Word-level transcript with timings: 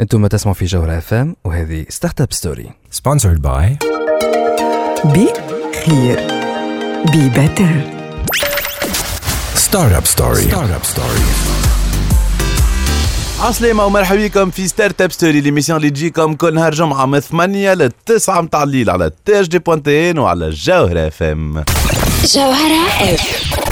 أنتم 0.00 0.26
تسمعوا 0.26 0.54
في 0.54 0.64
جوهرة 0.64 0.98
FM 0.98 1.36
وهذه 1.44 1.86
Startup 1.88 2.32
Story 2.32 2.70
Sponsored 2.94 3.38
by 3.38 3.86
بي 5.04 5.28
خير 5.86 6.20
be 7.12 7.28
better 7.28 7.80
Startup 9.54 10.06
Story. 10.16 10.50
Startup 10.50 10.84
Story. 10.94 11.22
عسلامة 13.40 13.84
ومرحبا 13.86 14.26
بكم 14.26 14.50
في 14.50 14.68
Startup 14.68 15.12
Story 15.12 15.40
l'émission 15.40 15.76
اللي 15.78 15.90
تجيكم 15.90 16.34
كل 16.34 16.54
نهار 16.54 16.74
جمعة 16.74 17.06
من 17.06 17.20
8 17.20 17.74
ل 17.74 17.90
9 18.06 18.40
متاع 18.40 18.62
الليل 18.62 18.90
على 18.90 19.10
THD 19.24 19.58
point 19.58 20.01
tn 20.01 20.18
وعلى 20.18 20.50
جوهرة 20.50 21.06
FM 21.06 21.64
جوهرة 22.24 22.86
FM 23.14 23.63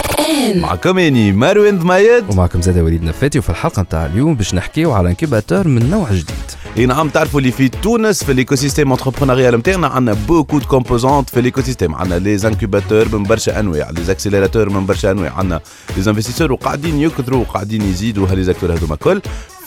معكم 0.54 0.98
اني 0.98 1.32
مروان 1.32 1.78
ضميد. 1.78 2.24
ومعكم 2.30 2.62
زاد 2.62 2.78
وليد 2.78 3.02
نفاتي 3.02 3.38
وفي 3.38 3.50
الحلقة 3.50 3.82
نتاع 3.82 4.06
اليوم 4.06 4.34
باش 4.34 4.54
نحكيو 4.54 4.92
على 4.92 5.08
incubateur 5.08 5.68
من 5.68 5.90
نوع 5.90 6.10
جديد. 6.10 6.52
إي 6.78 6.86
نعم 6.86 7.08
تعرفوا 7.08 7.40
اللي 7.40 7.52
في 7.52 7.68
تونس 7.68 8.24
في 8.24 8.32
ال 8.32 8.54
écosystème 8.54 8.92
entrepreneurial 8.92 9.56
نتاعنا 9.56 9.86
عندنا 9.86 10.16
beaucoup 10.28 10.58
de 10.58 10.66
composantes 10.66 11.30
في 11.30 11.40
ال 11.40 11.60
écosystème 11.60 11.94
عندنا 11.94 12.18
les 12.18 12.38
incubateurs 12.38 13.18
من 13.18 13.22
برشا 13.22 13.60
أنواع 13.60 13.90
les 13.90 14.04
accélérateurs 14.04 14.70
من 14.70 14.86
برشا 14.86 15.10
أنواع. 15.10 15.32
عندنا 15.32 15.60
les 15.96 16.10
investisseurs 16.10 16.52
وقاعدين 16.52 17.00
يكثروا 17.00 17.40
وقاعدين 17.40 17.82
يزيدوا. 17.82 18.28
ها 18.28 18.44
les 18.44 18.53
acteurs 18.53 18.72
هذوما 18.72 18.94
الكل. 18.94 19.20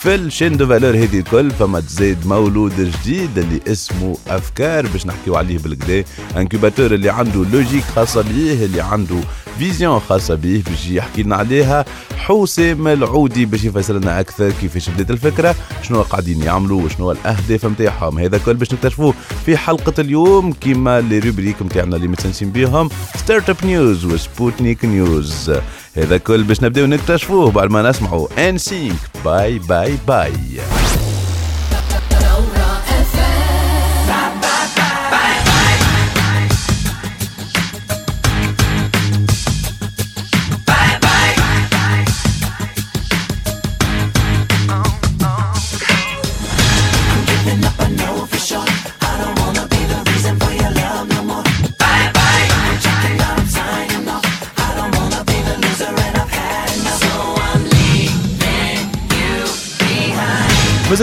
في 0.05 0.15
ال 0.15 0.21
chaîne 0.21 0.57
de 0.57 0.67
valeur 0.67 0.95
هذه 0.95 1.19
الكل 1.19 1.51
فما 1.51 1.79
تزيد 1.79 2.27
مولود 2.27 2.73
جديد 2.81 3.37
اللي 3.37 3.59
اسمه 3.67 4.17
أفكار 4.27 4.87
باش 4.87 5.05
نحكيو 5.05 5.35
عليه 5.35 5.57
بالكدا 5.57 6.03
incubateur 6.37 6.93
اللي 6.93 7.09
عنده 7.09 7.45
logique 7.53 7.83
خاصة 7.83 8.21
بيه 8.21 8.65
اللي 8.65 8.81
عنده 8.81 9.15
vision 9.59 9.99
خاصة 9.99 10.35
بيه 10.35 10.63
باش 10.63 10.87
يحكي 10.89 11.23
لنا 11.23 11.35
عليها. 11.35 11.85
حسام 12.17 12.87
العودي 12.87 13.45
باش 13.45 13.63
يفسر 13.63 13.93
لنا 13.93 14.19
أكثر 14.19 14.51
كيفاش 14.51 14.89
بدات 14.89 15.11
الفكرة 15.11 15.55
شنو 15.83 16.01
قاعدين 16.01 16.43
يعملوا 16.43 16.81
وشنو 16.81 17.11
الأهداف 17.11 17.65
نتاعهم 17.65 18.19
هذا 18.19 18.37
كل 18.37 18.53
باش 18.53 18.73
نكتشفوه 18.73 19.13
في 19.45 19.57
حلقة 19.57 19.93
اليوم 19.99 20.53
كيما 20.53 21.01
les 21.01 21.19
rubriques 21.19 21.61
نتاعنا 21.61 21.95
اللي 21.95 22.07
مستانسين 22.07 22.49
بيهم 22.49 22.89
Startup 23.15 23.49
News 23.49 23.57
و 23.63 24.05
Sputnik 24.05 24.85
News 24.85 25.51
هذا 25.95 26.17
كل 26.17 26.43
باش 26.43 26.63
نبداو 26.63 26.85
نكتشفوه 26.85 27.51
بعد 27.51 27.71
ما 27.71 27.89
نسمعوا 27.89 28.49
NSYNC 28.49 28.95
Bye 29.25 29.59
Bye 29.59 29.97
Bye 30.07 30.31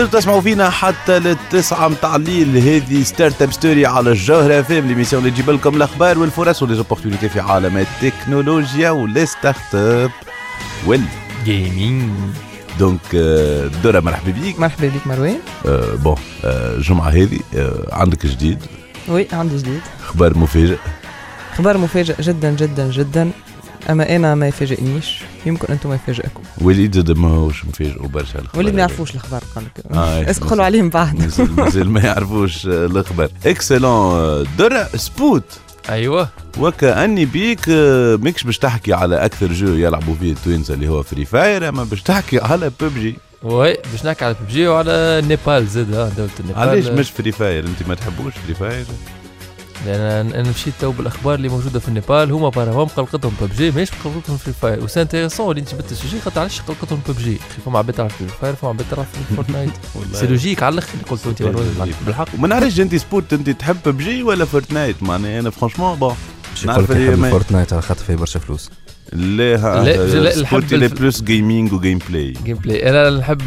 مازلتوا 0.03 0.19
تسمعوا 0.19 0.41
فينا 0.41 0.69
حتى 0.69 1.19
للتسعة 1.19 1.87
متاع 1.87 2.15
الليل 2.15 2.57
هذه 2.57 3.03
Startup 3.03 3.51
Story 3.51 3.85
على 3.85 4.11
الجوهرة 4.11 4.61
FM 4.61 4.87
l'émission 4.87 5.21
اللي 5.21 5.31
تجيب 5.31 5.49
لكم 5.49 5.75
الأخبار 5.75 6.19
والفرص 6.19 6.63
و 6.63 6.67
les 6.67 6.80
opportunités 6.80 7.29
في 7.29 7.39
عالم 7.39 7.77
التكنولوجيا 7.77 8.89
و 8.89 9.25
les 9.25 9.75
startups 9.75 10.11
وال 10.85 11.01
gaming 11.45 12.11
donc 12.79 13.15
درة 13.83 13.99
مرحبا 13.99 14.31
بيك. 14.31 14.59
مرحبا 14.59 14.87
بك 14.87 15.07
مروان. 15.07 15.39
آه، 15.65 15.95
bon 15.95 16.15
الجمعة 16.43 17.09
هذه 17.09 17.39
آه، 17.55 17.87
عندك 17.91 18.25
جديد؟ 18.25 18.63
oui 19.07 19.27
عندي 19.33 19.57
جديد. 19.57 19.81
أخبار 20.03 20.37
مفاجئ 20.37 20.77
خبر 21.57 21.77
مفاجئ 21.77 22.21
جدا 22.21 22.51
جدا 22.51 22.91
جدا. 22.91 23.31
أما 23.89 24.15
أنا 24.15 24.35
ما 24.35 24.47
يفاجئنيش 24.47 25.19
يمكن 25.45 25.67
أنتم 25.73 25.89
ما 25.89 25.95
يفاجئكم. 25.95 26.43
وليد 26.61 26.95
زاد 26.95 27.11
ماهوش 27.11 27.65
مفاجئ 27.65 28.07
برشا 28.07 28.39
الأخبار 28.39 28.59
وليد 28.59 28.73
ما. 28.73 28.79
يعرفوش 28.79 29.15
الخبر 29.15 29.43
قال 29.55 29.63
لك. 29.65 29.85
آه، 29.95 30.29
اسقلوا 30.31 30.65
عليهم 30.65 30.89
بعد. 30.89 31.39
مازال 31.57 31.89
ما 31.95 32.01
يعرفوش 32.01 32.65
الأخبار. 32.65 33.29
excellent 33.45 34.45
درة 34.57 34.89
سبوت. 34.95 35.43
أيوه. 35.89 36.29
وكأني 36.59 37.25
بيك 37.25 37.59
آه، 37.69 38.15
ماكش 38.15 38.43
باش 38.43 38.57
تحكي 38.57 38.93
على 38.93 39.15
أكثر 39.25 39.53
جو 39.53 39.73
يلعبوا 39.73 40.15
فيه 40.19 40.31
التوانسه 40.31 40.73
اللي 40.73 40.87
هو 40.87 41.03
Free 41.03 41.25
Fire 41.25 41.69
أما 41.69 41.83
باش 41.83 42.01
تحكي 42.01 42.39
على 42.39 42.71
PUBG 42.81 43.15
oui 43.43 43.77
باش 43.91 44.05
نحكي 44.05 44.25
على 44.25 44.35
ببجي 44.41 44.67
وعلى 44.67 45.21
نيبال 45.27 45.67
زاد 45.67 45.91
دولة 45.91 46.29
النيبال 46.39 46.61
علاش 46.61 46.85
مش 46.87 47.09
Free 47.11 47.31
Fire 47.31 47.65
أنت 47.65 47.87
ما 47.87 47.95
تحبوش 47.95 48.33
Free 48.45 48.53
Fire 48.53 48.85
لأن 49.85 49.99
أنا 50.01 50.39
أنا 50.39 50.49
مشيت 50.49 50.73
تو 50.81 50.91
بالأخبار 50.91 51.35
اللي 51.35 51.49
موجودة 51.49 51.79
في 51.79 51.87
النيبال. 51.87 52.31
هما 52.31 52.49
بارهم 52.49 52.87
قلقتهم 52.87 53.33
ببجي 53.41 53.71
ماهيش 53.71 53.89
قلقتهم 53.91 54.37
Free 54.37 54.53
Fire 54.61 54.83
و 54.83 54.86
c'est 54.86 55.01
intéressant 55.01 55.49
اللي 55.49 55.61
انت 55.61 55.75
جبت 55.75 55.91
ال 55.91 55.96
sujet 55.96 56.19
خاطر 56.21 56.39
علاش 56.39 56.61
قلقتهم 56.61 56.99
ببجي 57.09 57.37
فما 57.65 57.77
عباد 57.79 57.95
تعرف 57.95 58.17
Free 58.17 58.27
Fire 58.41 58.55
فما 58.55 58.69
عباد 58.69 58.85
تعرف 58.91 59.07
Fortnite 59.35 59.71
c'est 60.13 60.27
logique 60.27 60.63
على 60.63 60.73
الأخر 60.73 60.93
اللي 60.93 61.03
قلته 61.05 61.29
أنت 61.29 61.41
بالحق. 62.05 62.27
وما 62.37 62.47
نعرفش 62.47 62.79
أنت 62.79 62.95
سبوت 62.95 63.33
أنت 63.33 63.49
تحب 63.49 63.77
ببجي 63.85 64.23
ولا 64.23 64.45
Fortnite 64.45 65.03
معناها 65.03 65.39
أنا 65.39 65.49
franchement 65.49 65.95
bon 65.99 66.15
نعرف 66.65 66.91
ما- 66.91 67.29
Fortnite 67.29 67.73
على 67.73 67.81
خاطر 67.81 68.03
فيه 68.03 68.15
برشا 68.15 68.39
فلوس. 68.39 68.69
لا 69.15 69.83
لا، 69.83 70.41
نحب 70.41 70.73
الف- 70.73 70.93
plus 70.99 71.21
gaming 71.21 71.73
و 71.73 71.99
gameplay 72.09 72.33
game 72.45 72.57
play 72.57 72.89
أنا 72.89 73.09
نحب 73.19 73.41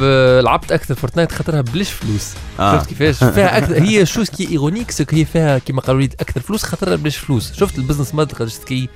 لعبت 0.44 0.72
أكثر 0.72 0.94
Fortnite 0.94 1.32
خاطرها 1.32 1.60
بلاش 1.60 1.90
فلوس. 1.90 2.30
آه. 2.60 2.78
شفت 2.78 2.88
كيفاش؟ 2.88 3.16
فيها 3.34 3.58
أكثر 3.58 3.82
هي 3.82 4.06
chose 4.06 4.30
qui 4.30 4.48
ironique 4.50 4.90
هي 5.10 5.24
فيها 5.24 5.58
كيما 5.58 5.80
قالوا 5.80 6.00
لي 6.00 6.08
أكثر 6.20 6.40
فلوس 6.40 6.62
خاطرها 6.62 6.96
بلاش 6.96 7.16
فلوس. 7.16 7.52
شفت 7.52 7.78
ال 7.78 7.82
business 7.82 8.14
model 8.14 8.36
قداش 8.36 8.58
كي 8.58 8.88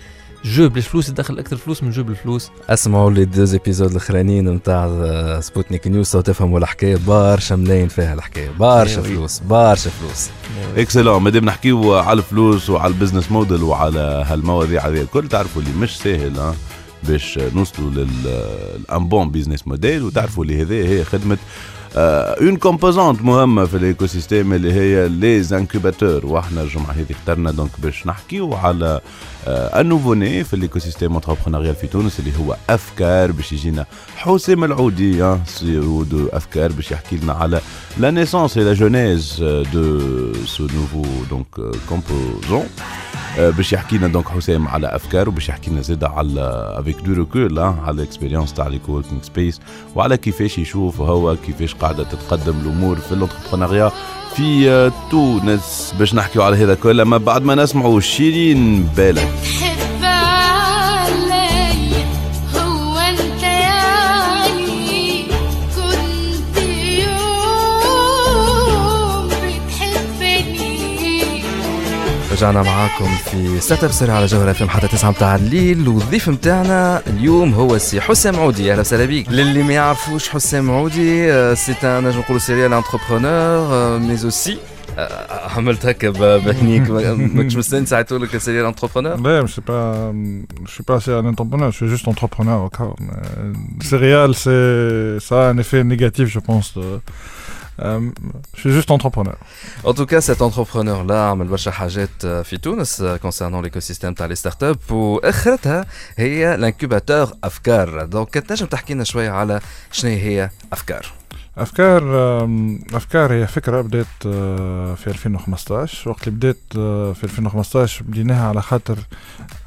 jeu 0.44 0.68
بلاش 0.68 0.88
فلوس 0.88 1.08
يدخل 1.08 1.38
أكثر 1.38 1.56
فلوس 1.56 1.82
من 1.82 1.90
jeu 1.90 2.02
بالفلوس. 2.02 2.50
اسمعوا 2.68 3.10
les 3.10 3.24
deux 3.24 3.52
épisodes 3.52 3.90
الأخرانيين 3.90 4.48
نتاع 4.48 5.40
Sputnik 5.40 5.86
News 5.86 6.10
تفهموا 6.10 6.58
الحكاية 6.58 6.98
برشا 7.06 7.54
ملاين 7.54 7.88
فيها 7.88 8.14
الحكاية 8.14 8.50
برشا. 8.58 9.02
فلوس 9.02 9.38
برشا 9.38 9.90
فلوس. 9.90 10.28
excellent 10.76 11.22
مادام 11.22 11.44
نحكيو 11.44 11.94
على 11.94 12.18
الفلوس 12.18 12.70
وعلى 12.70 12.92
ال 12.94 12.99
business 12.99 13.32
model 13.32 13.62
وعلى 13.62 14.24
هالمواضيع 14.26 14.88
هذه 14.88 15.00
الكل 15.00 15.28
تعرفوا 15.28 15.62
اللي 15.62 15.74
مش 15.74 15.98
ساهل 15.98 16.38
ها 16.38 16.54
باش 17.02 17.38
نوصلوا 17.38 17.90
لل 17.90 18.49
un 18.49 19.08
bon 19.08 19.30
business 19.30 19.68
model 19.68 20.02
وتعرفوا 20.02 20.44
اللي 20.44 20.62
هذه 20.62 20.88
هي 20.88 21.04
خدمة 21.04 21.38
une 21.96 22.56
composante 22.56 23.22
مهمه 23.22 23.64
في 23.64 23.76
ال 23.76 24.06
écosystème 24.06 24.52
اللي 24.52 24.72
هي 24.72 25.08
les 25.08 25.42
incubateurs 25.42 26.26
وإحنا 26.26 26.62
الجمعه 26.62 26.92
هذه 26.92 27.06
اخترنا 27.10 27.50
donc 27.50 27.70
باش 27.78 28.06
نحكيو 28.06 28.54
على 28.54 29.00
un 29.46 29.86
nouveau-né 29.86 30.44
في 30.44 30.54
ال 30.54 30.78
écosystème 30.78 31.14
entrepreneurial 31.14 31.74
في 31.74 31.86
تونس 31.86 32.18
اللي 32.20 32.32
هو 32.40 32.56
افكار 32.70 33.32
باش 33.32 33.52
يجينا 33.52 33.86
حسام 34.16 34.64
العودي 34.64 35.22
ها، 35.22 35.40
CEO 35.46 35.80
de 35.80 36.28
افكار 36.32 36.72
باش 36.72 36.90
يحكي 36.90 37.16
لنا 37.16 37.32
على 37.32 37.60
la 38.00 38.10
naissance 38.12 38.52
et 38.56 38.64
la 38.70 38.74
genèse 38.84 39.28
euh, 39.40 39.64
de 39.76 39.86
ce 40.54 40.62
nouveau 40.78 41.08
donc 41.32 41.48
euh, 41.58 41.72
composant. 41.90 42.64
آه، 42.64 42.89
باش 43.38 43.72
يحكي 43.72 43.98
لنا 43.98 44.08
donc 44.08 44.28
حسام 44.28 44.68
على 44.68 44.86
أفكار 44.86 45.28
وباش 45.28 45.48
يحكي 45.48 45.70
لنا 45.70 45.80
زاد 45.80 46.04
على 46.04 46.40
avec 46.78 46.96
du 47.00 47.12
recul 47.12 47.58
على 47.58 47.90
ال 47.90 47.96
expérience 47.96 48.52
تاع 48.52 48.66
ال 48.66 48.72
coworking 48.72 49.22
space 49.22 49.60
وعلى 49.94 50.16
كيفاش 50.16 50.58
يشوف 50.58 51.00
هو 51.00 51.36
كيفاش 51.36 51.74
قاعدة 51.74 52.04
تتقدم 52.04 52.54
الأمور 52.60 52.96
في 52.96 53.12
ال 53.12 53.17
entrepreneuriat 53.17 53.90
في 54.36 54.70
آه، 54.70 54.92
تونس. 55.10 55.94
باش 55.98 56.14
نحكيو 56.14 56.42
على 56.42 56.56
هذا 56.56 56.74
كله 56.74 57.02
اما 57.02 57.18
بعد 57.18 57.42
ما 57.42 57.54
نسمعوا 57.54 58.00
شيرين 58.00 58.82
بالك. 58.96 59.32
رجعنا 72.40 72.62
معاكم 72.62 73.04
في 73.30 73.60
Startup 73.60 73.90
Story 73.90 74.14
على 74.14 74.26
جوهرة 74.26 74.50
FM 74.50 74.62
حتى 74.68 74.88
9 74.88 75.10
متاع 75.10 75.34
الليل 75.36 75.88
والضيف 75.88 76.28
متاعنا 76.28 77.02
اليوم 77.06 77.54
هو 77.54 77.74
السي 77.76 78.00
حسام 78.00 78.36
عودي. 78.36 78.72
أهلا 78.72 78.80
وسهلا 78.80 79.04
بيك. 79.04 79.28
للي 79.28 79.62
ما 79.62 79.72
يعرفوش 79.72 80.28
حسام 80.28 80.70
عودي 80.70 81.32
آه، 81.32 81.54
c'est 81.54 81.72
un 81.84 82.04
نجم 82.04 82.18
نقولوا 82.18 82.38
serial 82.40 82.72
entrepreneur 82.72 83.98
mais 83.98 84.24
aussi 84.24 84.58
عملت 85.56 85.86
هكا 85.86 86.10
ب- 86.10 86.44
بهنيك. 86.44 86.90
ما- 86.90 87.14
ماكش 87.14 87.56
مستني 87.56 87.86
ساعتوا 87.86 88.18
لك 88.18 88.36
serial 88.38 88.64
entrepreneur 88.66 89.16
Ouais, 89.16 89.46
je 89.48 89.52
sais 89.54 89.64
pas, 89.64 90.12
je 90.66 90.70
suis 90.74 90.84
pas 90.90 90.94
assez 90.96 91.12
un 91.12 91.26
entrepreneur, 91.32 91.70
je 91.70 91.76
suis 91.76 91.88
juste 91.96 92.08
entrepreneur 92.08 92.58
encore. 92.68 92.96
Mais 93.00 93.22
le 93.78 93.84
serial, 93.84 94.34
de- 97.80 97.86
euh, 97.86 98.10
je 98.54 98.60
suis 98.60 98.72
juste 98.78 98.90
entrepreneur. 98.90 99.36
En 99.84 99.92
tout 99.94 100.06
cas, 100.06 100.20
cet 100.20 100.40
entrepreneur-là 100.42 101.30
عمل 101.30 101.46
برشا 101.48 101.70
حاجات 101.70 102.26
في 102.26 102.56
تونس 102.56 103.02
concernant 103.02 103.62
l'écosystème 103.66 104.14
تاع 104.16 104.26
les 104.26 104.34
startups 104.34 104.78
واخرتها 104.90 105.86
هي 106.16 106.54
ال 106.54 106.62
incubateur 106.62 107.32
افكار 107.44 108.04
donc 108.04 108.34
تنجم 108.34 108.66
تحكي 108.66 108.94
لنا 108.94 109.04
شوية 109.04 109.30
على 109.30 109.60
شنو 109.92 110.10
هي 110.10 110.50
افكار 110.72 111.06
افكار 111.58 112.02
افكار 112.94 113.32
هي 113.32 113.46
فكره 113.46 113.80
بدأت 113.80 114.06
آه، 114.26 114.94
في 114.94 115.06
2015 115.06 116.10
وقت 116.10 116.28
اللي 116.28 116.36
بدأت 116.38 116.56
آه، 116.76 117.12
في 117.12 117.24
2015 117.24 118.02
بديناها 118.04 118.48
على 118.48 118.62
خاطر 118.62 118.98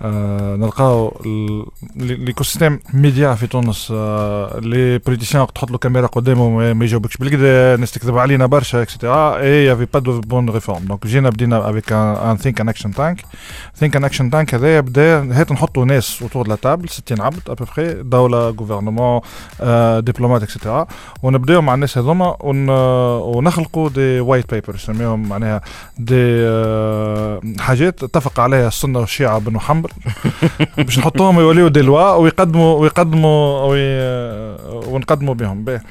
نلقاو 0.04 1.22
l'écosystème 1.95 2.80
média 2.94 3.34
في 3.34 3.48
تونس 3.48 3.92
les 4.62 4.98
politiciens 4.98 5.48
تحط 5.56 5.72
له 5.72 5.78
كاميرا 5.78 6.08
قدامه 6.08 6.74
ما 6.74 6.86
يجاوبكش 6.86 7.18
بالكدا 7.18 7.76
الناس 7.76 7.92
تكذب 7.92 8.18
علينا 8.18 8.46
برشا 8.46 8.82
et 8.81 8.95
cetera 8.95 9.38
et 9.40 9.66
y 9.66 9.69
avait 9.69 9.86
pas 9.94 10.00
de 10.00 10.22
bonnes 10.22 10.50
réformes 10.50 10.86
donc 10.86 11.07
جينا 11.08 11.30
بدينا 11.30 11.70
avec 11.69 11.92
un 11.94 12.38
think 12.38 12.62
and 12.62 12.69
action 12.69 12.92
tank 12.94 13.22
think 13.75 13.95
and 13.95 14.04
action 14.04 14.30
tank 14.30 14.56
هذايا 14.56 14.80
بدا 14.80 15.40
هات 15.40 15.52
نحطوا 15.52 15.86
ناس 15.86 16.22
autour 16.22 16.48
la 16.48 16.56
table 16.56 16.90
60 16.90 17.22
عبد 17.22 17.50
ابوبخي 17.50 17.94
دوله 17.94 18.50
gouvernement 18.50 19.22
diplomates 20.00 20.44
et 20.44 20.55
cetera 20.55 20.88
ونبداو 21.24 21.62
مع 21.62 21.74
الناس 21.74 21.98
هذوما 21.98 22.38
ون... 22.40 22.70
ونخلقوا 23.36 23.90
des 23.90 24.19
white 24.19 24.54
papers 24.54 24.75
نسميهم 24.76 25.30
معناها 25.30 25.62
des 25.98 26.24
حاجات 27.60 28.04
اتفق 28.04 28.40
عليها 28.40 28.68
السنة 28.68 29.00
والشيعه 29.00 29.40
بنو 29.40 29.60
حنبل. 29.60 29.90
باش 30.78 31.00
نحطوهم 31.00 31.40
يوليو 31.40 31.68
des 31.68 31.81
lois 31.81 32.16
ويقدموا 32.16 32.80
ويقدموا 32.80 33.66
وي... 33.66 33.80
ونقدموا 34.88 35.34
بهم. 35.34 35.63
باهي. 35.63 35.81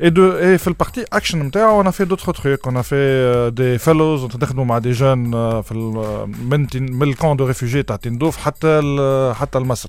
اي 0.00 0.10
دو 0.10 0.32
اي 0.38 0.58
في 0.58 0.68
البارتي 0.68 1.04
اكشن 1.12 1.38
نتاعو 1.38 1.80
أنا 1.80 1.90
في 1.90 2.04
دوتر 2.04 2.32
تروك 2.34 2.68
أنا 2.68 2.82
في 2.82 3.50
دي 3.56 3.78
فيلوز 3.78 4.24
نخدموا 4.24 4.64
مع 4.64 4.78
دي 4.78 4.90
جون 4.92 5.34
آه، 5.34 5.60
في 5.60 5.72
ال- 5.72 6.32
من 6.50 6.66
تين- 6.66 6.92
من 6.92 7.02
الكون 7.08 7.36
دو 7.36 7.46
ريفوجي 7.46 7.82
تاع 7.82 7.96
تندوف 7.96 8.36
حتى 8.36 8.66
ال- 8.66 9.34
حتى 9.36 9.58
لمصر 9.58 9.88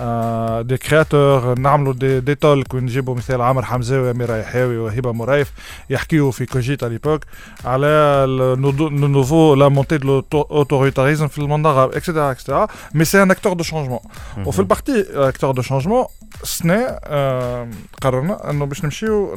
آه، 0.00 0.62
دي 0.62 0.76
كرياتور 0.76 1.58
نعملوا 1.58 1.92
دي, 1.92 2.20
دي 2.20 2.34
تولك 2.34 2.74
ونجيبوا 2.74 3.14
مثال 3.14 3.42
عمر 3.42 3.64
حمزاوي 3.64 4.10
اميره 4.10 4.36
يحاوي 4.36 4.78
وهبه 4.78 5.12
مرايف 5.12 5.52
يحكيوا 5.90 6.30
في 6.30 6.46
كوجيت 6.46 6.84
على 6.84 6.92
ليبوك 6.92 7.20
على 7.64 8.24
لو 8.28 8.70
نوفو 8.90 9.54
لا 9.54 9.68
مونتي 9.68 9.98
دو 9.98 10.20
l'auttoritarisme 10.22 11.26
في 11.26 11.38
الموند 11.38 11.66
العربي 11.66 11.96
اكسيتيرا 11.96 12.30
اكسيتيرا 12.30 12.66
مي 12.94 13.04
سي 13.04 13.22
ان 13.22 13.30
اكتور 13.30 13.52
دو 13.52 13.62
شونجمون 13.64 13.98
وفي 14.46 14.58
ال 14.58 14.65
partie 14.65 15.04
acteur 15.14 15.50
de 15.50 15.62
changement 15.62 16.04
سنة 16.42 16.74
آه، 17.04 17.68
قررنا 18.02 18.50
انه 18.50 18.64
باش 18.64 18.84
نمشيو 18.84 19.29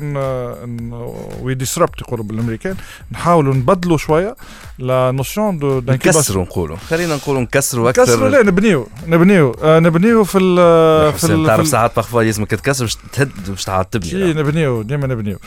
we 1.41 1.53
disrupt 1.53 2.01
يقولوا 2.01 2.25
بالامريكان 2.25 2.75
نحاولوا 3.11 3.53
نبدلوا 3.53 3.97
شوية 3.97 4.35
la 4.79 5.11
notion 5.11 5.59
de 5.59 5.79
نكسروا 5.87 6.43
نقولوا. 6.43 6.77
خلينا 6.77 7.15
نقولوا 7.15 7.41
نكسروا 7.41 7.91
كسروا 7.91 8.05
أكثر 8.05 8.27
لا 8.29 8.43
نبنيو. 8.43 8.87
نبنيو. 9.07 9.55
آه، 9.63 9.79
نبنيو 9.79 10.23
في 10.23 10.37
ال 10.37 11.13
في 11.13 11.33
ال- 11.33 11.47
تعرف 11.47 11.67
ساعات 11.67 11.95
parfois 11.95 12.23
لازمك 12.23 12.49
تكسر 12.51 12.83
باش 12.83 12.97
تهد 13.13 13.31
باش 13.47 13.63
تعاد 13.63 14.03
شي 14.03 14.09
تبني 14.09 14.33
نبنيو. 14.33 14.81
ديما 14.81 15.07
نبنيو. 15.07 15.37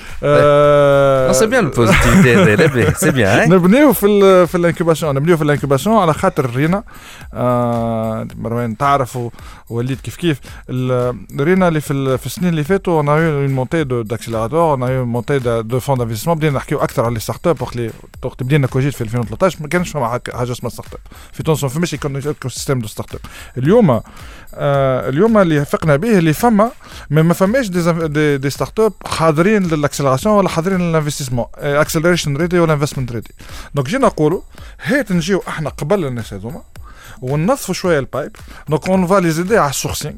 c'est 1.32 1.46
bien 1.46 1.64
ال 1.66 1.72
positivité 1.72 2.34
هذا 2.36 2.56
لا 2.56 2.66
باهي 2.66 2.94
c'est 2.94 3.10
bien 3.10 3.50
نبنيو 3.54 3.92
في 3.92 4.06
ال 4.06 4.46
في 4.48 4.54
ال 4.54 4.59
incubation. 4.59 5.14
نبنيو 5.14 5.36
في 5.36 5.44
ال 5.44 5.49
incubation 5.49 5.96
على 5.96 6.14
خاطر 6.14 6.50
رينا. 6.56 6.82
آه 7.34 8.26
مروان 8.38 8.76
تعرف 8.76 9.16
و- 9.16 9.30
ووليد 9.70 10.00
كيف. 10.00 10.16
كيف 10.16 10.40
رينا 11.40 11.68
اللي 11.68 11.80
في, 11.80 11.92
ال- 11.92 12.18
في 12.18 12.26
السنين 12.26 12.48
اللي 12.48 12.64
فاتوا 12.64 12.96
une 12.96 13.08
une 13.08 13.46
montée 13.54 13.84
d'accélérateurs 13.84 14.35
une 14.44 14.82
une 14.82 15.08
montée 15.08 15.38
de 15.62 15.80
fonds 15.80 15.98
d'investissement 15.98 16.36
بدينا 16.36 16.56
نحكيو 16.56 16.78
أكثر 16.78 17.04
على 17.04 17.14
les 17.14 17.20
startups 17.20 17.62
وقت 17.62 17.76
اللي 17.76 17.90
بدينا 18.40 18.66
Cogite 18.66 18.94
في 18.94 19.00
2013 19.00 19.58
ما 19.60 19.68
كانش 19.68 19.90
فما 19.90 20.08
حاجة 20.08 20.52
اسمها 20.52 20.70
startup 20.70 21.00
في 21.32 21.42
تونس 21.42 21.62
ما 21.62 21.68
فماش 21.68 21.94
écosystème 21.94 22.78
de 22.78 22.88
startups 22.88 23.20
اليوم 23.58 23.90
آه 24.54 25.08
اليوم 25.08 25.38
اللي 25.38 25.64
فقنا 25.64 25.96
به 25.96 26.18
اللي 26.18 26.32
فما 26.32 26.70
ما 27.10 27.22
ما 27.22 27.34
فماش 27.34 27.68
des, 27.68 28.08
des, 28.08 28.38
des 28.38 28.50
startups 28.50 28.92
حاضرين 29.06 29.62
لل 29.62 29.72
accélération 29.72 30.34
ولا 30.34 30.48
حاضرين 30.48 30.78
لل 30.78 30.87
investissement 30.87 31.46
acceleration 31.56 32.36
ready 32.36 32.58
ولا 32.58 32.72
investment 32.72 33.12
ready 33.12 33.34
donc 33.74 33.88
جينا 33.88 34.06
نقولوا 34.06 34.40
هات 34.82 35.12
نجيو 35.12 35.42
إحنا 35.48 35.70
قبل 35.70 36.04
الناس 36.04 36.34
هذوما 36.34 36.62
وننظفوا 37.22 37.74
شوية 37.74 37.98
ال 37.98 38.04
pipe. 38.04 38.36
donc 38.68 38.88
on 38.88 39.06
va 39.06 39.20
les 39.20 39.30
aider 39.30 39.58
على 39.58 39.70
ال 39.70 39.75
sourcing 39.75 40.14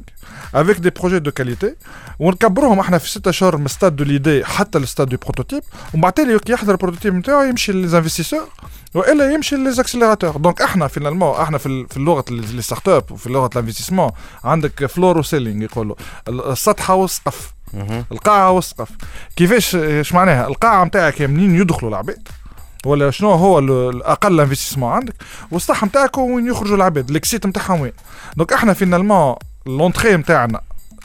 avec 0.55 0.77
des 0.77 0.89
projets 0.89 1.19
de 1.19 1.31
qualité 1.31 1.75
ونكبروهم 2.19 2.79
إحنا 2.79 2.97
في 2.97 3.09
ستة 3.09 3.29
اشهر 3.29 3.57
من 3.57 3.67
stade 3.67 3.95
de 3.95 4.03
l'idée 4.03 4.45
حتى 4.45 4.77
ال 4.77 4.82
stade 4.82 5.09
de 5.09 5.17
prototype 5.17 5.63
ومن 5.93 6.01
بعد 6.01 6.13
تالي 6.13 6.39
كي 6.39 6.53
يحضر 6.53 6.71
ال 6.71 6.75
prototype 6.75 7.15
نتاعو 7.15 7.41
يمشي 7.41 7.71
لل 7.71 7.82
investisseur 7.82 8.47
وإلا 8.93 9.33
يمشي 9.33 9.55
لل 9.55 9.66
accélérateurs 9.66 10.37
donc 10.37 10.61
إحنا 10.61 10.87
finalement 10.87 11.41
إحنا 11.41 11.57
في 11.57 11.97
اللغة 11.97 12.25
les 12.29 12.61
startups 12.61 13.11
وفي 13.11 13.29
لغه 13.29 13.49
ال 13.55 13.59
investissement 13.59 14.11
عندك 14.43 14.85
floor 14.85 15.17
و 15.17 15.23
ceiling 15.23 15.63
يقولوا. 15.63 15.95
السطحه 16.27 16.93
والسقف. 16.93 17.53
القاعة 18.11 18.51
والسقف 18.51 18.89
كيفاش 19.35 19.75
إيش 19.75 20.13
معناها؟ 20.13 20.47
القاعة 20.47 20.85
نتاعك 20.85 21.21
منين 21.21 21.55
يدخلوا 21.55 21.89
العباد. 21.89 22.27
ولا 22.85 23.11
شنو 23.11 23.31
هو 23.31 23.59
ال- 23.59 23.89
الأقل 23.95 24.39
investissement 24.39 24.91
عندك؟ 24.91 25.13
والسطح 25.51 25.83
نتاعك 25.83 26.17
وين 26.17 26.47
يخرجوا 26.47 26.75
العباد 26.75 27.09
ال 27.09 27.16
exit 27.16 27.45
نتاعهم 27.45 27.81
وين؟ 27.81 27.91
donc 28.37 28.53
إحنا 28.53 28.73
finalement 28.73 29.35
l'entrée 29.65 30.15
نتاعنا 30.17 30.61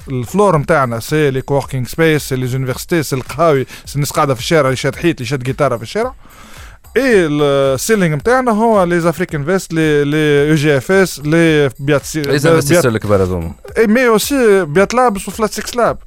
ال 0.09 0.17
floor 0.17 0.59
نتاعنا 0.59 1.01
c'est 1.01 1.31
les 1.31 1.41
coworking 1.43 1.87
spaces 1.87 2.23
c'est 2.29 2.37
les 2.37 2.47
universités 2.47 3.03
c'est 3.03 3.17
القهاوي 3.17 3.67
c'est 3.87 3.95
الناس 3.95 4.11
قاعدة 4.11 4.35
في 4.35 4.41
الشارع 4.41 4.65
اللي 4.67 4.77
شاد 4.77 4.97
حيط 4.97 5.17
اللي 5.17 5.27
شاد 5.29 5.43
جيتاره 5.43 5.77
في 5.77 5.83
الشارع. 5.83 6.15
et 6.97 7.27
ال 7.27 7.38
ceiling 7.38 8.17
نتاعنا 8.17 8.51
هو 8.53 8.85
les 8.85 9.09
AfricInvest 9.09 9.73
les 9.73 10.05
les 10.05 10.77
UGFS 10.77 11.21
les 11.25 11.71
BIAT 11.79 12.05
c'est 12.05 12.23
les 12.23 12.39
investisseurs 12.55 12.91
الكبار 12.93 13.23
هذوما. 13.23 13.53
اي 13.79 13.87
مي 13.87 14.07
اوسي 14.09 14.65
بيات 14.65 14.95
لابس 14.95 15.29
وفلات 15.29 15.53
سكس 15.53 15.77
لاب 15.77 15.99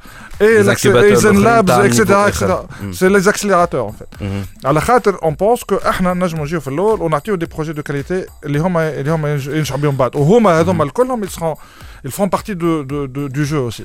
اي 0.42 0.64
Les 0.64 0.68
incubateurs 0.68 0.86
ايزن 0.98 1.38
الآخرين 1.38 1.44
لابس 1.44 1.68
تاع 1.68 1.86
اكسيتيرا 1.86 2.20
النيفو 2.22 2.28
اكسيتيرا 2.28 2.54
آخر. 2.54 2.68
مم. 2.84 2.94
سي 2.94 3.10
لي 3.10 3.20
زاكسيليراتور 3.20 3.80
اون 3.82 3.92
فيت 3.92 4.08
مهم. 4.22 4.46
على 4.66 4.82
خاطر 4.82 5.20
اون 5.24 5.34
بونس 5.34 5.64
كو 5.64 5.76
إحنا 5.76 6.14
نجموا 6.14 6.44
نجيو 6.46 6.60
في 6.60 6.68
الأول 6.68 7.02
ونعطيو 7.02 7.36
دي 7.36 7.46
بروجي 7.46 7.74
دو 7.74 7.84
كاليتي 7.84 8.26
اللي 8.46 8.60
هما 8.60 8.90
اللي 8.90 9.12
هما 9.12 9.34
ينج- 9.38 9.48
ينجحوا 9.48 9.78
بهم 9.78 9.96
بعد 9.96 10.16
وهما 10.16 10.60
هذوما 10.60 10.84
الكلهم 10.84 11.24
يسخون 11.24 11.56
ils 12.06 12.12
font 12.12 12.30
partie 12.30 12.56
de, 12.56 12.84
de, 12.84 13.08
de, 13.08 13.28
du 13.28 13.46
jeu 13.46 13.60
aussi. 13.60 13.84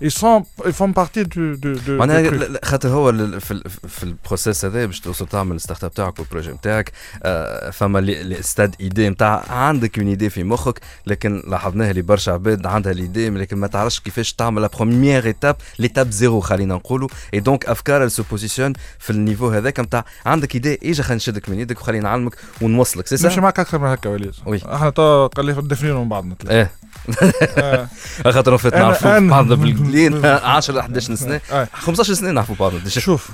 Ils 0.00 0.10
sont 0.10 0.44
ils 0.66 0.72
font 0.72 0.92
partie 0.92 1.24
du 1.24 1.56
du 1.56 1.74
du 1.86 1.90
معناها 1.90 2.48
خاطر 2.64 2.88
هو 2.88 3.12
في 3.40 3.62
في 3.88 4.02
البروسيس 4.02 4.64
هذا 4.64 4.86
باش 4.86 5.00
توصل 5.00 5.26
تعمل 5.26 5.56
الستارت 5.56 5.84
اب 5.84 5.94
تاعك 5.94 6.18
والبروجي 6.18 6.50
نتاعك 6.50 6.92
آه، 7.22 7.70
فما 7.70 8.40
stade 8.40 8.74
idée 8.80 9.08
نتاع 9.08 9.44
عندك 9.48 9.98
une 9.98 10.08
idée 10.08 10.30
في 10.30 10.44
مخك 10.44 10.80
لكن 11.06 11.42
لاحظناها 11.46 11.90
اللي 11.90 12.02
برشا 12.02 12.32
عباد 12.32 12.66
عندها 12.66 12.92
ال 12.92 13.00
idée 13.00 13.30
لكن 13.30 13.56
ما 13.56 13.66
تعرفش 13.66 14.00
كيفاش 14.00 14.32
تعمل 14.32 14.62
la 14.62 14.68
première 14.68 15.24
étape 15.24 15.56
l'étape 15.78 16.10
zéro 16.10 16.40
خلينا 16.40 16.74
نقولوا. 16.74 17.08
et 17.34 17.40
donc 17.40 17.66
أفكار 17.66 18.08
se 18.08 18.22
positionne 18.30 18.72
في 18.98 19.10
ال 19.10 19.15
niveau 19.15 19.48
هذاك 19.48 19.80
نتاع 19.80 20.04
عندك 20.26 20.54
idée 20.54 20.78
إجا 20.82 21.02
خلينا 21.02 21.16
نشدك 21.16 21.48
من 21.48 21.58
يدك 21.58 21.80
وخلينا 21.80 22.04
نعلمك 22.04 22.36
ونوصلك 22.62 23.06
سي 23.06 23.16
سا 23.16 23.40
معك 23.40 23.60
أكثر 23.60 23.78
من 23.78 23.86
هكا 23.86 24.10
وليد. 24.10 24.34
oui. 24.46 24.60
إحنا 24.84 24.90
تو 24.94 25.26
قال 25.26 25.46
لي 25.46 25.52
دفنين 25.52 25.94
من 25.94 26.08
بعضنا. 26.08 26.34
إيه. 26.50 26.70
آه. 27.58 27.88
خاطر 28.30 28.58
فات 28.58 28.72
أنا- 28.74 28.76
نعرفوا 28.76 29.18
بعضنا 29.28 29.54
بالقليل. 29.54 30.26
10 30.26 30.80
11 30.80 31.14
سنة. 31.14 31.40
آه. 31.52 31.68
15 31.72 32.14
سنة 32.14 32.30
نعرفوا 32.30 32.54
بعضنا. 32.60 32.88
شوف 32.88 33.30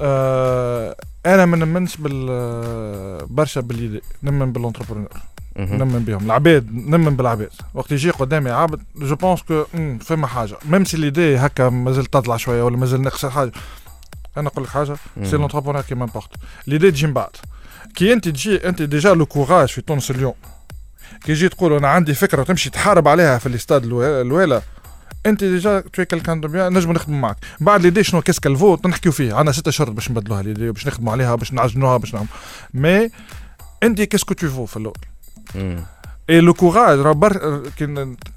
آه 0.00 0.96
أنا 1.26 1.46
ما 1.46 1.56
نمنش 1.56 1.96
بال 1.96 3.26
برشا 3.26 3.60
بال 3.60 3.74
idée 3.74 4.02
نمن 4.22 4.52
بال 4.52 4.60
entrepreneur. 4.60 5.08
نمن 5.56 6.04
بهم. 6.04 6.24
العباد 6.24 6.72
نمن 6.74 7.16
بالعباد. 7.16 7.50
وقت 7.74 7.92
يجي 7.92 8.10
قدامي 8.10 8.50
عبد 8.50 8.80
je 8.96 9.14
pense 9.16 9.42
que 9.42 9.64
فما 10.00 10.26
حاجة. 10.26 10.56
même 10.64 10.84
si 10.84 10.96
l'idée 10.96 11.36
هكا 11.36 11.68
مازال 11.68 12.04
تطلع 12.06 12.36
شوية 12.36 12.62
ولا 12.62 12.76
مازال 12.76 13.02
نخسر 13.02 13.30
حاجة. 13.30 13.52
أنا 14.36 14.44
نقول 14.46 14.64
لك 14.64 14.70
حاجة 14.70 14.96
c'est. 15.24 15.36
l'entrepreneur 15.36 15.82
qui 15.82 15.94
m'importe 15.94 16.28
l'idée 16.66 16.90
تجي 16.90 17.06
من 17.06 17.12
بعد. 17.12 17.30
كي 17.94 18.12
انت 18.12 18.28
تجي 18.28 18.68
انت 18.68 18.82
déjà 18.82 19.14
le 19.14 19.26
courage 19.26 19.68
في 19.68 19.80
تونس 19.80 20.10
اليوم. 20.10 20.34
كي 21.24 21.34
تجي 21.34 21.48
تقول 21.48 21.72
أنا 21.72 21.88
عندي 21.88 22.14
فكرة 22.14 22.40
وتمشي 22.40 22.70
تحارب 22.70 23.08
عليها 23.08 23.38
في 23.38 23.46
الاستاد 23.46 23.84
الوا- 23.84 24.20
الوالا 24.20 24.62
أنت 25.26 25.44
déjà 25.44 25.80
t'es 25.80 26.04
quelqu'un 26.04 26.40
de 26.40 26.48
bien 26.48 26.72
نجم 26.72 26.92
نخدموا 26.92 27.18
معك. 27.18 27.36
بعد 27.60 27.82
l'idée 27.82 28.04
شنو 28.04 28.22
qu'est-ce 28.22 28.38
qu'elle 28.40 28.64
vaut 28.64 28.78
نحكيو 28.86 29.12
فيه 29.12 29.34
عندنا 29.34 29.52
ستة 29.52 29.68
اشهر 29.68 29.90
باش 29.90 30.10
نبدلوها 30.10 30.42
l'idée 30.42 30.70
باش 30.70 30.86
نخدموا 30.86 31.12
عليها 31.12 31.34
باش 31.34 31.52
نعجنوها 31.52 31.96
باش 31.96 32.14
نعمل 32.14 32.26
mais 32.74 33.10
أنت 33.82 34.02
qu'est-ce 34.02 34.26
que 34.26 34.34
tu 34.34 34.48
vaux 34.48 34.66
في 34.66 34.76
الأول. 34.76 34.96
et 36.30 36.40
le 36.40 36.54
courage 36.54 36.98
راه 36.98 37.12
بر 37.12 37.62
كي 37.78 37.86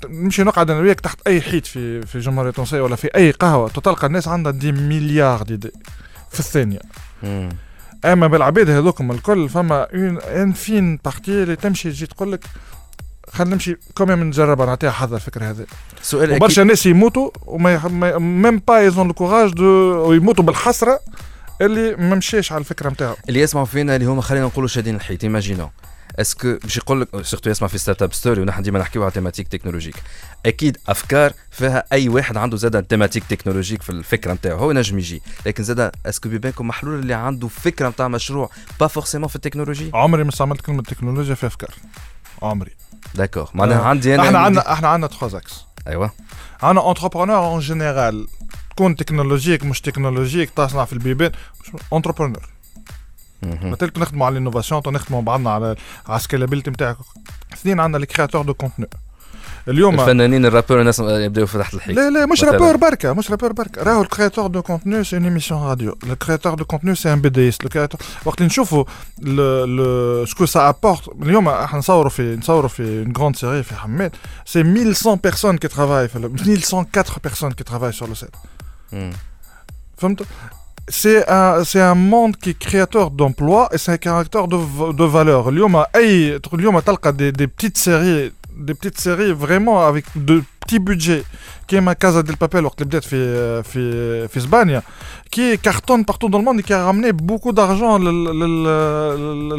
نمشي 0.09 0.43
نقعد 0.43 0.71
أنا 0.71 0.79
وياك 0.79 0.99
تحت 0.99 1.19
أي 1.27 1.41
حيط 1.41 1.65
في 1.65 2.01
في 2.05 2.15
الجمهوريه 2.15 2.49
التونسيه 2.49 2.81
ولا 2.81 2.95
في 2.95 3.07
أي 3.15 3.31
قهوة 3.31 3.69
تلقى 3.69 4.07
الناس 4.07 4.27
عندها 4.27 4.51
des 4.51 4.71
milliards 4.71 5.43
d'idées 5.43 5.71
في 6.31 6.39
الثانية. 6.39 6.79
أما 8.05 8.27
بالعباد 8.27 8.69
هذوكم 8.69 9.11
الكل 9.11 9.49
فما 9.49 9.87
une 9.93 10.21
infime 10.21 10.99
partie 11.05 11.43
اللي 11.43 11.55
تمشي 11.55 11.91
تجي 11.91 12.05
تقول 12.05 12.31
لك 12.31 12.45
خلينا 13.31 13.53
نمشي 13.53 13.77
quand 13.97 14.12
même 14.12 14.23
نجرب 14.23 14.61
نعطيها 14.61 14.91
حظ 14.91 15.13
الفكرة 15.13 15.49
هذه. 15.49 15.65
سؤال. 16.01 16.31
وبرشا 16.33 16.61
ناس 16.61 16.85
يموتوا 16.85 17.29
وما 17.45 17.87
même 18.17 18.61
pas 18.67 18.77
ils 18.79 18.93
ont 18.93 19.07
le 19.07 19.13
courage 19.13 19.51
de 19.53 19.65
ويموتوا 20.09 20.43
بالحسرة 20.43 20.99
اللي 21.61 21.95
ما 21.95 22.15
مشاش 22.15 22.51
على 22.51 22.59
الفكرة 22.59 22.89
نتاعو 22.89 23.15
اللي 23.29 23.39
يسمعوا 23.39 23.65
فينا 23.65 23.95
اللي 23.95 24.07
هما 24.07 24.21
خلينا 24.21 24.45
نقولوا 24.45 24.67
شادين 24.67 24.95
الحيط 24.95 25.23
imaginons 25.23 25.69
est-ce 26.19 26.44
que 26.44 26.57
باش 26.63 26.77
يقول 26.77 27.01
لك 27.01 27.21
surtout 27.21 27.49
يسمع 27.49 27.67
في 27.67 27.77
Startup 27.77 28.13
Story 28.13 28.41
ونحن 28.41 28.61
ديما 28.61 28.79
نحكيو 28.79 29.03
على 29.03 29.11
thématiques 29.11 29.47
technologiques 29.47 29.95
أكيد 30.45 30.77
أفكار 30.87 31.33
فيها 31.51 31.83
أي 31.91 32.09
واحد 32.09 32.37
عنده 32.37 32.57
زاد 32.57 32.83
thématique 32.83 33.23
technologique 33.23 33.81
في 33.81 33.89
الفكرة 33.89 34.33
نتاعو 34.33 34.57
هو 34.57 34.71
نجم 34.71 34.99
يجي. 34.99 35.21
لكن 35.45 35.63
زاد 35.63 35.91
est-ce 36.05 36.21
que 36.21 36.29
بيبانكم 36.29 36.67
محلول 36.67 36.99
اللي 36.99 37.13
عنده 37.13 37.47
فكرة 37.47 37.89
نتاع 37.89 38.07
مشروع 38.07 38.49
pas 38.79 38.87
forcément 38.87 39.27
في 39.27 39.35
التكنولوجي 39.35 39.91
عمري 39.93 40.23
ما 40.23 40.29
استعملت 40.29 40.61
كلمة 40.61 40.83
تكنولوجيا 40.83 41.35
في 41.35 41.47
أفكار. 41.47 41.71
عمري. 42.41 42.71
d'accord 43.15 43.49
معناها 43.53 43.79
آه. 43.79 43.83
عندي 43.83 44.15
أنا 44.15 44.23
إحنا 44.23 44.39
عندنا 44.39 44.73
إحنا 44.73 44.87
عندنا 44.87 45.07
trois 45.07 45.37
axes 45.37 45.65
أيوه. 45.87 46.11
عندنا 46.63 46.89
entrepreneurs 46.89 47.37
en 47.37 47.59
général 47.59 48.27
تكون 48.75 48.95
technologique 48.95 49.63
مش 49.63 49.81
technologique 49.81 50.49
تصنع 50.49 50.85
في 50.85 50.93
البيبان 50.93 51.31
entrepreneur 51.93 52.49
مثلا 53.63 53.91
نخدموا 53.97 54.25
على 54.25 54.33
ال 54.33 54.38
innovation 54.38 54.81
نخدموا 54.87 55.21
بعضنا 55.21 55.49
على 55.49 55.75
على 56.07 56.17
ال 56.17 56.21
scalabilité 56.21 56.69
نتاعك. 56.71 56.97
اثنين 57.53 57.79
عندنا 57.79 57.97
les 57.99 58.05
créateurs 58.05 58.41
de 58.45 58.53
contenu 58.53 58.87
اليوم 59.67 59.99
الفنانين 59.99 60.45
ال 60.45 60.49
rappeurs 60.49 60.79
الناس 60.79 60.99
يبداو 60.99 61.45
في 61.45 61.57
تحت 61.57 61.73
الحيط. 61.73 61.95
لا 61.95 62.09
لا 62.09 62.25
مش. 62.25 62.43
rappeurs 62.43 62.77
بركة 62.77 63.13
مش 63.13 63.31
rappeurs 63.31 63.51
بركة. 63.53 63.83
راهو 63.83 64.01
ال 64.01 64.06
créateur 64.06 64.47
de 64.47 64.61
contenu 64.61 65.03
c'est 65.03 65.15
une 65.17 65.23
émission 65.23 65.61
radio 65.61 65.97
créateur 66.23 66.55
de 66.55 66.63
contenu 66.73 66.95
c'est 66.95 67.09
un 67.09 67.17
BDS 67.25 67.57
le 67.65 67.69
créateur 67.69 67.99
وقت 68.25 68.37
اللي 68.37 68.45
نشوفوا 68.47 68.83
شكون 70.25 70.47
سا 70.47 70.69
ابورت 70.69 71.09
اليوم 71.21 71.49
إحنا 71.49 71.79
نصوروا 71.79 72.09
في 72.09 72.35
نصوروا 72.35 72.67
في 72.69 73.05
une 73.05 73.17
grande 73.17 73.35
série 73.39 73.67
في 73.69 73.75
حماد 73.75 74.11
c'est 74.49 74.63
1100 74.63 75.17
personnes 75.29 75.57
qui 75.59 75.69
travaillent. 75.75 76.09
في 76.09 76.19
le- 76.19 76.41
1104 76.41 77.19
personnes 77.27 77.53
qui 77.55 77.63
travaillent 77.63 77.99
sur 78.01 78.07
le 78.07 78.15
set. 78.23 78.35
مم. 78.93 79.13
فهمت؟ 79.97 80.23
C'est 80.89 81.21
un 81.29 81.63
c'est 81.63 81.81
un 81.81 81.95
monde 81.95 82.35
qui 82.41 82.49
est 82.51 82.59
créateur 82.67 83.09
d'emploi 83.11 83.69
et 83.73 83.77
c'est 83.77 83.91
un 83.91 83.97
caractère 83.97 84.47
de, 84.47 84.57
v- 84.57 84.93
de 84.93 85.05
valeur 85.05 85.47
اليوم 85.47 85.75
اي 85.95 86.39
اليوم 86.53 86.79
تلقى 86.79 87.11
des, 87.13 87.31
des 87.31 87.47
petites 87.47 87.77
séries 87.77 88.31
des 88.67 88.73
petites 88.73 88.99
séries 88.99 89.31
vraiment 89.33 89.87
avec 89.87 90.05
de 90.15 90.43
petits 90.65 90.79
budgets 90.79 91.23
كيما 91.67 91.93
Casa 91.93 92.21
del 92.21 92.35
Papel 92.35 92.65
وقت 92.65 92.81
اللي 92.81 92.89
بدات 92.89 93.03
في 93.03 93.63
في 93.63 94.27
في 94.27 94.37
اسبانيا 94.37 94.81
qui 95.31 95.57
cartonne 95.57 96.03
partout 96.03 96.27
dans 96.27 96.39
ال 96.39 96.43
monde 96.43 96.61
qui 96.61 96.73
ramenait 96.73 97.11
beaucoup 97.11 97.51
d'argent 97.51 98.03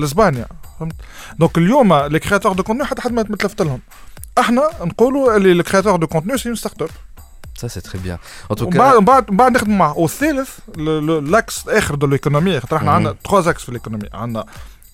لاسبانيا 0.00 0.47
فهمت 0.81 0.93
donc 1.38 1.59
اليوم 1.59 1.95
les 1.94 2.18
créateurs 2.18 2.52
de 2.52 2.62
contenu 2.62 2.85
حتى 2.85 3.02
حد 3.02 3.12
ما 3.12 3.23
تلفت 3.23 3.62
لهم 3.62 3.81
إحنا 4.38 4.62
نقولوا 4.81 5.37
اللي 5.37 5.52
ال 5.52 5.97
créateur 5.97 6.06
de 6.06 6.37
contenu 6.37 6.49
c'est 6.49 6.56
une 6.56 6.83
startup 6.83 6.88
Ça, 7.64 7.68
c'est 7.75 7.83
très 7.90 7.99
bien. 7.99 8.18
En 8.50 8.54
tout 8.54 8.64
ومن 8.66 8.73
cas, 8.73 8.76
بعد 8.78 8.97
من 8.99 9.04
بعد 9.04 9.30
من 9.30 9.37
بعد 9.37 9.52
نخدموا 9.52 9.76
معه 9.76 9.99
والثالث 9.99 10.59
l'- 10.76 10.83
l'- 11.06 11.30
l'axe 11.30 11.64
الآخر 11.68 11.94
de 11.94 12.06
l'économie 12.06 12.61
خاطر 12.61 12.76
إحنا 12.76 12.87
مهم. 12.87 12.97
عندنا 12.97 13.14
trois 13.25 13.50
axes 13.50 13.62
في 13.64 13.73
l'économie 13.73 14.09
عندنا 14.14 14.44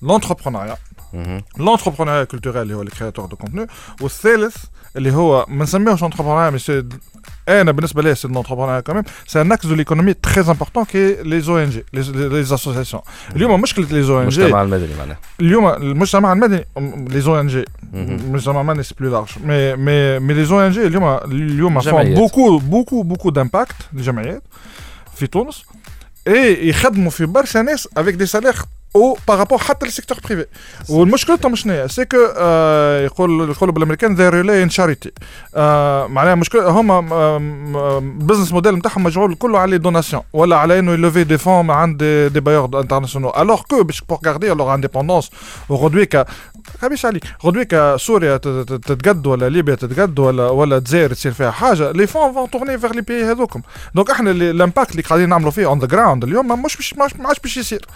l'entrepreneuriat 0.02 0.76
mhm. 1.12 1.42
l'entrepreneuriat 1.58 2.24
culturel 2.24 2.62
اللي 2.62 2.74
هو 2.74 2.82
les 2.82 2.90
créateurs 2.90 3.26
de 3.26 3.36
contenu 3.36 3.66
والثالث 4.00 4.56
اللي 4.96 5.12
هو 5.12 5.46
ما 5.48 5.64
نسميهوش 5.64 6.02
entrepreneuriat 6.04 6.50
mais 6.50 6.58
c'est 6.58 6.88
أنا 7.48 7.72
بالنسبة 7.72 8.02
لي 8.02 8.14
c'est 8.14 8.28
l'entrepreneuriat 8.28 8.80
quand 8.80 9.04
même 9.26 9.32
c'est 9.32 9.40
un 9.40 9.52
axe 9.52 9.66
de 9.66 9.74
l'économie 9.74 10.14
très 10.14 10.40
important 10.40 10.84
qui 10.84 11.22
les 11.22 11.48
ONG 11.48 11.84
les 11.92 12.40
associations 12.40 13.02
اليوم 13.36 13.60
مشكله 13.60 13.86
les 13.90 14.08
ONG 14.08 14.40
المجتمع 14.42 14.62
المدني 14.62 14.94
معناها. 14.98 15.18
اليوم 15.40 15.68
المجتمع 15.68 16.32
المدني 16.32 16.64
les 17.08 17.26
ONG 17.26 17.64
مهم. 17.92 18.16
المجتمع 18.16 18.60
المدني 18.60 18.82
c'est 18.82 18.94
plus 19.00 19.10
large 19.10 19.28
mais 19.44 19.76
mais 19.76 20.18
mais 20.18 20.34
les 20.34 20.50
ONG 20.50 20.86
اليوم 20.86 21.04
اليوم 21.24 21.80
font 21.80 21.92
جمعيات. 21.92 22.18
beaucoup 22.18 22.58
beaucoup 22.58 23.02
beaucoup 23.02 23.30
d'impact 23.30 23.76
الجمعيات 23.94 24.42
في 25.14 25.26
تونس 25.26 25.64
اي 26.28 26.68
يخدموا 26.68 27.10
في 27.10 27.26
برشا 27.26 27.58
ناس 27.58 27.88
avec 27.96 28.14
des 28.14 28.26
salaires 28.26 28.54
أو 28.96 29.18
par 29.28 29.37
rapport 29.37 29.58
حتى 29.58 29.86
لل 29.86 29.93
secteur 29.93 30.18
privé 30.24 30.46
والمشكلتهم 30.88 31.54
شنو 31.54 31.72
هي؟ 31.72 31.88
c'est 31.88 32.04
que 32.04 32.16
آه 32.36 33.00
يقول 33.04 33.50
يقولوا 33.50 33.74
بالأمريكان 33.74 34.14
they 34.14 34.28
rely 34.28 34.62
on 34.62 34.70
charity 34.70 35.10
معناها 36.08 36.34
مشكلة 36.34 36.68
هما 36.68 36.98
ال 37.98 38.04
business 38.04 38.52
model 38.52 38.74
نتاعهم 38.74 39.04
مجعول 39.04 39.34
كله 39.34 39.58
على 39.58 39.78
donations 39.78 40.22
ولا 40.32 40.56
على 40.56 40.78
إنه 40.78 40.92
ي 40.92 40.98
lever 40.98 41.24
des 41.24 41.38
fonds 41.38 41.70
عند 41.70 41.98
des, 41.98 42.28
des 42.28 42.40
bailleurs 42.40 42.80
internationaux 42.80 43.36
alors 43.36 43.62
que 43.62 43.82
باش 43.82 44.00
pour 44.00 44.18
garder 44.26 44.48
leur 44.48 44.74
indépendance 44.74 45.30
aujourd'hui 45.70 46.06
ما 46.06 46.26
نخبيش 46.82 47.06
عليك 47.06 47.24
غدوي 47.44 47.98
سوريا 47.98 48.36
تتقد 48.36 49.26
ولا 49.26 49.48
ليبيا 49.48 49.74
تتقد 49.74 50.18
ولا 50.18 50.48
ولا 50.48 50.76
الجزائر 50.76 51.14
تصير 51.14 51.32
فيها 51.32 51.50
حاجة 51.50 51.92
les 51.92 52.06
fonds 52.06 52.32
vont 52.32 52.50
tourner 52.50 52.78
vers 52.78 52.92
les 52.92 53.00
pays 53.00 53.24
هذوكم. 53.24 53.62
donc 53.94 54.10
إحنا 54.10 54.30
ال 54.30 54.39
impact 54.39 54.90
اللي 54.90 55.02
قاعدين 55.02 55.28
نعملوا 55.28 55.50
فيه 55.50 55.66
on 55.66 55.78
the 55.78 55.86
ground 55.86 56.24
اليوم 56.24 56.48
ما 56.48 56.54
مش 56.54 56.78
مش 56.78 56.94
ما 56.94 57.28
عادش 57.28 57.40
باش 57.40 57.56
يصير. 57.56 57.86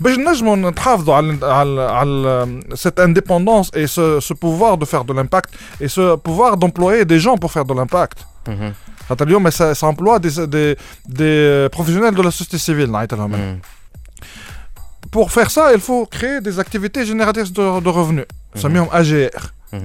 باش 0.00 0.16
نجموا 0.36 0.56
نتحافظوا 0.70 1.14
على 1.14 1.38
على 1.46 1.82
على 1.82 2.60
cette 2.74 3.00
indépendance 3.00 3.70
et 3.76 3.86
ce 3.86 4.20
ce 4.20 4.34
pouvoir 4.34 4.74
de 4.74 4.86
faire 4.86 5.02
de 5.02 5.14
l'impact 5.14 5.50
et 5.82 5.88
ce 5.88 6.16
pouvoir 6.16 6.54
d'employer 6.54 7.04
des 7.04 7.16
jeunes 7.18 7.34
pour 7.34 7.50
faire 7.50 7.62
de 7.62 7.74
l'impact 7.74 8.18
Mhm. 8.48 8.72
خاطر 9.08 9.26
اليوم 9.26 9.50
s'emploient 9.50 10.16
des 10.16 10.28
des 10.46 10.76
des 11.06 11.68
professionnels 11.68 12.14
de 12.14 12.22
la 12.22 12.30
société 12.30 12.58
civile 12.58 12.92
نعيط 12.92 13.14
لهم 13.14 13.34
أنا. 13.34 13.58
Mhm. 13.58 15.16
Pour 15.16 15.30
faire 15.36 15.50
ça, 15.56 15.64
il 15.76 15.80
faut 15.88 16.02
créer 16.16 16.38
des 16.46 16.58
activités 16.64 17.02
génératrices 17.10 17.52
de, 17.52 17.80
de 17.80 17.88
revenus. 17.90 18.26
نسميهم 18.56 18.88
AGR. 18.88 19.42
Mhm. 19.74 19.76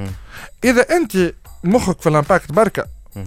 إذا 0.64 0.82
أنت 0.96 1.34
مخك 1.64 2.02
في 2.02 2.10
ال 2.10 2.16
impact 2.16 2.52
بركة 2.52 2.84
Mhm. 3.16 3.20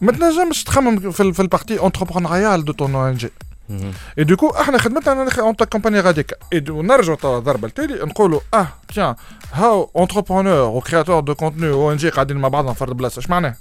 ما 0.00 0.12
تنجمش 0.12 0.64
تخمم 0.64 1.10
في, 1.12 1.22
ال- 1.22 1.34
في 1.34 1.40
ال 1.42 1.48
partie 1.48 1.86
entrepreneuriale 1.86 2.64
de 2.64 2.72
ton 2.72 2.94
ONG 2.94 3.30
Mhm. 3.70 3.72
et 4.18 4.24
du 4.24 4.32
coup 4.32 4.48
إحنا 4.50 4.78
خدمتنا 4.78 5.28
on 5.38 5.54
accompagne 5.54 6.00
غاديكا 6.00 6.36
et 6.52 6.64
ونرجعوا 6.70 7.16
توا 7.16 7.38
الضربه 7.38 7.68
التالي 7.68 7.94
نقولوا 8.04 8.40
آه 8.54 8.68
tiens 8.94 9.14
هاو 9.52 9.90
entrepreneur 9.98 10.68
و 10.76 11.20
créateur 11.20 11.34
de 11.34 11.70
contenu 11.72 11.92
و 11.92 11.96
ONG 11.96 12.08
قاعدين 12.08 12.36
مع 12.36 12.48
بعضنا 12.48 12.72
في 12.72 12.84
بلاصه 12.84 13.18
اش 13.18 13.30
معناها؟ 13.30 13.56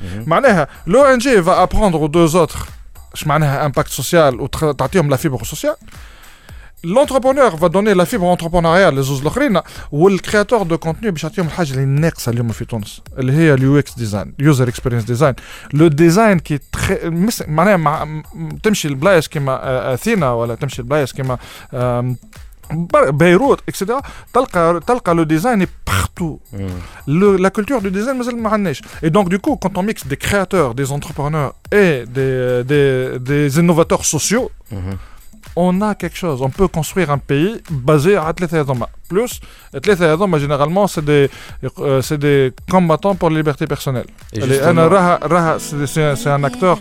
Mhm. 0.00 0.04
معناها 0.28 0.68
l'ONG 0.86 1.42
va 1.42 1.62
apprendre 1.62 2.26
aux 2.26 2.37
autres 2.37 2.58
اش 3.14 3.26
معناها 3.26 3.66
impact 3.66 3.88
social 3.88 4.40
وتعطيهم 4.40 5.10
la 5.10 5.16
fibre 5.16 5.44
sociale 5.44 5.76
l'entrepreneur 6.84 7.56
va 7.56 7.66
donner 7.66 7.94
la 7.94 8.04
fibre 8.04 8.32
entrepreneuriale 8.32 8.94
لزوز 8.94 9.20
الاخرين 9.20 9.60
وال 9.92 10.06
créateur 10.06 10.62
de 10.62 10.78
contenu 10.78 11.10
باش 11.10 11.22
يعطيهم 11.24 11.46
الحاجة 11.46 11.70
اللي 11.72 11.84
ناقصه 11.84 12.30
اليوم 12.32 12.48
في 12.48 12.64
تونس 12.64 13.00
اللي 13.18 13.32
هي 13.32 13.54
ال 13.54 13.78
UX 13.78 13.94
design 13.94 14.34
user 14.38 14.68
experience 14.68 15.04
design 15.04 15.34
le 15.72 15.88
design 15.88 16.38
qui 16.38 16.58
est 16.72 16.80
très... 16.80 16.98
مس... 17.10 17.42
معناها 17.48 17.76
مع... 17.76 18.04
م- 18.04 18.22
تمشي 18.62 18.88
لبلايص 18.88 19.28
كيما 19.28 19.52
آه، 19.52 19.94
اثينا 19.94 20.32
ولا 20.32 20.54
تمشي 20.54 20.82
لبلايص 20.82 21.12
كيما 21.12 21.38
آم، 21.74 22.16
بر- 22.72 23.10
بيروت 23.10 23.60
et 23.68 23.77
cetera 23.77 24.02
تلقى 24.34 24.80
تلقى 24.86 25.14
le 25.14 25.22
design 25.22 25.66
partout 25.86 26.38
Mhm. 26.52 26.56
le- 27.08 27.38
la 27.44 27.50
culture 27.50 27.80
du 27.82 27.90
design 27.90 28.08
مازال 28.16 28.36
ما 28.42 28.48
عندناش 28.50 28.82
et 28.82 29.08
donc 29.10 29.28
du 29.28 29.38
coup 29.38 29.56
quand 29.64 29.78
on 29.78 29.82
mixe 29.82 30.06
des 30.06 30.16
créateurs 30.26 30.74
des 30.74 30.92
entrepreneurs 30.92 31.52
et 31.72 32.04
des, 32.16 32.64
des, 32.70 33.18
des 33.30 33.58
innovateurs 33.60 34.04
sociaux 34.04 34.50
Mhm. 34.72 34.96
on 35.56 35.80
a 35.82 35.94
quelque 35.94 36.16
chose. 36.16 36.42
On 36.42 36.50
peut 36.50 36.68
construire 36.68 37.10
un 37.10 37.18
pays 37.18 37.60
basé 37.70 38.16
à 38.16 38.26
Athlète 38.26 38.52
plus 39.14 39.40
الثلاثة 39.74 40.12
هذوما 40.12 40.38
généralement 40.38 40.86
c'est 40.86 41.04
des 41.04 41.28
euh, 41.64 42.02
c'est 42.02 42.18
des 42.18 42.52
combattants 42.72 43.14
pour 43.20 43.30
la 43.30 43.36
liberté 43.42 43.66
personnelle 43.66 44.06
Et 44.34 44.38
اللي 44.42 44.70
أنا 44.70 44.88
justement- 44.88 44.92
راها 44.92 45.18
راها 45.22 45.58
c'est 45.58 45.86
c'est- 45.86 46.16
c'est 46.22 46.30
un 46.30 46.44
acteur 46.44 46.76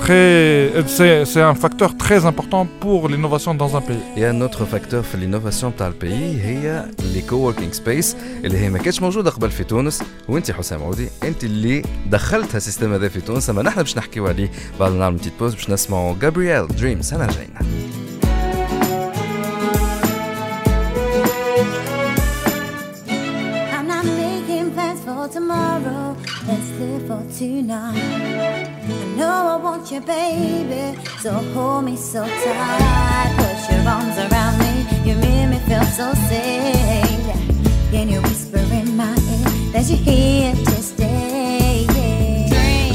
très 0.00 0.70
c'est 0.96 1.24
c'est 1.32 1.44
un 1.52 1.54
facteur 1.64 1.90
très 2.04 2.20
important 2.30 2.66
pour 2.84 3.00
l'innovation 3.08 3.52
dans 3.62 3.72
un 3.76 3.80
pays 3.88 4.02
Il 4.16 4.22
y 4.22 4.24
a 4.24 4.30
un 4.30 4.40
autre 4.48 4.64
facteur 4.74 5.02
في 5.02 5.14
ال 5.14 5.20
innovation 5.20 5.76
تاع 5.76 5.86
ال 5.86 5.92
pays 5.92 6.14
هي 6.42 6.84
les 7.14 7.22
coworking 7.22 7.72
spaces 7.72 8.16
اللي 8.44 8.58
هي 8.58 8.70
ما 8.70 8.78
كانتش 8.78 9.02
موجوده 9.02 9.30
قبل 9.30 9.50
في 9.50 9.64
تونس 9.64 10.02
وانت 10.28 10.50
حسام 10.50 10.82
عودي 10.82 11.08
انت 11.22 11.44
اللي 11.44 11.82
دخلتها 12.06 12.56
ال 12.56 12.61
système 12.61 12.92
هذا 12.92 13.08
في 13.08 13.20
تونس 13.20 13.50
اما 13.50 13.62
نحن 13.62 13.82
باش 13.82 13.96
نحكيو 13.96 14.26
عليه 14.26 14.50
بعد 14.80 14.92
ما 14.92 14.98
نعمل 14.98 15.20
petite 15.20 15.32
pause 15.40 15.54
باش 15.54 15.70
نسمعوا 15.70 16.14
جابرييل 16.22 16.66
دريمز 16.66 17.14
انا 17.14 17.26
رجعنا 17.26 17.68
tonight. 27.38 27.96
I 27.96 29.04
know 29.16 29.26
I 29.28 29.56
want 29.56 29.90
you, 29.90 30.00
baby. 30.00 30.98
So 31.20 31.32
hold 31.32 31.84
me 31.84 31.96
so 31.96 32.24
tight. 32.24 33.34
Put 33.36 33.74
your 33.74 33.88
arms 33.88 34.16
around 34.18 34.58
me. 34.58 34.86
You 35.08 35.16
make 35.16 35.48
me 35.50 35.58
feel 35.66 35.84
so 35.84 36.12
safe. 36.28 37.90
Can 37.90 38.08
you 38.08 38.20
whisper 38.22 38.58
in 38.58 38.96
my 38.96 39.10
ear 39.10 39.72
that 39.72 39.84
you're 39.88 39.98
here? 39.98 40.73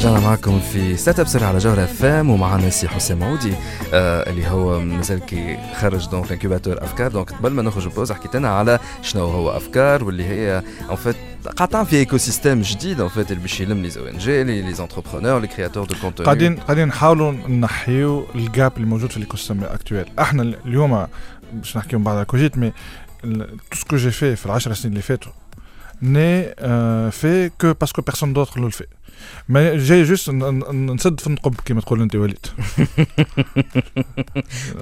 رجعنا 0.00 0.20
معكم 0.20 0.60
في 0.60 1.10
up 1.20 1.26
سريع 1.26 1.48
على 1.48 1.58
جوهر 1.58 1.84
إف 1.84 2.04
إم 2.04 2.30
ومعنا 2.30 2.70
سي 2.70 2.88
حسام 2.88 3.22
عودي 3.22 3.52
آه 3.94 4.30
اللي 4.30 4.46
هو 4.46 4.80
مازال 4.80 5.18
كي 5.18 5.58
خرج 5.80 6.08
donc 6.08 6.32
incubateur 6.32 6.84
أفكار. 6.84 7.10
donc 7.10 7.32
قبل 7.32 7.50
ما 7.50 7.62
نخرج 7.62 7.84
ال 7.84 7.89
pause 7.89 8.12
حكيت 8.12 8.36
لنا 8.36 8.48
على 8.48 8.78
شنو 9.02 9.24
هو 9.24 9.56
أفكار 9.56 10.04
واللي 10.04 10.24
هي 10.24 10.62
en 10.88 10.96
fait 10.96 11.16
قاطعين 11.56 11.84
في 11.84 11.96
écosystème 11.96 12.60
جديد 12.62 13.00
en 13.00 13.08
fait 13.08 13.30
اللي 13.30 13.42
باش 13.42 13.60
يلم 13.60 13.82
les 13.82 13.90
ONG 13.98 14.44
les 14.44 14.68
entrepreneurs 14.68 15.40
les 15.40 15.46
créateurs 15.46 15.86
de 15.86 15.94
contenu 16.00 16.24
قاعدين 16.24 16.56
قاعدين 16.56 16.88
نحاولوا 16.88 17.32
نحيو 17.32 18.26
ال 18.34 18.44
gap 18.44 18.72
اللي 18.76 18.86
موجود 18.86 19.10
في 19.10 19.16
الايكو 19.16 19.36
سيستم 19.36 19.64
اكتويل 19.64 20.04
إحنا 20.18 20.42
اليوم 20.42 21.06
باش 21.52 21.76
نحكيو 21.76 21.98
من 21.98 22.04
بعد 22.04 22.26
Cogite 22.26 22.58
mais 22.58 22.72
ce 23.74 23.78
que 23.78 23.96
j'ai 23.96 24.12
fait 24.20 24.34
في 24.36 24.46
العشر 24.46 24.72
سنين 24.74 24.92
اللي 24.92 25.02
فاتوا 25.02 25.32
n'est 26.02 26.54
euh, 26.62 27.10
fait 27.10 27.52
que 27.58 27.72
parce 27.72 27.92
que 27.92 28.00
personne 28.00 28.32
d'autre 28.32 28.58
ما 29.50 29.76
جاي 29.76 30.02
juste 30.02 30.30
نسد 30.30 31.20
في 31.20 31.26
النقب 31.26 31.54
كما 31.64 31.80
تقول 31.80 32.02
انت 32.02 32.16
وليد. 32.16 32.46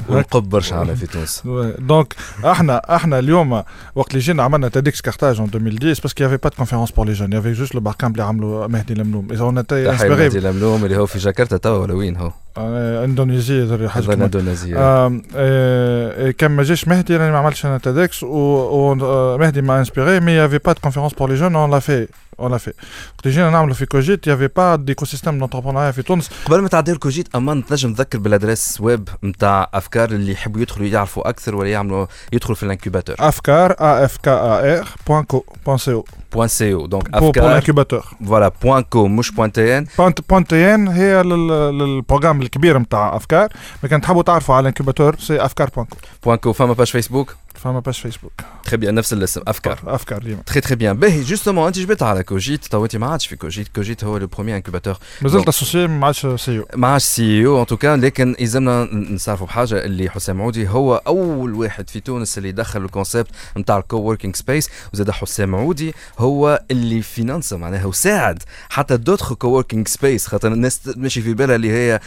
ونقب 0.09 0.43
برشا 0.43 0.77
على 0.77 0.97
في 0.97 1.07
تونس. 1.07 1.43
donc 1.89 2.15
إحنا 2.45 2.97
إحنا 2.97 3.19
اليوم 3.19 3.63
وقت 3.95 4.11
اللي 4.11 4.19
جينا 4.19 4.43
عملنا 4.43 4.69
TEDxCarthage 4.69 5.41
en 5.41 5.51
2010 5.55 6.03
parce 6.03 6.15
que 6.15 6.23
y 6.23 6.25
avait 6.25 6.37
pas 6.37 6.49
de 6.49 6.57
conférences 6.57 6.91
pour 6.91 7.07
les 7.07 7.13
jeunes 7.13 7.33
y 7.33 7.36
avait 7.36 7.53
juste 7.53 7.75
le 7.75 7.81
BarCamp 7.81 8.15
اللي 8.15 8.25
عملوا 8.25 8.67
مهدي 8.67 8.93
الملوم 8.93 9.29
إذا 9.33 9.43
en 9.43 9.67
تحية 9.67 10.09
مهدي 10.09 10.39
الملوم 10.39 10.85
اللي 10.85 10.97
هو 10.97 11.07
في 11.07 11.19
جاكرتا 11.19 11.57
توا 11.57 11.79
ولا 11.79 11.95
وين 11.95 12.17
هو؟ 12.17 12.33
اندونيسيا 13.05 13.89
حاجة 13.89 14.13
اندونيسيا 14.13 15.09
كان 16.39 16.51
ما 16.51 16.63
جاش 16.63 16.89
مهدي 16.89 17.17
راني 17.17 17.33
ما 17.33 17.39
عملتش 17.39 17.67
أنا 17.67 17.79
TEDx 17.79 18.23
ومهدي 18.23 19.63
m'a 19.63 19.79
inspiré 19.79 20.21
mais 20.21 20.33
y 20.33 20.37
avait 20.37 20.59
pas 20.59 20.73
de 20.73 20.81
conférences 20.81 21.15
pour 21.15 21.31
les 21.31 21.35
jeunes 21.35 21.57
on 21.57 21.71
l'a 21.71 21.79
fait 21.79 22.07
on 22.39 22.51
l'a 22.51 22.59
fait. 22.59 22.75
وقت 23.19 23.29
جينا 23.29 23.51
نعملوا 23.51 23.75
في 23.75 23.87
Cogite 23.87 24.27
y 24.27 24.47
avait 24.59 24.77
pas 24.77 25.05
d'écosystème 25.05 25.39
d'entrepreneuriat 25.39 25.91
في 25.91 26.03
تونس. 26.03 26.31
قبل 26.47 26.61
ما 26.61 26.69
تعدي 26.69 26.95
Cogite 26.95 27.35
اما 27.35 27.63
تنجم 27.69 27.95
تذكر 27.95 28.19
بال 28.19 28.33
adresse 28.33 28.81
ويب 28.81 29.09
نتاع 29.25 29.71
أفكار 29.75 30.11
اللي 30.11 30.33
يحبوا 30.33 30.61
يدخلوا 30.61 30.87
يعرفوا 30.87 31.29
أكثر 31.29 31.55
ولا 31.55 31.69
يعملوا 31.69 32.07
يدخلوا 32.33 32.57
في 32.57 32.63
ال 32.63 32.68
incubateur 32.68 33.17
أفكار 33.19 33.73
A 33.73 34.05
F 34.05 34.17
K 34.17 34.31
A 34.33 34.79
R 34.79 34.89
point 35.07 35.25
co 35.25 35.45
point 35.67 35.79
C 35.79 35.93
O 35.93 36.05
point 36.33 36.49
C 36.49 36.75
O 36.75 36.87
donc 36.87 37.09
افكار 37.15 37.43
pour 37.43 37.51
ال 37.51 37.56
incubateur 37.56 38.05
voilà 38.27 38.53
point 38.63 38.83
co 38.83 39.09
مش 39.09 39.31
point 39.31 39.53
TN 39.53 39.87
point 40.29 40.47
TN 40.47 40.89
هي 40.89 41.21
ال 41.21 41.33
programme 41.33 42.43
الكبير 42.43 42.79
نتاع 42.79 43.17
أفكار. 43.17 43.49
كان 43.91 44.01
تحبوا 44.01 44.23
تعرفوا 44.23 44.55
على 44.55 44.63
ال 44.63 44.68
incubateur 44.68 45.17
c'est 45.19 45.45
افكار 45.45 45.71
point 45.77 45.87
co 45.87 45.97
point 46.25 46.37
co 46.39 46.53
فما 46.53 46.73
page 46.73 46.87
فيسبوك 46.87 47.37
فما 47.59 47.81
page 47.81 47.95
فيسبوك 47.95 48.33
très 48.65 48.77
bien 48.77 48.95
نفس 48.95 49.13
الاسم 49.13 49.41
أفكار. 49.47 49.79
أفكار 49.87 50.23
ديما. 50.23 50.43
très 50.47 50.61
très 50.61 50.75
bien 50.75 50.97
باهي 50.97 51.23
justement 51.23 51.67
أنت 51.67 51.79
جبت 51.79 52.03
على 52.03 52.23
Cogite. 52.23 52.65
تو 52.65 52.85
أنت 52.85 52.97
ما 52.97 53.07
عادش 53.07 53.27
في 53.27 53.37
Cogite. 53.37 53.69
Cogite 53.75 54.05
هو 54.05 54.17
le 54.17 54.27
premier 54.27 54.57
incubateur 54.57 54.99
مازلت 55.23 55.49
associé 55.49 55.87
ما 55.87 56.07
عادش 56.07 56.27
CEO 56.27 56.65
ما 56.75 56.89
عادش 56.89 57.05
CEO 57.05 57.47
en 57.47 57.61
tout 57.61 57.67
cas 57.67 57.97
لكن 57.97 58.37
يلزمنا 58.39 58.85
نعترفوا 58.95 59.47
بحاجة 59.47 59.85
اللي 59.85 60.11
حسام 60.11 60.43
عودي 60.43 60.69
هو 60.69 61.03
أول 61.07 61.55
واحد 61.55 61.91
في 61.91 62.01
تونس 62.01 62.39
اللي 62.39 62.53
دخل 62.53 62.85
ال 62.85 62.90
concept 62.91 63.31
نتاع 63.57 63.79
ال 63.79 63.97
coworking 63.97 64.37
space 64.37 64.71
وزاد 64.95 65.11
حسام 65.11 65.55
عودي 65.55 65.95
هو 66.19 66.63
اللي 66.71 67.03
financ 67.03 67.49
ا 67.49 67.57
معناها 67.57 67.87
وساعد 67.87 68.43
حتى 68.69 68.97
d'autres 68.97 69.35
coworking 69.35 69.89
spaces 69.89 70.27
خاطر 70.27 70.53
الناس 70.53 70.81
ماشي 70.97 71.23
في 71.23 71.35
بالها 71.35 71.57
اللي 71.57 71.71
هي 71.71 72.01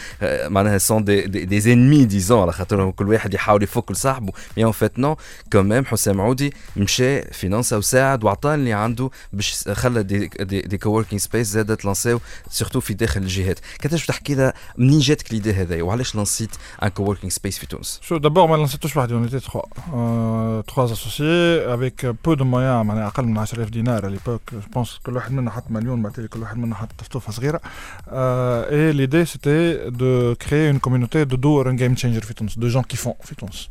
معناها 0.49 0.77
sont 0.77 1.03
des 1.03 1.21
des 1.21 1.59
ennemis 1.59 2.05
disons 2.05 2.41
على 2.41 2.53
خاطر 2.53 2.91
كل 2.91 3.07
واحد 3.07 3.33
يحاول 3.33 3.63
يفك 3.63 3.91
لصاحبه. 3.91 4.33
mais 4.57 4.63
en 4.63 4.71
fait 4.71 4.99
non 4.99 5.17
quand 5.51 5.70
même 5.70 5.85
حسام 5.85 6.21
عودي 6.21 6.53
مشى 6.77 7.21
financ 7.21 7.69
ا 7.69 7.77
وساعد 7.77 8.23
وعطى 8.23 8.53
اللي 8.53 8.73
عنده 8.73 9.09
باش 9.33 9.67
خلى 9.69 10.03
des 10.03 10.27
des, 10.27 10.61
des 10.61 10.77
coworking 10.77 11.21
spaces 11.21 11.47
زادت 11.47 11.85
lancés 11.85 12.19
surtout 12.49 12.79
في 12.79 12.93
داخل 12.93 13.21
الجهات. 13.21 13.59
كيفاش 13.79 14.05
تحكي 14.05 14.35
لنا 14.35 14.53
منين 14.77 14.99
جاتك 14.99 15.33
l'idée 15.33 15.53
هذايا؟ 15.53 15.83
وعلاش 15.83 16.15
lancé 16.15 16.43
ت 16.43 16.49
un 16.83 16.87
coworking 16.87 17.31
space 17.31 17.57
في 17.57 17.67
تونس؟ 17.67 17.99
شو 18.03 18.17
d'abord 18.17 18.47
ما 18.47 18.55
lancé 18.55 18.78
توش 18.78 18.97
وحدي 18.97 19.13
on 19.13 19.23
était 19.23 19.39
3 19.39 20.61
3 20.61 20.93
associés 20.93 21.73
avec 21.73 22.05
peu 22.05 22.33
de 22.33 22.45
moyens 22.45 22.85
معناها 22.85 23.07
أقل 23.07 23.23
من 23.23 23.37
10000 23.37 23.69
دينار 23.69 24.07
l'époque 24.07 24.41
je 24.53 24.59
pense 24.73 24.99
كل 25.05 25.15
واحد 25.15 25.31
منا 25.31 25.51
حط 25.51 25.63
مليون 25.69 26.01
بعد 26.01 26.27
كل 26.33 26.39
واحد 26.39 26.57
منا 26.57 26.75
حط 26.75 26.89
طفطوفه 26.99 27.31
صغيرة. 27.31 27.61
et 28.07 28.91
l'idée 28.91 29.25
c'était 29.25 29.89
de 29.89 30.35
créer 30.35 30.69
une 30.69 30.79
community 30.79 31.25
de 31.25 31.35
doers 31.35 31.69
en 31.69 31.75
game 31.75 31.93
changers 31.93 32.21
في 32.21 32.33
تونس 32.33 32.59
de 32.59 32.67
jeunes 32.67 32.83
qui 32.83 32.97
font 32.97 33.13
في 33.23 33.35
تونس. 33.35 33.69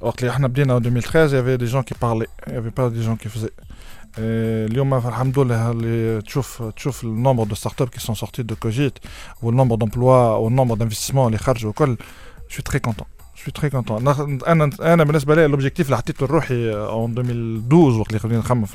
وقت 0.00 0.20
اللي 0.20 0.30
إحنا 0.30 0.48
بدينا 0.48 0.78
en 0.78 0.82
2013 0.82 1.32
il 1.32 1.34
y 1.34 1.38
avait 1.38 1.58
des 1.58 1.66
gens 1.66 1.82
qui 1.82 1.94
parlaient 1.94 2.28
il 2.46 2.52
y 2.52 2.56
avait 2.56 2.70
pas 2.70 2.90
des 2.90 3.02
gens 3.02 3.16
qui 3.16 3.28
faisaient. 3.28 3.52
اليوم 4.18 4.94
الحمد 4.94 5.38
لله 5.38 5.70
اللي 5.70 6.22
تشوف 6.22 6.62
تشوف 6.62 7.04
ال 7.04 7.44
nombre 7.44 7.54
de 7.54 7.82
startups 7.82 7.88
qui 7.88 8.00
sont 8.00 8.14
sorties 8.14 8.42
de 8.42 8.56
Cogite 8.56 8.98
وال 9.42 9.50
nombre 9.50 9.76
d'emplois 9.76 10.26
وال 10.36 10.46
nombre 10.46 10.74
d'investissements 10.74 11.26
اللي 11.26 11.38
خرجوا 11.38 11.70
الكل 11.70 11.96
je 12.50 12.54
suis 12.54 12.62
très 12.64 12.78
content 12.78 13.06
je 13.46 13.48
suis 13.48 13.52
très 13.52 13.70
content 13.70 14.08
أنا 14.08 14.70
أنا 14.80 15.04
بالنسبة 15.04 15.34
لي 15.34 15.46
ال 15.46 15.50
objectif 15.50 15.86
اللي 15.86 15.96
حطيته 15.96 16.26
لروحي 16.26 16.70
en 16.70 17.18
2012 17.18 17.98
وقت 18.00 18.08
اللي 18.08 18.18
خلينا 18.18 18.38
نخمم 18.38 18.66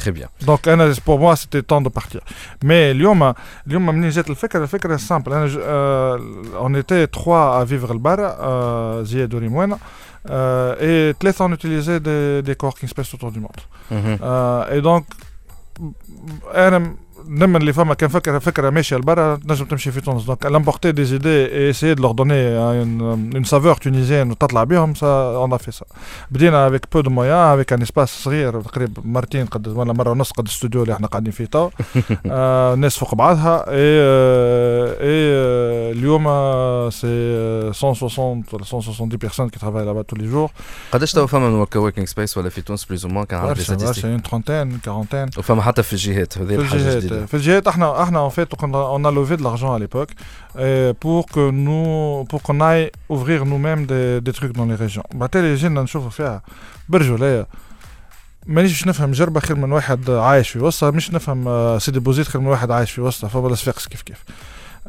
Très 0.00 0.12
bien. 0.12 0.28
Donc, 0.48 0.60
pour 1.06 1.18
moi, 1.18 1.32
c'était 1.36 1.62
temps 1.62 1.80
de 1.80 1.88
partir. 1.88 2.20
Mais 2.64 2.90
اليوم 2.90 3.34
اليوم 3.66 3.86
منين 3.86 4.10
جات 4.10 4.30
الفكرة 4.30 4.62
الفكرة 4.62 4.96
simple 4.96 5.32
أنا 5.32 5.48
on 6.60 6.74
était 6.74 7.06
trois 7.06 7.60
à 7.60 7.64
vivre 7.64 7.90
البارا 7.90 9.02
زياد 9.02 9.34
وريموانا 9.34 9.78
et 10.80 11.14
ثلاثة 11.20 11.48
on 11.48 11.52
utilisait 11.52 12.00
des, 12.00 12.42
des 12.42 12.54
coworking 12.56 12.88
space 12.88 13.14
autour 13.14 13.32
du 13.32 13.40
monde. 13.40 13.60
et 14.70 14.80
donc 14.80 15.04
أنا 16.54 16.78
نمن 16.78 16.86
اللي 16.86 17.05
فما 17.72 17.94
كان 17.94 18.08
فكره 18.08 18.38
فكرة 18.38 18.70
ماشية 18.70 18.96
لبرا 18.96 19.36
تنجم 19.36 19.64
تمشي 19.64 19.90
في 19.92 20.00
تونس. 20.00 20.24
donc 20.24 20.46
l'importer 20.46 20.92
des 20.92 21.04
idées 21.04 21.28
et 21.28 21.70
essayer 21.70 21.94
de 21.94 22.02
leur 22.02 22.12
donner 22.12 22.34
une 22.34 23.44
saveur 23.44 23.74
tunisienne 23.74 24.30
وتطلع 24.30 24.64
بهم 24.64 24.94
ça 24.94 25.06
on 25.06 25.56
fait 25.56 25.70
ça 25.72 25.84
بدينا 26.30 26.68
avec 26.68 26.86
peu 26.92 27.00
de 27.00 27.10
moyens 27.10 27.36
avec 27.54 27.72
un 27.72 27.82
espace 27.82 28.22
صغير 28.24 28.60
تقريبا 28.60 29.02
مرتين 29.04 29.46
قد 29.46 29.68
ولا 29.68 29.92
مره 29.92 30.10
ونص 30.10 30.30
قد 30.30 30.44
الاستوديو 30.44 30.82
اللي 30.82 30.94
إحنا 30.94 31.06
قاعدين 31.06 31.32
فيه 31.32 31.44
تو 31.44 31.70
الناس 32.26 32.96
فوق 32.98 33.14
بعضها 33.14 33.64
اي 33.68 34.00
اي 35.00 35.26
اليوم 35.92 36.24
c'est 36.90 37.06
160 37.06 38.44
ولا 38.52 38.64
170 38.72 39.08
personnes 39.08 39.48
qui 39.48 39.58
travaillent 39.58 39.84
là-bas 39.84 40.02
tous 40.02 40.16
les 40.16 40.30
jours 40.30 40.50
قداش 40.92 41.12
تو 41.12 41.26
فما 41.26 41.50
من 41.50 41.66
coworking 41.76 42.08
space 42.08 42.38
ولا 42.38 42.48
في 42.48 42.60
تونس 42.60 42.84
plus 42.84 43.04
ou 43.04 43.10
moins 43.10 43.26
كان 43.26 43.40
عندك 43.40 43.60
statistiques 43.60 44.04
une 44.04 44.22
trentaine 44.22 44.78
quarantaine 44.78 45.26
وفما 45.38 45.62
حتى 45.62 45.82
في 45.82 45.92
الجهات 45.92 46.38
هذه 46.38 46.54
الحاجة 46.54 46.98
جديده 46.98 47.15
في 47.26 47.34
الجهات 47.34 47.68
إحنا 47.68 48.02
إحنا 48.02 48.28
en 48.28 48.30
fait 48.30 48.48
on 48.62 49.04
a 49.04 49.10
levé 49.10 49.36
de 49.36 49.42
l'argent 49.42 49.72
à 49.74 49.78
l'époque 49.78 50.12
pour 51.00 51.26
que 51.26 51.50
nous 51.50 52.24
pour 52.30 52.42
qu'on 52.42 52.60
aille 52.60 52.90
ouvrir 53.08 53.44
nous-mêmes 53.46 53.86
des, 53.86 54.20
des 54.20 54.32
trucs 54.32 54.52
dans 54.52 54.66
les 54.66 54.74
régions. 54.74 55.04
بعد 55.14 55.36
جينا 55.36 55.82
نشوفوا 55.82 56.10
فيها 56.10 56.42
برجوليه 56.88 57.46
مانيش 58.46 58.72
باش 58.72 58.86
نفهم 58.86 59.10
جربه 59.12 59.40
خير 59.40 59.56
من 59.56 59.72
واحد 59.72 60.10
عايش 60.10 60.48
في 60.48 60.58
وسطها 60.58 60.90
مش 60.90 61.10
نفهم 61.10 61.78
سيدي 61.78 62.00
بوزيد 62.00 62.28
خير 62.28 62.40
من 62.40 62.46
واحد 62.46 62.70
عايش 62.70 62.90
في 62.90 63.00
وسطها 63.00 63.28
فما 63.28 63.46
الصفاقس 63.48 63.86
كيف 63.86 64.02
كيف 64.02 64.24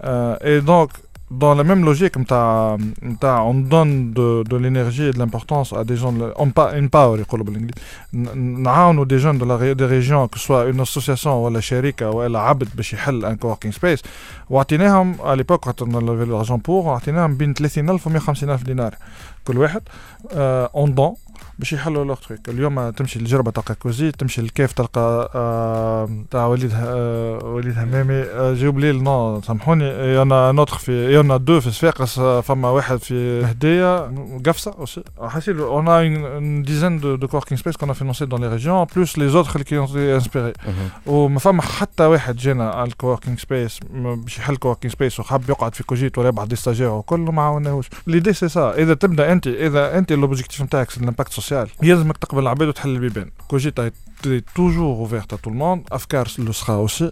et 0.04 0.60
donc 0.60 0.90
dans 1.30 1.54
la 1.56 1.64
même 1.64 1.84
logique, 1.84 2.14
on 2.18 3.54
donne 3.54 4.14
de, 4.14 4.44
de 4.50 4.56
l'énergie 4.56 5.04
et 5.04 5.12
de 5.12 5.20
l'importance 5.20 5.74
à 5.74 5.84
des 5.84 5.98
gens, 5.98 6.14
on 6.38 6.48
empower, 6.48 7.24
on 8.14 9.06
des 9.06 9.20
gens 9.20 9.34
de 9.34 9.46
la, 9.46 9.76
des 9.76 9.86
régions, 9.86 10.28
que 10.30 10.40
ce 10.40 10.46
soit 10.46 10.66
une 10.66 10.80
association 10.80 11.44
ولا 11.44 11.60
شركة 11.60 12.12
ولا 12.12 12.48
عبد 12.48 12.76
باش 12.76 12.94
يحل 12.94 13.26
un 13.26 13.36
coworking 13.36 13.72
space 13.72 14.02
وعطيناهم 14.50 15.16
à 15.26 15.36
l'époque 15.36 15.64
quand 15.66 15.82
on 15.82 15.94
a 15.96 16.02
levé 16.02 16.26
l'argent 16.26 16.60
pour 16.60 16.86
وعطيناهم 16.86 17.38
بين 17.38 17.54
30000 17.54 18.08
و 18.08 18.10
150000 18.10 18.64
دينار 18.64 18.96
كل 19.48 19.58
واحد 19.58 19.82
en 20.74 20.88
don 20.88 21.14
باش 21.60 21.74
يحلوا 21.74 22.06
leurs 22.06 22.16
trucs. 22.16 22.50
اليوم 22.50 22.90
تمشي 22.90 23.20
للجربه 23.20 23.52
تلقى 23.52 23.76
كوزي 23.76 24.12
تمشي 24.12 24.42
للكيف 24.42 24.72
تلقى 24.72 25.32
آه 25.36 26.10
تاع 26.32 26.46
وليد 26.46 26.72
آه 26.76 27.40
وليد 27.44 27.78
همامي. 27.78 28.14
آه 28.14 28.54
j'oublie 28.54 28.80
les 28.80 28.92
noms 28.92 29.42
سامحوني. 29.42 30.22
un 30.22 30.52
autre 30.52 30.78
il 30.78 31.14
y 31.14 31.22
en 31.22 31.38
a 31.38 31.42
deux 31.42 31.60
في 31.60 31.72
صفاقس 31.72 32.20
فما 32.20 32.70
واحد 32.70 32.98
في 32.98 33.46
هدية 33.46 34.12
قفصة 34.46 34.76
aussi. 34.80 35.04
حاسيل 35.22 35.60
une 35.60 35.88
une 35.88 36.64
dizaine 36.64 37.00
de 37.00 37.16
de 37.16 37.28
coworking 37.28 37.62
space 37.62 37.78
qu'on 37.78 37.94
a 37.94 37.97
financés 37.97 38.26
dans 38.26 38.42
les 38.42 38.48
régions 38.48 38.86
plus 38.96 39.18
les 39.18 39.30
autres 39.30 39.52
اللي 39.52 39.64
qui 39.64 39.80
inspiraient 40.16 40.54
وما 41.06 41.40
فما 41.40 41.62
حتى 41.62 42.04
واحد 42.04 42.36
جانا 42.36 42.70
على 42.70 42.88
ال 42.88 42.93
coworking 42.93 43.38
space 43.38 43.80
باش 43.94 44.38
يحل 44.38 44.56
coworking 44.56 44.94
space 44.94 45.20
وحب 45.20 45.50
يقعد 45.50 45.76
في 45.76 45.84
Cogite 45.84 46.18
ولا 46.18 46.28
يبعث 46.28 46.48
des 46.48 46.56
stagiaires 46.56 46.90
وكل 46.90 47.20
ما 47.20 47.42
عاوناهوش. 47.42 47.90
l'idée 48.08 48.34
c'est 48.34 48.50
ça 48.50 48.74
إذا 48.78 48.94
تبدأ 48.94 49.32
أنت 49.32 49.48
إذا 49.48 49.98
أنت 49.98 50.14
l'objectif 50.14 50.62
نتاعك 50.62 50.98
ال 50.98 51.04
impact 51.04 51.38
social 51.48 51.70
يلزمك 51.84 52.18
تقبل 52.18 52.42
العباد 52.42 52.68
وتحل 52.68 52.90
البيبان. 52.90 53.30
Cogite 53.48 53.92
a 54.56 54.60
toujours 54.60 54.96
ouverte 54.96 55.36
tout 55.36 55.50
le 55.50 55.61
monde 55.61 55.88
أفكار 55.92 56.28
le 56.38 56.52
sera 56.52 56.74
aussi. 56.74 57.12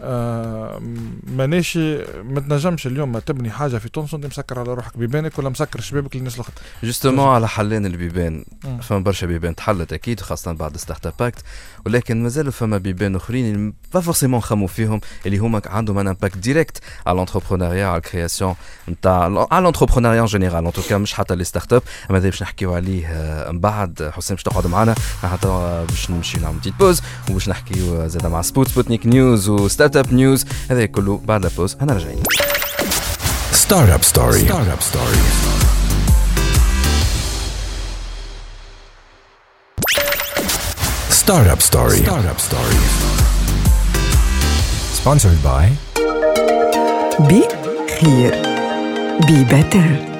آه 0.00 0.82
مانيش 1.26 1.76
ما 2.24 2.40
تنجمش 2.40 2.86
اليوم 2.86 3.12
ما 3.12 3.20
تبني 3.20 3.50
حاجة 3.50 3.78
في 3.78 3.88
تونس 3.88 4.14
وأنت 4.14 4.26
مسكر 4.26 4.58
على 4.58 4.74
روحك 4.74 4.96
بيبانك 4.96 5.38
ولا 5.38 5.48
مسكر 5.48 5.80
شبابك 5.80 6.16
للناس 6.16 6.34
الاخرى 6.34 6.54
justement 6.82 7.28
على 7.28 7.48
حلين 7.48 7.86
البيبان 7.86 8.44
فما 8.82 8.98
برشا 8.98 9.26
بيبان 9.26 9.54
تحلت 9.54 9.92
أكيد 9.92 10.20
خاصة 10.20 10.52
بعد 10.52 10.76
Startup 10.76 11.12
Act 11.20 11.44
ولكن 11.86 12.22
مازالوا 12.22 12.52
فما 12.52 12.78
بيبان 12.78 13.16
أخرين 13.16 13.74
pas 13.94 14.00
forcément 14.00 14.38
نخموا 14.38 14.68
فيهم 14.68 15.00
اللي 15.26 15.38
هما 15.38 15.62
عندهم 15.66 15.98
un 15.98 16.08
impact 16.08 16.38
direct 16.38 16.78
على 17.06 17.16
l'entrepreneuriat 17.16 17.86
على 17.86 17.96
ال 17.96 18.02
création 18.02 18.54
نتاع 18.88 19.46
على 19.50 19.64
l'entrepreneuriat 19.64 20.20
en 20.20 20.26
général 20.26 20.66
en 20.66 20.72
tout 20.72 20.87
cas 20.87 20.98
مش 20.98 21.14
حتى 21.14 21.36
les 21.36 21.44
startups 21.44 21.82
هذا 22.10 22.28
باش 22.28 22.42
نحكيو 22.42 22.74
عليه 22.74 23.06
من 23.52 23.60
بعد. 23.60 24.10
حسام 24.14 24.34
باش 24.34 24.42
تقعد 24.44 24.66
معنا. 24.66 24.94
حتى 25.22 25.84
باش 25.88 26.10
نمشي 26.10 26.45
نعمل 26.46 26.58
petite 26.62 26.82
pause 26.82 27.02
وباش 27.30 27.48
نحكيو 27.48 28.06
زاد 28.08 28.26
مع 28.26 28.42
Spoot 28.42 28.68
Sputnik 28.68 29.06
News 29.06 29.48
و 29.48 29.96
Startup 29.96 30.12
News 30.14 30.44
هذا 30.70 30.86
كله 30.86 31.20
بعد 31.24 31.44
ال 31.44 31.49
pause 31.49 31.76
أنا 31.80 31.92
رجعين 31.92 32.22
Startup 33.52 34.02
Story 34.02 34.38
Startup 34.38 34.80
Story 34.82 35.16
Startup 41.10 41.60
Story 41.60 41.96
Startup 41.96 42.38
Story 42.38 42.76
sponsored 44.94 45.38
by 45.44 45.70
be 47.28 47.42
here 48.00 48.42
be 49.26 49.44
better 49.44 50.15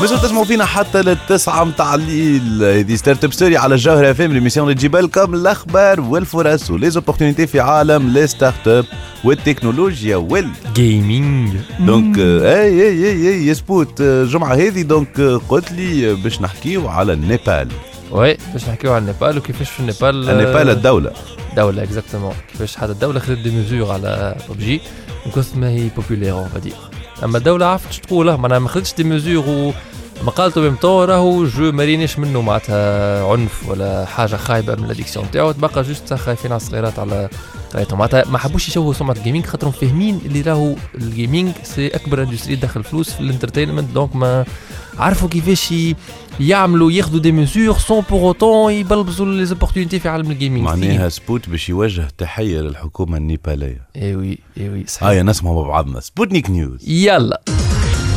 مازلتوا 0.00 0.28
تسمعوا 0.28 0.44
فينا 0.44 0.64
حتى 0.64 1.02
للتسعة 1.02 1.64
متاع 1.64 1.94
الليل. 1.94 2.64
هذه 2.64 2.94
Startup 2.94 3.32
Story 3.32 3.56
على 3.56 3.74
الجوهرة 3.74 4.10
FM 4.10 4.32
l'émission 4.32 4.66
اللي 4.68 4.74
تجيب 4.74 4.96
لكم 4.96 5.34
الاخبار 5.34 6.00
والفرص 6.00 6.70
و 6.70 6.75
les 6.75 6.89
opportunités 6.89 7.46
في 7.46 7.60
عالم 7.60 8.08
les 8.08 8.26
startups 8.26 8.84
والتكنولوجيا 9.24 10.16
وال 10.16 10.50
gaming 10.74 11.56
donc 11.80 12.18
آه، 12.18 12.62
اي 12.62 12.82
اي 12.82 13.04
اي 13.12 13.28
اي 13.28 13.46
يا 13.46 13.54
Spoot 13.54 14.00
آه، 14.00 14.22
الجمعة 14.22 14.54
هذه 14.54 14.82
donc 14.82 15.20
آه، 15.20 15.40
قلت 15.48 15.72
لي 15.72 16.10
آه، 16.10 16.14
باش 16.14 16.40
نحكيو 16.40 16.88
على 16.88 17.12
النيبال. 17.12 17.68
oui 18.10 18.36
باش 18.52 18.68
نحكيو 18.68 18.92
على 18.92 19.00
النيبال 19.00 19.38
وكيفاش 19.38 19.70
في 19.70 19.80
النيبال 19.80 20.30
النيبال 20.30 20.70
الدولة. 20.70 21.12
دولة 21.56 21.82
exactement 21.82 22.34
كيفاش 22.52 22.76
حتى 22.76 22.92
الدولة 22.92 23.20
خذت 23.20 23.38
des 23.38 23.50
mesures 23.50 23.92
على 23.92 24.36
ببجي 24.50 24.80
من 25.26 25.32
كثر 25.32 25.58
ما 25.58 25.68
هي 25.68 25.88
populaire 25.96 26.32
on 26.32 26.48
va 26.48 26.56
dire 26.56 26.72
أما 27.24 27.38
الدولة 27.38 27.66
عرفت 27.66 27.92
شو 27.92 28.00
تقول 28.00 28.36
معناها 28.36 28.58
ما 28.58 28.68
خذتش 28.68 28.94
des 28.94 29.04
mesures 29.04 29.48
en 29.48 29.72
même 30.56 30.74
temps 30.74 31.08
راهو 31.08 31.44
jeu 31.44 31.72
ما 31.72 31.84
رينيش 31.84 32.18
منه 32.18 32.42
معناتها 32.42 33.24
عنف 33.32 33.68
ولا 33.68 34.04
حاجة 34.04 34.36
خايبة 34.36 34.74
من 34.74 34.84
ال 34.84 34.89
addiction 34.89 35.30
تاعو. 35.30 35.52
تبقى 35.52 35.82
juste 35.82 36.14
خايفين 36.14 36.52
على 36.52 36.60
الصغيرات 36.60 36.98
على 36.98 37.28
قرايتهم 37.72 37.98
معناتها 37.98 38.24
ما 38.30 38.38
حبوش 38.38 38.68
يشوهوا 38.68 38.92
سمعة 38.92 39.12
ال 39.12 39.17
gaming 39.17 39.46
خاطرهم 39.46 39.72
فاهمين 39.72 40.20
اللي 40.26 40.40
راهو 40.40 40.74
ال 40.94 41.02
gaming 41.02 41.52
c'est 41.62 41.88
أكبر 41.88 42.22
industry 42.22 42.56
تدخل 42.56 42.84
فلوس 42.84 43.10
في 43.10 43.20
ال 43.20 43.25
entertainment 43.25 43.90
donc 43.90 44.16
ما 44.16 44.44
عرفوا 44.98 45.28
كيفاش 45.28 45.74
يعملوا 46.40 46.92
ياخذوا 46.92 47.20
des 47.20 47.32
mesures 47.32 47.78
sans 47.78 48.04
pour 48.10 48.20
autant 48.20 48.72
يبلبزوا 48.72 49.26
les 49.26 49.44
opportunités 49.44 50.00
في 50.00 50.08
عالم 50.08 50.30
ال 50.30 50.35
gaming 50.35 50.62
معناها 50.62 51.08
Spoot 51.08 51.48
باش 51.48 51.68
يوجه 51.68 52.08
تحية 52.18 52.60
للحكومة 52.60 53.16
النيبالية. 53.16 53.82
اي 53.96 54.16
oui 54.16 54.38
اي 54.58 54.68
oui 54.68 54.84
صحيح. 54.86 55.08
هيا 55.08 55.22
نسمعوا 55.22 55.62
مع 55.62 55.68
بعضنا. 55.68 56.00
Sputnik 56.00 56.50
News. 56.50 56.88
يلا. 56.88 57.40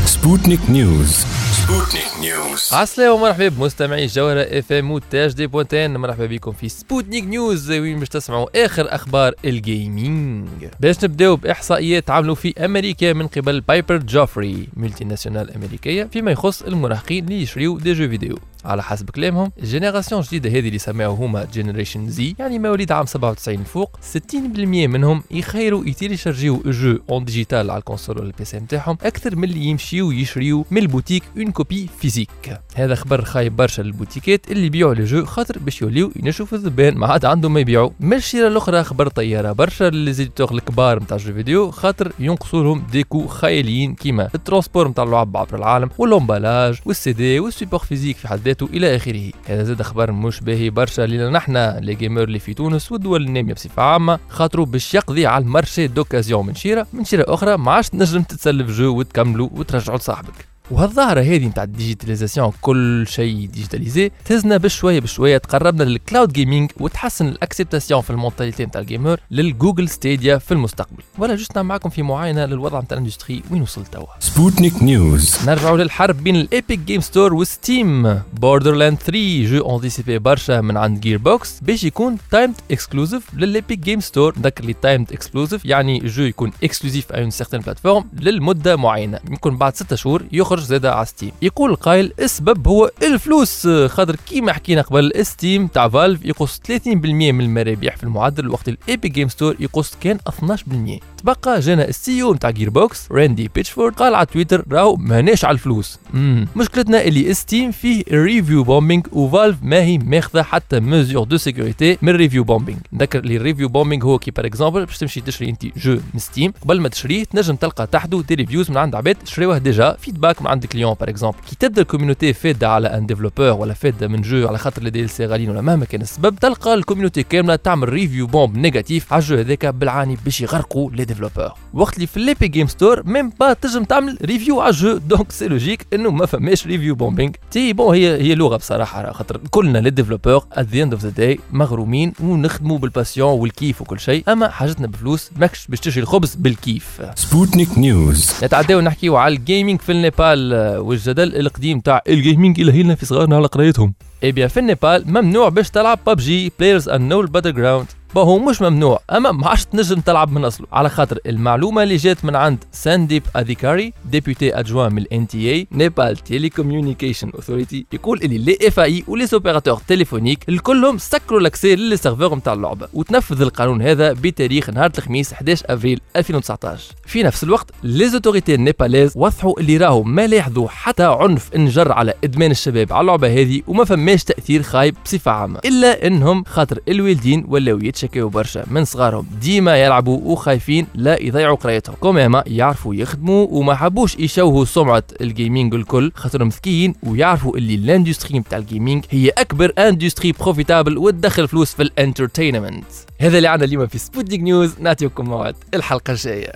Sputnik 0.05 0.59
News. 0.69 1.25
Sputnik 1.59 2.11
News. 2.21 2.73
عسلامة 2.73 3.13
ومرحبا 3.13 3.47
بمستمعي 3.49 4.03
الجوهرة 4.03 4.41
FM 4.41 4.91
وتاج 4.91 5.33
دي 5.33 5.47
point 5.47 5.83
tn 5.83 5.97
مرحبا 5.97 6.25
بكم 6.25 6.51
في 6.51 6.69
Sputnik 6.69 7.23
News 7.23 7.71
وين 7.71 7.99
باش 7.99 8.09
تسمعوا 8.09 8.65
آخر 8.65 8.95
أخبار 8.95 9.33
ال 9.45 9.60
gaming 9.60 10.47
باش 10.79 11.03
نبداو 11.03 11.35
بإحصائيات 11.35 12.09
عملوا 12.09 12.35
في 12.35 12.65
أمريكا 12.65 13.13
من 13.13 13.27
قبل 13.27 13.61
Piper 13.61 13.97
Jaffray 13.97 14.67
multinationale 14.73 15.51
أمريكية 15.55 16.03
فيما 16.03 16.31
يخص 16.31 16.61
المراهقين 16.61 17.23
اللي 17.23 17.41
يشريوا 17.41 17.79
des 17.79 17.93
jeux 17.93 18.09
vidéo 18.09 18.39
على 18.65 18.83
حسب 18.83 19.09
كلامهم. 19.09 19.51
ال 19.59 19.65
génération 19.65 20.21
الجديده 20.21 20.49
هذه 20.49 20.67
اللي 20.67 20.79
سماوها 20.79 21.25
هما 21.25 21.47
generation 21.53 22.09
Z 22.09 22.35
يعني 22.39 22.59
مواليد 22.59 22.91
عام 22.91 23.05
97 23.05 23.63
فوق 23.63 23.99
60% 24.33 24.35
منهم 24.65 25.23
يخيروا 25.31 25.85
يتيليشارجيو 25.85 26.61
jeux 26.65 26.99
en 27.09 27.25
digital 27.25 27.71
على 27.71 27.79
ال 27.79 27.84
console 27.84 28.17
ولا 28.17 28.27
ال 28.27 28.45
PC 28.45 28.57
نتاعهم 28.57 28.97
أكثر 29.03 29.35
من 29.35 29.43
اللي 29.43 29.65
يمشيو 29.65 30.11
يشريو 30.11 30.65
من 30.71 30.77
ال 30.77 30.83
boutique 30.83 31.23
en 31.37 31.51
copie 31.51 31.89
physique 31.99 32.29
هذا 32.75 32.95
خبر 32.95 33.23
خايب 33.25 33.55
برشا 33.55 33.81
للبوتيكات 33.81 34.51
اللي 34.51 34.65
يبيعوا 34.65 34.93
les 34.93 35.03
jeux 35.03 35.25
خاطر 35.25 35.59
باش 35.59 35.81
يوليو 35.81 36.11
ينشوا 36.15 36.45
في 36.45 36.53
الذبان 36.53 36.95
ما 36.95 37.07
عاد 37.07 37.25
عندهم 37.25 37.53
ما 37.53 37.59
يبيعوا. 37.59 37.89
من 37.99 38.13
الشيرة 38.17 38.47
الأخرى 38.47 38.83
خبر 38.83 39.07
طيارة 39.07 39.51
برشا 39.51 39.83
les 39.83 40.02
éditeurs 40.02 40.51
الكبار 40.51 41.03
نتاع 41.03 41.17
jeux 41.17 41.33
vidéo 41.33 41.71
خاطر 41.71 42.11
ينقصوا 42.19 42.63
لهم 42.63 42.83
des 42.91 43.05
coûts 43.05 43.27
خياليين 43.27 43.95
كيما 43.95 44.29
ال 44.35 44.41
transport 44.41 44.87
نتاع 44.87 45.03
اللعب 45.03 45.37
عبر 45.37 45.57
العالم 45.57 45.89
وال 45.97 46.12
emballage 46.12 46.79
وال 46.85 47.13
CD 47.13 47.39
وال 47.39 47.48
support 47.48 47.79
physique 47.79 48.17
في 48.17 48.27
حد 48.27 48.47
ذاته 48.53 48.69
إلى 48.73 48.95
آخره. 48.95 49.31
هذا 49.45 49.63
زاد 49.63 49.81
خبر 49.81 50.11
مش 50.11 50.39
باهي 50.39 50.69
برشا. 50.69 51.01
لنا 51.01 51.29
نحنا 51.29 51.79
les 51.81 51.95
gamers 51.95 52.23
اللي 52.23 52.39
في 52.39 52.53
تونس 52.53 52.91
والدول 52.91 53.25
النامية 53.25 53.53
بصفة 53.53 53.83
عامة 53.83 54.19
خاطروا 54.29 54.65
باش 54.65 54.93
يقضي 54.93 55.25
على 55.27 55.43
ال 55.43 55.50
marché 55.50 55.87
d'occasion 55.87 56.45
من 56.45 56.55
شيرة 56.55 56.87
من 56.93 57.05
شيرة 57.05 57.25
أخرى 57.27 57.57
ما 57.57 57.71
عادش 57.71 57.89
تنجم 57.89 58.21
تتسلف 58.21 58.77
jeu 58.77 58.99
وتكملوا 58.99 59.49
وترجعوا 59.53 59.97
لصاحبك. 59.97 60.52
وهالظاهرة 60.73 61.21
هذه 61.21 61.45
نتاع 61.45 61.63
ال 61.63 61.69
digitalisation 61.69 62.51
كل 62.61 63.05
شيء 63.07 63.47
digitalisé 63.47 64.11
تهزنا 64.25 64.57
بشوية 64.57 64.99
بشوية 64.99 65.37
تقربنا 65.37 65.83
لل 65.83 65.98
cloud 65.98 66.33
gaming 66.33 66.71
وتحسن 66.79 67.27
ال 67.27 67.34
acceptation 67.34 68.01
في 68.01 68.09
ال 68.09 68.15
mentalité 68.15 68.65
نتاع 68.65 68.81
ال 68.81 68.88
gamer 68.88 69.19
لل 69.31 69.46
Google 69.46 69.89
Stadia 69.89 70.37
في 70.37 70.51
المستقبل. 70.51 71.03
ولا 71.17 71.35
juste 71.35 71.55
نعمل 71.55 71.67
معكم 71.67 71.89
في 71.89 72.01
معاينة 72.03 72.45
للوضع 72.45 72.79
نتاع 72.79 72.97
ال 72.97 73.02
industry 73.02 73.43
وين 73.51 73.61
وصل 73.61 73.85
توا؟ 73.85 74.05
Sputnik 74.05 74.73
News. 74.81 75.45
نرجعوا 75.45 75.77
للحرب 75.77 76.23
بين 76.23 76.35
ال 76.35 76.44
Epic 76.44 76.79
Games 76.79 77.01
Store 77.01 77.33
و 77.33 77.48
Steam 77.48 78.21
Borderlands 78.33 78.97
3 78.97 79.45
jeu 79.45 79.75
anticipé 79.75 80.19
برشا 80.19 80.61
من 80.61 80.77
عند 80.77 80.99
Gearbox 80.99 81.59
باش 81.61 81.83
يكون 81.83 82.17
timed 82.31 82.55
exclusive 82.71 83.23
لل 83.33 83.49
Epic 83.49 83.79
Games 83.79 83.99
Store 83.99 84.39
نذكر 84.39 84.65
لي 84.65 84.73
timed 84.73 85.11
exclusive 85.11 85.65
يعني 85.65 85.99
jeu 85.99 86.23
يكون 86.23 86.51
exclusif 86.63 87.11
على 87.11 87.21
une 87.21 87.29
certaine 87.29 87.59
plateforme 87.59 88.05
للمدة 88.19 88.75
معينة. 88.75 89.19
يمكن 89.29 89.57
بعد 89.57 89.75
6 89.75 89.95
شهور 89.95 90.23
يخرج 90.31 90.62
زاد 90.63 90.85
على 90.85 91.05
Steam 91.05 91.31
يقول 91.41 91.71
القائل 91.71 92.13
السبب 92.19 92.67
هو 92.67 92.91
الفلوس. 93.03 93.67
خاطر 93.67 94.15
كيما 94.15 94.53
حكينا 94.53 94.81
قبل 94.81 95.11
Steam 95.25 95.67
تاع 95.67 95.89
Valve 95.89 96.25
يقص 96.25 96.59
30% 96.59 96.87
من 96.95 97.41
المرابح 97.41 97.95
في 97.97 98.03
المعدل 98.03 98.49
وقت 98.49 98.69
ال 98.69 98.78
Epic 98.78 99.11
Game 99.11 99.27
Store 99.29 99.55
يقص 99.59 99.93
كان 100.01 100.17
12% 100.29 100.99
تبقى 101.17 101.59
جانا 101.59 101.87
ال 101.87 102.23
CEO 102.23 102.33
نتاع 102.33 102.49
Gearbox 102.49 103.11
راندي 103.11 103.49
بيتشفورد 103.55 103.93
قال 103.93 104.15
على 104.15 104.25
تويتر 104.25 104.65
راهو 104.71 104.95
ماناش 104.95 105.45
على 105.45 105.53
الفلوس. 105.55 105.99
مم. 106.13 106.47
مشكلتنا 106.55 107.01
اللي 107.03 107.33
Steam 107.33 107.71
فيه 107.71 108.03
review 108.11 108.63
bombing 108.63 109.07
و 109.11 109.19
Valve 109.19 109.57
ما 109.61 109.81
هي 109.83 109.97
ماخذة 109.97 110.41
حتى 110.41 110.79
mesure 110.79 111.23
de 111.23 111.37
sécurité 111.37 111.97
من 112.01 112.09
ال 112.09 112.14
review 112.14 112.43
bombing 112.43 112.79
نذكر 112.93 113.19
اللي 113.19 113.37
ال 113.37 113.42
review 113.42 113.69
bombing 113.69 114.03
هو 114.03 114.19
كي 114.19 114.31
par 114.31 114.45
exemple 114.45 114.85
باش 114.85 114.97
تمشي 114.97 115.21
تشري 115.21 115.49
أنت 115.49 115.65
jeu 115.77 115.91
من 116.13 116.19
Steam 116.19 116.53
قبل 116.61 116.81
ما 116.81 116.89
تشريه 116.89 117.23
تنجم 117.23 117.55
تلقى 117.55 117.87
تحته 117.87 118.21
des 118.21 118.35
reviews 118.35 118.71
من 118.71 118.77
عند 118.77 118.95
عباد 118.95 119.17
شريوه 119.25 119.57
déjà 119.57 119.97
feedback 119.99 120.41
من 120.43 120.49
عند 120.49 120.65
clients 120.65 120.93
par 120.93 121.09
exemple 121.09 121.37
كي 121.49 121.55
تبدا 121.59 121.81
ال 121.81 121.87
community 121.87 122.33
فاده 122.33 122.69
على 122.69 122.87
un 122.87 123.05
développeur 123.05 123.51
ولا 123.51 123.73
فاده 123.73 124.07
من 124.07 124.21
jeu 124.21 124.47
على 124.47 124.57
خاطر 124.57 124.81
ال 124.81 125.09
DLC 125.09 125.25
غاليين 125.25 125.49
ولا 125.49 125.61
مهما 125.61 125.85
كان 125.85 126.01
السبب 126.01 126.35
تلقى 126.39 126.73
ال 126.73 126.78
community 126.78 127.23
كامله 127.23 127.55
تعمل 127.55 127.89
review 127.89 128.27
bomb 128.27 128.57
négative 128.57 129.13
على 129.13 129.21
ال 129.21 129.25
jeu 129.25 129.35
هذاك 129.35 129.65
بالعاني 129.65 130.17
باش 130.25 130.41
يغرقوا 130.41 130.91
les 130.91 131.05
développeurs 131.05 131.51
وقت 131.73 131.95
اللي 131.95 132.07
في 132.07 132.17
ال 132.17 132.23
Epic 132.23 132.47
Game 132.47 132.67
Store 132.67 133.03
même 133.05 133.29
pas 133.39 133.53
تنجم 133.53 133.83
تعمل 133.83 134.17
review 134.21 134.61
على 134.61 134.69
ال 134.69 134.76
jeu 134.76 134.97
donc 134.97 135.31
c'est 135.31 135.47
logique 135.47 135.87
انه 135.93 136.11
ما 136.11 136.25
فماش 136.25 136.67
review 136.67 136.95
bombing 136.95 137.35
تي 137.51 137.73
bon 137.73 137.95
هي 137.95 138.21
هي 138.21 138.35
لغه 138.35 138.57
بصراحه 138.57 139.11
خاطر 139.11 139.37
كلنا 139.51 139.77
les 139.77 139.89
développeurs 139.89 140.45
at 140.53 140.67
the 140.67 140.83
end 140.83 140.93
of 140.93 141.03
the 141.03 141.09
day 141.09 141.39
مغرومين 141.51 142.13
ونخدموا 142.23 142.77
بال 142.77 142.91
passion 142.91 143.39
والكيف 143.39 143.81
وكل 143.81 143.99
شيء 143.99 144.23
اما 144.27 144.49
حاجتنا 144.49 144.87
بفلوس 144.87 145.29
ماكش 145.37 145.67
باش 145.67 145.79
تشري 145.79 146.03
الخبز 146.03 146.35
بالكيف 146.35 147.01
Sputnik 147.01 147.77
News. 147.77 148.43
نتعداو 148.43 148.81
نحكيو 148.81 149.15
على 149.17 149.35
ال 149.35 149.42
gaming 149.42 149.81
في 149.81 149.91
النيبال 149.91 150.32
آه، 150.53 150.79
والجدل 150.81 151.35
القديم 151.35 151.79
تاع 151.79 152.01
ال 152.09 152.16
gaming 152.16 152.59
اللي 152.59 152.83
لنا 152.83 152.95
في 152.95 153.05
صغارنا 153.05 153.35
على 153.35 153.47
قرايتهم. 153.47 153.93
اي 154.23 154.31
bien 154.31 154.47
في 154.47 154.59
النيبال 154.59 155.03
ممنوع 155.07 155.49
باش 155.49 155.69
تلعب 155.69 155.99
PUBG 156.07 156.51
PlayerUnknown's 156.59 157.27
Battlegrounds 157.27 157.87
هو 158.21 158.39
مش 158.39 158.61
ممنوع 158.61 158.99
أما 159.11 159.31
ما 159.31 159.47
عادش 159.47 159.65
تنجم 159.65 159.99
تلعب 159.99 160.31
من 160.31 160.45
أصله. 160.45 160.67
على 160.71 160.89
خاطر 160.89 161.19
المعلومة 161.25 161.83
اللي 161.83 161.95
جات 161.95 162.25
من 162.25 162.35
عند 162.35 162.63
سانديب 162.71 163.23
أذيكاري 163.37 163.93
ديبيوتي 164.05 164.59
adjoint 164.59 164.93
من 164.93 165.01
ال 165.01 165.27
NTA 165.27 165.67
نيبال 165.71 166.17
Telecommunication 166.17 167.29
Authority 167.35 167.85
يقول 167.93 168.19
اللي 168.23 168.37
les 168.37 168.57
FAI 168.67 168.79
و 168.79 169.03
les 169.07 169.27
opérateurs 169.33 169.81
téléphoniques 169.87 170.49
الكلهم 170.49 170.97
سكروا 170.97 171.39
l'accès 171.39 171.75
لل 171.75 171.89
serveur 171.89 172.35
نتاع 172.35 172.53
اللعبة. 172.53 172.87
وتنفذ 172.93 173.41
القانون 173.41 173.81
هذا 173.81 174.13
بتاريخ 174.13 174.69
نهار 174.69 174.91
الخميس 174.97 175.33
11 175.33 175.65
أفريل 175.69 176.01
2019 176.15 176.93
في 177.05 177.23
نفس 177.23 177.43
الوقت 177.43 177.71
les 177.83 178.09
autorités 178.09 178.55
ال 178.55 178.61
népalaises 178.61 179.13
وضحوا 179.15 179.59
اللي 179.59 179.77
راهو 179.77 180.03
ما 180.03 180.27
لاحظوا 180.27 180.67
حتى 180.69 181.03
عنف 181.03 181.49
انجر 181.55 181.91
على 181.91 182.13
إدمان 182.23 182.51
الشباب 182.51 182.93
على 182.93 183.01
اللعبة 183.01 183.27
هذه 183.41 183.61
وما 183.67 183.85
فماش 183.85 184.23
تأثير 184.23 184.63
خايب 184.63 184.95
بصفة 185.05 185.31
عامة. 185.31 185.59
إلا 185.65 186.07
إنهم 186.07 186.43
خاطر 186.43 186.79
الوالدين 186.87 187.45
ولاو 187.47 187.79
يتشكاو 188.03 188.29
برشا 188.29 188.63
من 188.67 188.85
صغارهم 188.85 189.27
ديما 189.41 189.77
يلعبوا 189.83 190.19
وخايفين 190.23 190.87
لا 190.95 191.21
يضيعوا 191.21 191.55
قرايتهم. 191.55 191.95
quand 191.95 192.22
même 192.22 192.43
يعرفوا 192.47 192.95
يخدموا 192.95 193.47
وما 193.49 193.75
حبوش 193.75 194.15
يشوهوا 194.15 194.65
سمعة 194.65 195.03
ال 195.21 195.29
gaming 195.29 195.73
الكل 195.73 196.11
خاطرهم 196.15 196.49
ذكيين 196.49 196.95
ويعرفوا 197.03 197.57
اللي 197.57 197.75
ال 197.75 197.83
industry 197.83 198.39
نتاع 198.39 198.57
ال 198.57 198.64
gaming 198.64 199.05
هي 199.09 199.29
أكبر 199.29 199.73
industry 199.77 200.31
profitable 200.31 200.97
وتدخل 200.97 201.47
فلوس 201.47 201.73
في 201.73 201.83
ال 201.83 201.91
entertainment 201.91 202.85
هذا 203.19 203.37
اللي 203.37 203.47
عندنا 203.47 203.67
اليوم 203.67 203.87
في 203.87 203.97
Sputnik 203.97 204.41
News 204.41 204.75
نعطيكم 204.79 205.25
موعد. 205.25 205.55
الحلقة 205.73 206.11
الجاية. 206.11 206.51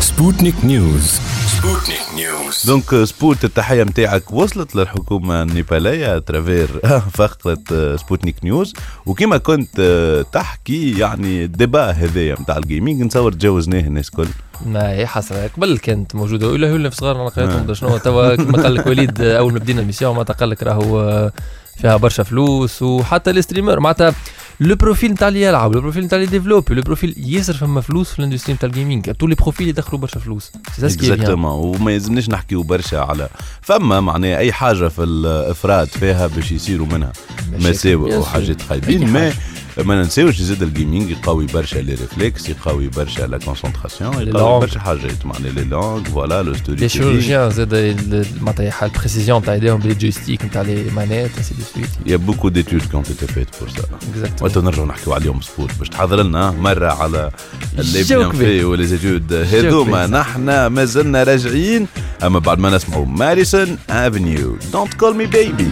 Sputnik 0.00 0.58
News. 0.64 1.49
Sputnik 1.60 2.16
News. 2.16 2.66
donc 2.66 3.04
سبوت 3.04 3.44
التحية 3.44 3.82
نتاعك 3.82 4.32
وصلت 4.32 4.76
للحكومة 4.76 5.42
النيبالية 5.42 6.18
travers 6.18 6.68
فقرة 7.18 7.58
آه، 7.72 7.96
Sputnik 7.96 8.44
News. 8.44 8.74
وكما 9.06 9.36
كنت 9.38 9.70
آه، 9.80 10.22
تحكي 10.22 10.98
يعني 10.98 11.44
ال 11.44 11.52
débat 11.52 11.90
هذايا 11.90 12.36
نتاع 12.40 12.56
ال 12.56 12.63
gaming 12.63 13.02
نتصور 13.02 13.32
تجاوزناه 13.32 13.80
الناس 13.80 14.08
الكل. 14.08 14.28
ما 14.66 14.90
هي 14.92 15.06
حسرة. 15.06 15.46
قبل 15.56 15.78
كانت 15.78 16.14
موجودة. 16.14 16.48
ولا 16.48 16.70
هو 16.72 16.90
في 16.90 16.96
صغار 16.96 17.16
أنا 17.16 17.26
آه. 17.26 17.28
قريتهم 17.28 17.66
ده 17.66 17.74
شنو 17.74 17.96
توا 17.98 18.34
كما 18.36 18.62
قال 18.62 18.74
لك 18.74 18.86
وليد 18.86 19.20
آه، 19.20 19.38
أول 19.38 19.52
ما 19.52 19.58
بدينا 19.58 19.80
l'émission 19.80 20.12
معناتها 20.12 20.34
قال 20.34 20.50
لك 20.50 20.62
راهو 20.62 21.00
آه، 21.00 21.32
فيها 21.80 21.96
برشا 21.96 22.22
فلوس. 22.22 22.82
وحتى 22.82 23.30
ال 23.30 23.36
streamer 23.36 23.80
معناتها 23.80 24.14
le 24.60 24.74
profil 24.74 25.12
نتاع 25.12 25.28
اللي 25.28 25.42
يلعب 25.42 25.74
le 25.74 25.80
profil 25.80 26.04
نتاع 26.04 26.18
اللي 26.18 26.30
développe 26.30 26.72
le 26.72 26.82
profil 26.82 27.14
ياسر 27.18 27.54
فما 27.54 27.80
فلوس 27.80 28.10
في 28.12 28.18
ال 28.18 28.22
industry 28.22 28.54
نتاع 28.54 28.68
ال 28.68 28.74
gaming 28.74 29.12
tous 29.12 29.26
les 29.26 29.34
profils 29.34 29.68
يدخلوا 29.68 30.00
برشا 30.00 30.20
فلوس 30.20 30.52
c'est. 30.76 30.86
exactement 30.86 31.52
وما 31.76 31.92
يلزمناش 31.92 32.28
نحكيو 32.28 32.62
برشا 32.62 32.98
على 33.00 33.28
فما 33.62 34.00
معناها 34.00 34.38
أي 34.38 34.52
حاجة 34.52 34.88
في 34.88 35.02
الإفراط 35.02 35.88
فيها 35.88 36.26
باش 36.26 36.52
يصيروا 36.52 36.86
منها 36.86 37.12
مساوئ 37.58 38.16
وحاجات. 38.16 38.62
خايبين 38.62 39.06
ما. 39.12 39.32
ما 39.78 39.94
ننساوش 39.94 40.42
زاد 40.42 40.62
ال 40.62 40.69
gaming 40.69 41.10
يقوي 41.10 41.46
برشا 41.46 41.78
les 41.78 41.94
réflexes 41.94 42.48
يقوي 42.48 42.88
برشا 42.88 43.22
la 43.22 43.38
concentration 43.38 44.14
يقوي. 44.28 44.60
برشا 44.60 44.80
حاجات 44.80 45.26
معناها 45.26 45.52
les 45.52 45.64
langues 45.64 46.04
voilà 46.04 46.42
le 46.42 46.54
story 46.54 46.80
les 46.80 46.88
chirurgiens 46.88 47.50
زاد 47.50 48.26
معناتها 48.40 48.86
ال 48.86 48.91
précision 48.91 49.38
نتاع 49.40 49.54
ايديهم 49.54 49.80
بال 49.80 49.93
joystick 49.93 50.44
نتاع 50.44 50.62
les 50.62 50.84
manettes 50.96 51.30
ainsi 51.38 51.54
de 51.54 51.64
suite 51.74 51.90
d'études 52.50 52.86
qui 52.90 52.96
ont 52.96 53.02
été 53.02 53.26
faites 53.26 53.52
pour 53.60 53.68
ça. 53.70 53.84
exactement 54.10 54.36
وقت 54.40 54.58
نرجعوا 54.58 54.86
نحكيو 54.86 55.12
عليهم 55.12 55.40
سبوت 55.40 55.70
باش 55.78 55.88
تحضر 55.88 56.22
لنا 56.22 56.50
مرة 56.50 56.92
على 57.02 57.30
اللي 57.78 58.02
جو 58.02 58.18
بيان 58.18 58.32
كبير. 58.32 58.48
في 58.48 58.64
وليزيتود 58.64 59.32
هذوما 59.32 60.06
كبير. 60.06 60.20
نحن 60.20 60.66
مازلنا 60.66 61.22
راجعين 61.22 61.86
اما 62.22 62.38
بعد 62.38 62.58
ما 62.58 62.70
نسمعوا 62.70 63.06
ماريسون 63.06 63.78
افنيو 63.90 64.56
دونت 64.72 64.94
كول 64.94 65.16
مي 65.16 65.26
بيبي 65.26 65.68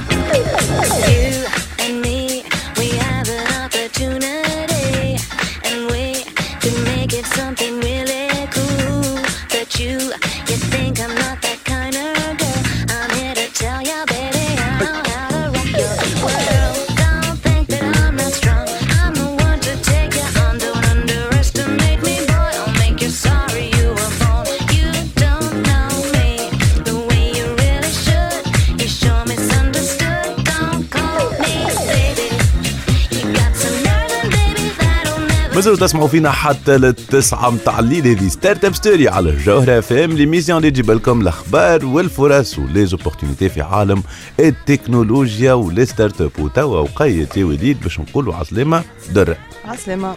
مازالوا 35.59 35.79
تسمعوا 35.79 36.09
فينا 36.09 36.31
حتى 36.31 36.77
للتسعة 36.79 37.51
متاع 37.51 37.79
الليل. 37.79 38.07
هذه 38.07 38.29
Startup 38.29 38.75
Story 38.75 39.09
على 39.09 39.31
الجوهرة 39.31 39.79
FM 39.79 40.13
l'émission 40.13 40.59
اللي 40.59 40.71
تجيب 40.71 40.91
لكم 40.91 41.21
الاخبار 41.21 41.87
والفرص 41.87 42.59
و 42.59 42.64
les 42.64 42.81
opportunités 42.81 43.49
في 43.49 43.61
عالم 43.61 44.03
التكنولوجيا 44.41 45.53
و 45.53 45.87
les 45.87 46.21
startups 46.21 46.31
وتوا 46.39 46.81
وقيت 46.81 47.37
يا 47.37 47.45
وليد 47.45 47.81
باش 47.81 48.01
نقولوا 48.01 48.35
عسلامة 48.35 48.85
درة 49.13 49.37
عسلامة. 49.65 50.17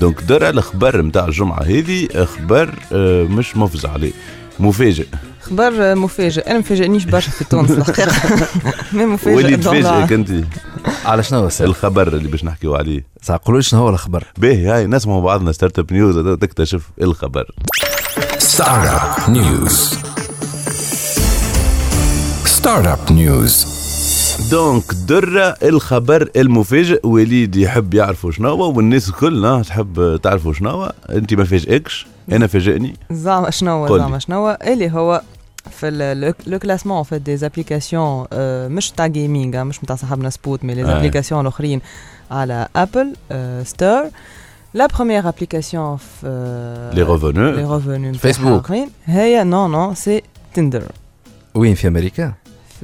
donc 0.00 0.22
درة 0.22 0.50
الاخبار 0.50 1.02
نتاع 1.02 1.24
الجمعة 1.24 1.62
هذه. 1.62 2.08
أخبار 2.14 2.74
آه، 2.92 3.22
مش 3.22 3.56
مفزع 3.56 3.90
عليه. 3.92 4.12
مفاجئ. 4.60 5.06
خبر 5.50 5.94
مفاجئ. 5.94 6.50
أنا 6.50 6.58
مفاجئنيش 6.58 7.04
برشا 7.04 7.30
في 7.30 7.44
تونس 7.44 7.70
الحقيقة 7.70 8.12
ما 8.92 9.06
مفاجئ 9.06 9.56
la- 9.56 9.60
تفاجئك 9.60 10.12
أنت. 10.12 10.30
على 11.04 11.22
شنو؟ 11.22 11.48
الخبر 11.60 12.08
اللي 12.08 12.28
باش 12.28 12.44
نحكيو 12.44 12.74
عليه؟ 12.74 13.04
قولوا 13.44 13.60
شنو 13.60 13.80
هو 13.80 13.88
الخبر. 13.88 14.24
باهي 14.38 14.66
هاي 14.66 14.86
نسمعوا 14.86 15.22
بعضنا 15.22 15.52
Startup 15.52 15.92
News 15.92 16.18
تكتشف 16.38 16.82
الخبر. 17.02 17.44
Startup 18.56 19.28
News. 19.28 19.76
Startup 22.60 23.10
News. 23.10 23.66
donc 24.50 24.84
درة 25.08 25.56
الخبر 25.62 26.28
المفاجئ. 26.36 27.06
وليد 27.06 27.56
يحب 27.56 27.94
يعرفوا 27.94 28.30
شنو 28.30 28.48
هو 28.48 28.72
والناس 28.76 29.10
كلنا 29.10 29.62
تحب 29.62 30.20
تعرفوا 30.22 30.52
شنو 30.52 30.70
هو. 30.70 30.92
أنت 31.10 31.34
ما 31.34 31.44
فاجئكش؟ 31.44 32.06
أنا 32.32 32.46
فاجئني. 32.46 32.94
زعما 33.10 33.50
شنو. 33.50 33.98
زعما 33.98 34.18
شنو 34.18 34.50
اللي 34.50 34.90
هو 34.90 35.22
في 35.70 36.34
le 36.46 36.58
classement 36.58 37.02
في 37.02 37.18
des 37.18 37.46
applications 37.46 38.26
مش 38.72 38.90
تاع 38.90 39.06
gaming 39.06 39.56
مش 39.56 39.84
نتاع 39.84 39.96
صاحبنا 39.96 40.30
سبوت 40.30 40.64
mais 40.64 40.74
les 40.74 40.84
آه. 40.84 40.96
applications 40.96 41.40
الاخرين 41.40 41.80
على 42.30 42.68
Apple 42.76 43.14
Store 43.66 44.04
la 44.74 44.86
première 44.86 45.28
application 45.28 45.96
في 45.96 46.90
les 46.94 47.02
revenus 47.02 47.50
les 47.50 47.76
revenus 47.76 48.12
فيسبوك. 48.12 48.72
هي 49.04 49.44
non 49.44 49.68
non 49.68 49.94
c'est 49.94 50.22
Tinder 50.54 50.82
وين 51.54 51.74
في 51.74 51.88
أمريكا؟ 51.88 52.32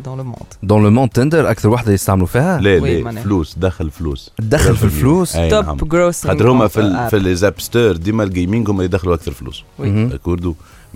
dans 0.05 0.19
le 0.19 0.25
monde 0.25 0.37
dans 0.63 0.83
le 0.83 0.91
monde 0.91 1.11
Tinder 1.11 1.51
أكثر 1.51 1.69
وحده 1.69 1.93
يستعملوا 1.93 2.27
فيها 2.27 2.61
لا 2.61 2.83
oui، 2.83 2.99
لا 2.99 3.05
معناها. 3.05 3.23
فلوس 3.23 3.59
دخل 3.59 3.91
فلوس 3.91 4.31
تدخل 4.39 4.77
في 4.77 4.85
الفلوس 4.85 5.37
أي 5.37 5.49
نعم. 5.49 5.77
top 5.77 5.89
grossing 5.89 6.33
خاطر 6.35 6.51
هما 6.51 6.69
في 6.69 6.81
ال 6.81 7.11
في 7.11 7.19
les 7.19 7.35
app 7.35 7.61
stores 7.61 7.97
ديما 7.97 8.23
ال 8.25 8.32
gaming 8.32 8.71
هما 8.71 8.85
يدخلوا 8.85 9.15
أكثر 9.15 9.33
فلوس 9.33 9.65
oui. 9.79 9.91
مهم. 9.91 10.19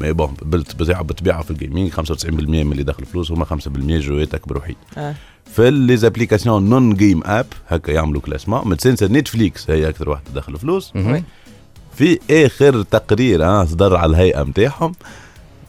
mais 0.01 0.13
bon 0.13 0.35
بالطبيعه 0.43 1.03
بالطبيعه 1.03 1.43
في 1.43 1.51
ال 1.51 1.57
gaming 1.57 1.93
95% 1.93 2.27
من 2.31 2.73
اللي 2.73 2.83
دخل 2.83 3.05
فلوس 3.07 3.31
هما 3.31 3.45
5% 3.45 3.49
جواتك 3.79 4.49
بروحيد 4.49 4.77
آه. 4.99 5.15
في 5.55 5.71
les 5.71 5.97
applications 5.97 6.69
non 6.71 6.95
game 6.95 7.21
app 7.25 7.47
هكا 7.69 7.93
يعملوا 7.93 8.21
classement 8.21 8.69
ما 8.69 8.77
تنسى 8.77 9.05
Netflix 9.07 9.71
هي 9.71 9.89
أكثر 9.89 10.09
واحدة 10.11 10.31
دخل 10.35 10.57
فلوس. 10.59 10.93
في 11.97 12.19
آخر 12.31 12.83
تقرير 12.83 13.45
آه 13.45 13.65
صدر 13.65 13.97
على 13.97 14.11
الهيئة 14.11 14.43
نتاعهم 14.43 14.93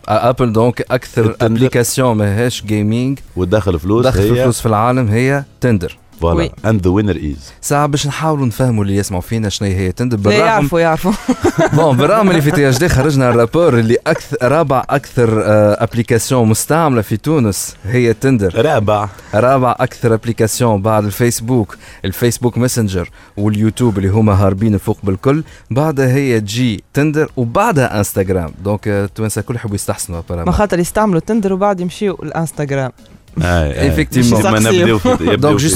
Apple 0.08 0.54
donc 0.54 0.82
أكثر. 0.92 1.36
application 1.42 2.18
ماهيش 2.18 2.64
gaming 2.66 3.20
ودخل 3.36 3.80
فلوس 3.80 4.06
دخل 4.06 4.36
فلوس 4.36 4.60
في 4.60 4.66
العالم 4.66 5.08
هي 5.08 5.44
Tinder 5.62 5.98
voilà. 6.22 6.50
And 6.66 6.82
the 6.84 6.90
winner 6.90 7.16
is 7.18 7.52
ساعة 7.62 7.86
باش 7.86 8.08
نحاولوا 8.08 8.46
نفهموا 8.46 8.84
اللي 8.84 8.96
يسمعوا 8.96 9.22
فينا 9.22 9.50
شنو 9.50 9.68
هي. 9.68 9.92
Tinder 9.92 10.18
لا 10.18 10.24
بالرغم 10.24 10.46
يعرفوا 10.46 10.80
يعرفوا. 10.80 11.12
bon 11.78 11.98
بالرغم 11.98 12.30
اللي 12.30 12.42
في 12.42 12.52
THD 12.52 12.90
خرجنا 12.90 13.30
ال 13.30 13.36
rapport 13.36 13.80
اللي 13.80 13.98
أكثر 14.08 14.38
رابع 14.42 14.84
أكثر 14.90 15.42
آه، 15.46 15.84
application 15.84 16.48
مستعملة 16.50 17.02
في 17.02 17.18
تونس 17.18 17.76
هي 17.86 18.14
Tinder. 18.14 18.66
رابع. 18.66 19.10
رابع 19.36 19.76
أكثر 19.80 20.14
application 20.14 20.82
بعد 20.82 21.06
الفيسبوك. 21.06 21.78
ال 22.06 22.11
Facebook 22.11 22.58
Messenger 22.58 23.10
واليوتيوب 23.38 23.98
اللي 23.98 24.10
هما 24.10 24.34
هاربين 24.34 24.78
فوق 24.78 24.98
بالكل. 25.04 25.44
بعدها 25.72 26.08
هي 26.08 26.40
تجي 26.40 26.84
Tinder 26.94 27.32
وبعدها 27.38 27.98
إنستغرام. 27.98 28.52
donc 28.64 28.88
آه، 28.88 29.06
التوانسه 29.06 29.40
الكل 29.40 29.56
يحبوا 29.56 29.76
يستحسنوا 29.76 30.22
ما. 30.30 30.52
خاطر 30.52 30.80
يستعملوا 30.80 31.20
Tinder 31.20 31.54
وبعد 31.54 31.80
يمشيوا 31.80 32.24
الانستغرام 32.24 32.92
Effectivement. 33.40 34.46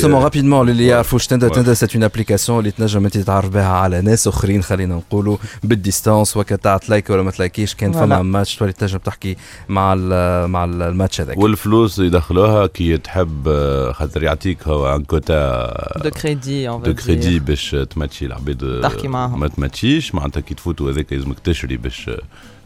rapidement 0.05 0.69
اللي 0.69 0.87
يعرفوش 0.87 1.27
Tinder 1.27 1.49
Ouais. 1.49 1.53
Tinder 1.55 1.73
c'est 1.73 1.87
une 1.95 2.03
application 2.03 2.59
اللي 2.59 2.71
تنجم 2.71 3.05
انت 3.05 3.17
تتعرف 3.17 3.49
بها 3.49 3.67
على 3.67 4.01
ناس 4.01 4.27
اخرين 4.27 4.63
خلينا 4.63 4.95
نقولوا 4.95 5.37
بال 5.63 5.78
distance 5.78 6.37
وكا 6.37 6.55
تاع 6.55 6.77
تلايك 6.77 7.09
ولا 7.09 7.21
ما 7.21 7.31
تلايكيش 7.31 7.75
كان 7.75 7.91
فما. 7.91 8.21
ماتش 8.21 8.55
تولي 8.55 8.71
تنجم 8.73 8.97
تحكي 8.97 9.35
مع 9.69 9.93
ال 9.97 10.47
مع 10.47 10.63
ال- 10.63 10.81
الماتش 10.81 11.21
هذاك 11.21 11.37
والفلوس 11.37 11.99
يدخلوها 11.99 12.67
كي 12.67 12.97
تحب 12.97 13.49
خاطر 13.93 14.23
يعطيك 14.23 14.67
هو 14.67 14.95
un 14.95 15.03
quota 15.03 15.99
de 16.03 16.09
crédit 16.09 16.67
de 16.67 16.93
crédit 16.93 17.39
باش 17.39 17.75
تماتشي 17.89 18.25
العباد 18.25 18.79
تحكي 18.83 19.07
معاهم. 19.07 19.39
ما 19.39 19.47
تماتشيش 19.47 20.15
معناتها 20.15 20.41
كي 20.41 20.53
تفوتوا 20.53 20.91
هذاك 20.91 21.13
لازمك 21.13 21.39
تشري 21.39 21.77
باش 21.77 22.09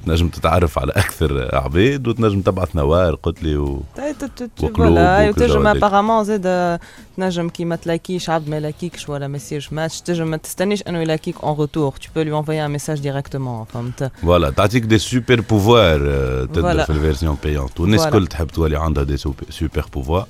تنجم 0.05 0.27
تتعرف 0.29 0.79
على 0.79 0.91
أكثر 0.91 1.49
عباد 1.55 2.07
وتنجم 2.07 2.41
تبعث 2.41 2.75
نوار 2.75 3.15
قلت 3.15 3.43
لي 3.43 3.57
و... 3.57 3.81
وقلوب 4.63 4.75
فوالا 4.75 5.29
وكل 5.29 5.29
وتنجم 5.29 5.53
جواليك. 5.63 5.83
apparemment 5.83 6.23
زاد 6.23 6.79
تنجم 7.17 7.49
كي 7.49 7.65
ما 7.65 7.75
تلاقيش 7.75 8.29
عبد 8.29 8.49
ما 8.49 8.57
يلاقيكش 8.57 9.09
ولا 9.09 9.27
ما 9.27 9.37
يصيرش 9.37 9.73
ماتش 9.73 10.01
تنجم 10.01 10.27
ما 10.27 10.37
تستنيش 10.37 10.83
إنه 10.87 10.99
يلاقيك 11.01 11.35
en 11.43 11.55
retour 11.57 11.93
tu 11.95 12.07
peux 12.15 12.23
lui 12.23 12.33
envoyer 12.33 12.61
un 12.69 12.79
message 12.79 13.01
directement 13.01 13.73
فهمت 13.73 14.11
voilà 14.21 14.49
تعطيك 14.49 14.83
des 14.83 14.97
super 14.97 15.41
pouvoirs 15.41 15.99
تقدر 16.45 16.83
Voilà. 16.83 16.85
في 16.85 16.89
ال 16.89 16.95
version 16.95 17.37
payante 17.43 17.79
والناس 17.79 18.01
Voilà. 18.01 18.05
الكل 18.05 18.27
تحب 18.27 18.47
تولي 18.47 18.77
عندها 18.79 19.03
des 19.03 19.17
super 19.17 19.85
pouvoirs 19.93 20.27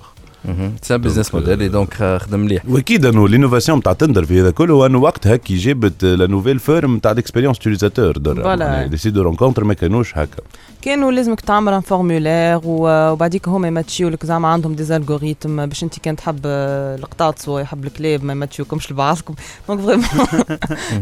c'est 0.81 0.97
business 0.97 1.35
model 1.35 1.71
donc 1.71 1.93
خدم 1.93 2.39
مليح 2.39 2.63
وأكيد 2.69 3.05
أنه 3.05 3.27
l'innovation 3.27 3.83
تاع 3.83 3.93
تندر 3.93 4.25
في 4.25 4.41
هذا 4.41 4.51
كله 4.51 4.85
انه 4.85 4.97
وقتها 4.97 5.35
كي 5.35 5.55
جابت 5.57 6.03
la 6.05 6.27
nouvelle 6.27 6.59
forme 6.59 6.99
تاع 6.99 7.11
ال 7.11 7.15
expérience 7.15 7.57
utilisateur 7.57 8.13
Voilà. 8.13 8.89
les 8.91 8.97
sites 8.97 9.13
de 9.13 9.21
rencontre 9.21 9.63
ما 9.63 9.73
كانوش 9.73 10.17
هكا. 10.17 10.41
كانوا 10.81 11.11
لازمك 11.11 11.41
تعمل 11.41 11.73
un 11.73 11.81
formulaire 11.81 12.59
وبعديك 12.63 13.47
هما 13.47 13.67
يماتشيو 13.67 14.09
لك 14.09 14.25
زعما 14.25 14.47
عندهم 14.47 14.73
des 14.75 14.95
algorithmes 14.95 15.65
باش 15.65 15.83
أنت 15.83 15.99
كان 15.99 16.15
تحب 16.15 16.39
آه، 16.45 16.95
القطاط 16.95 17.47
ويحب 17.47 17.85
الكلاب 17.85 18.23
ما 18.23 18.33
يماتشيوكمش 18.33 18.91
لبعضكم. 18.91 19.33
دونك 19.67 19.79
فريمون 19.81 20.05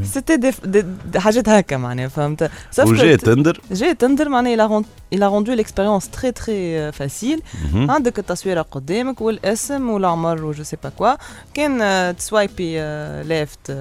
سيتي 0.04 0.38
دي, 0.38 0.52
دي, 0.66 0.86
دي 1.12 1.20
حاجات 1.20 1.50
هكا 1.50 1.78
معناها 1.78 2.08
فهمت؟ 2.08 2.52
وجا 2.80 3.16
تندر 3.16 3.62
جاي 3.72 3.94
تندر 3.94 4.30
معناها 4.30 4.56
il 4.56 4.60
a 4.60 4.72
rend- 4.72 5.18
il 5.18 5.20
a 5.22 5.28
rendu 5.28 5.56
l'expérience 5.62 6.06
très 6.18 6.32
très 6.42 6.92
facile. 7.00 7.42
مهم. 7.74 7.92
عندك 7.92 8.20
التصويره 8.20 8.62
قدامك 8.62 9.22
والاسم 9.28 9.90
والعمر 9.90 10.44
وجو 10.46 10.64
سي 10.64 10.78
با 10.84 10.90
كوا. 10.90 11.14
كان 11.54 11.82
آه، 11.82 12.12
تسوايبي 12.12 12.80
ليفت 13.24 13.72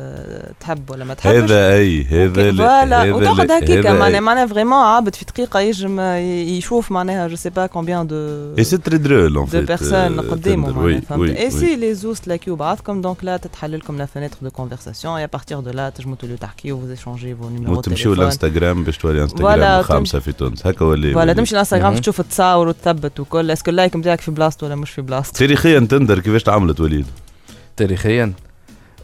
تحب 0.60 0.90
ولا 0.90 1.04
ما 1.04 1.14
تحبش؟ 1.14 1.36
هذا 1.36 1.72
أي 1.74 2.04
هذا 2.04 2.48
ال- 2.48 2.56
فوالا. 2.56 3.02
هكاكا 3.44 3.80
هذا 3.80 3.92
معناها 3.92 4.20
معناها 4.20 4.46
فريمون 4.46 4.78
عابد 4.78 5.14
في 5.14 5.24
دقيقة 5.24 5.60
يجم 5.60 6.00
آه، 6.00 6.16
يشوف 6.16 6.92
معناها 6.92 7.28
جو 7.28 7.36
سي 7.36 7.50
با 7.50 7.66
كومبيان 7.66 8.06
دو 8.06 8.16
اي 8.58 8.64
سي 8.64 8.76
تري 8.78 8.98
درول 8.98 9.26
ان 9.26 9.32
دو 9.32 9.46
فيت 9.46 9.68
بيرسون 9.68 10.20
قدامه 10.20 10.70
معناها 10.72 11.00
فهمت 11.00 11.30
اي 11.36 11.50
سي 11.50 11.76
لي 11.76 11.94
زوز 11.94 12.20
تلاقيو 12.20 12.56
بعضكم 12.56 13.00
دونك 13.00 13.24
لا 13.24 13.36
تتحل 13.36 13.78
لكم 13.78 13.98
لا 13.98 14.06
فينيتر 14.06 14.36
دو 14.42 14.50
كونفرساسيون 14.50 15.14
اي 15.16 15.26
بارتير 15.26 15.60
دو 15.60 15.70
لا 15.70 15.90
تجموا 15.90 16.16
توليو 16.16 16.36
تحكيو 16.36 16.80
فوز 16.80 16.90
ايشونجي 16.90 17.34
فو 17.36 17.48
نيميرو 17.48 17.72
وتمشيو 17.78 18.14
لانستغرام 18.14 18.84
باش 18.84 18.98
تولي 18.98 19.22
انستغرام 19.22 19.82
خامسه 19.82 20.18
في 20.18 20.32
تونس 20.32 20.66
هكا 20.66 20.84
ولا 20.84 21.16
ولا- 21.18 21.32
تمشي 21.32 21.54
لانستغرام. 21.54 21.96
تشوف 21.96 22.20
تصاور 22.20 22.68
وتثبت 22.68 23.20
وكل 23.20 23.50
اسكو 23.50 23.70
اللايك 23.70 23.96
نتاعك 23.96 24.20
في 24.20 24.30
بلاصته 24.30 24.66
ولا 24.66 24.74
مش 24.76 24.90
في 24.90 25.02
بلاصته 25.02 25.35
تاريخيا 25.36 25.80
تندر 25.80 26.18
كيفاش 26.18 26.42
تعملت 26.42 26.80
وليد؟ 26.80 27.06
تاريخيا. 27.76 28.32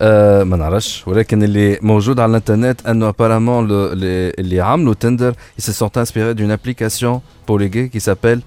آه 0.02 0.42
ما 0.44 0.56
نعرفش. 0.56 1.08
ولكن 1.08 1.42
اللي 1.42 1.78
موجود 1.82 2.20
على 2.20 2.30
الإنترنت 2.30 2.86
أنه 2.86 3.08
apparemment 3.08 3.66
اللي 3.70 4.60
عملوا 4.60 4.94
تندر 4.94 5.34
ils 5.60 5.64
se 5.64 5.72
sont 5.72 5.96
inspirés 5.96 6.34
d'une 6.34 6.50
application 6.50 7.20
pour 7.46 7.58
les 7.58 7.68
gays 7.70 7.90
qui 7.90 8.00
s'appelle 8.00 8.40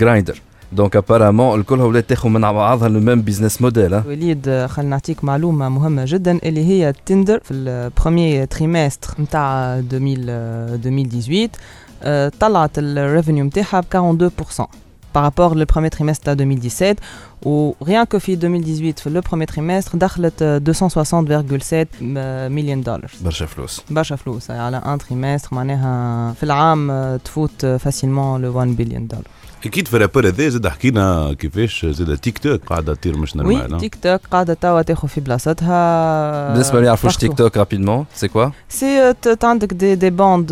Grindr. 0.00 0.34
donc 0.72 0.96
apparemment 0.96 1.60
الكل 1.60 1.80
ولات 1.80 2.08
تاخذ 2.08 2.28
من 2.28 2.40
بعضها 2.40 2.88
le 2.88 3.00
même 3.00 3.22
business 3.22 3.62
model 3.62 3.94
وليد 3.94 4.48
آه، 4.48 4.66
خلينا 4.66 4.90
نعطيك 4.90 5.24
معلومة 5.24 5.68
مهمة 5.68 6.04
جدا 6.06 6.38
اللي 6.44 6.64
هي 6.64 6.92
تندر 7.06 7.40
في 7.44 7.54
ال 7.54 7.65
premier 7.65 8.44
trimestre 8.44 9.14
نتاع 9.22 9.78
2018 9.78 11.48
آه، 12.02 12.32
طلعت 12.40 12.70
ال 12.78 12.87
revenu 12.87 13.44
نتاعها 13.44 13.80
ب 13.80 13.84
42% 14.58 14.89
par 15.14 15.26
rapport 15.26 15.54
لل 15.54 15.62
premier 15.62 15.92
trimestre 15.92 16.24
تاع 16.24 16.32
2017 16.32 16.96
و 17.46 17.72
rien 17.84 18.06
que 18.14 18.18
في 18.18 18.34
2018 18.34 19.02
في 19.02 19.10
le 19.10 19.20
premier 19.20 19.48
trimestre 19.48 19.98
دخلت 19.98 20.42
آه، 20.42 20.58
260.7 20.58 22.02
مليون 22.50 22.82
دولار 22.82 23.10
برشا 23.20 23.46
فلوس 23.46 23.80
برشا 23.90 24.16
فلوس 24.16 24.50
يعني 24.50 24.62
على 24.62 24.76
un 24.76 24.98
trimestre 24.98 25.48
معناها 25.54 26.32
في 26.32 26.42
العام 26.42 26.90
آه، 26.90 27.16
تفوت 27.16 27.66
facilement 27.66 28.42
le 28.42 28.58
1 28.58 28.76
بليون 28.76 29.06
دولار 29.06 29.24
أكيد 29.66 29.88
في 29.88 29.96
ال 29.96 30.00
rapport 30.00 30.26
هذا 30.28 30.48
زاد 30.48 30.68
حكينا 30.68 31.34
كيفاش 31.38 31.86
زاد 31.86 32.18
تيك 32.18 32.38
توك 32.38 32.60
قاعدة 32.66 32.94
تطير 32.94 33.16
مش 33.16 33.36
oui 33.36 33.42
normal 33.42 33.80
تيك 33.80 33.94
توك 34.02 34.20
قاعدة 34.30 34.54
توا 34.54 34.82
تاخذ 34.82 35.08
في 35.08 35.20
بلاصتها 35.20 36.52
بالنسبة 36.52 36.74
اللي 36.76 36.86
يعرفوش 36.86 37.14
partout. 37.14 37.18
تيك 37.18 37.32
توك 37.38 37.56
rapidement 37.56 38.04
c'est 38.14 38.28
quoi 38.28 38.46
c'est 38.68 39.12
ت- 39.12 39.44
عندك 39.44 39.72
des 39.72 39.94
des 39.94 40.10
bandes 40.10 40.48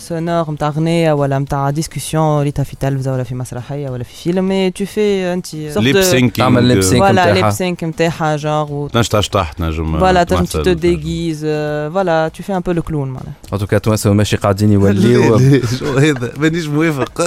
sonores 0.00 0.50
نتاع 0.50 0.68
غنية 0.68 1.12
ولا 1.12 1.38
نتاع 1.38 1.70
discussion 1.70 2.40
اللي 2.40 2.52
في 2.64 2.76
تلفزة 2.80 3.12
ولا 3.12 3.22
في 3.22 3.34
مسرحية 3.34 3.88
ولا 3.90 4.04
في 4.04 4.14
فيلم 4.22 4.48
mais 4.48 4.70
tu 4.70 4.84
fais 4.84 5.32
انت 5.32 5.54
lip 5.54 6.02
syncing 6.02 6.30
تعمل 6.48 6.82
lip 6.82 6.86
sync 6.86 6.90
voilà 6.96 7.12
نتاعها. 7.12 7.32
lip 7.34 7.50
sync 7.50 7.84
نتاعها 7.84 8.36
جونغ 8.36 8.72
و 8.72 8.88
تنجم 8.88 9.08
تشطح 9.18 9.52
تنجم 9.52 9.98
voilà 9.98 10.24
تنجم 10.24 10.40
تمثل. 10.44 10.62
tu 10.62 10.72
déguises 10.72 11.40
voilà 11.94 12.28
tu 12.28 12.42
fais 12.42 12.56
un 12.56 12.60
peu 12.60 12.72
le 12.72 12.82
clown 12.82 13.08
معناها 13.08 13.32
en 13.52 13.58
tout 13.58 13.69
cas 13.69 13.78
توانسه 13.78 14.12
ماشي 14.12 14.36
قاعدين 14.36 14.72
يوليو 14.72 15.38
show 15.78 15.98
هذا 15.98 16.32
مانيش 16.38 16.66
موافق 16.66 17.22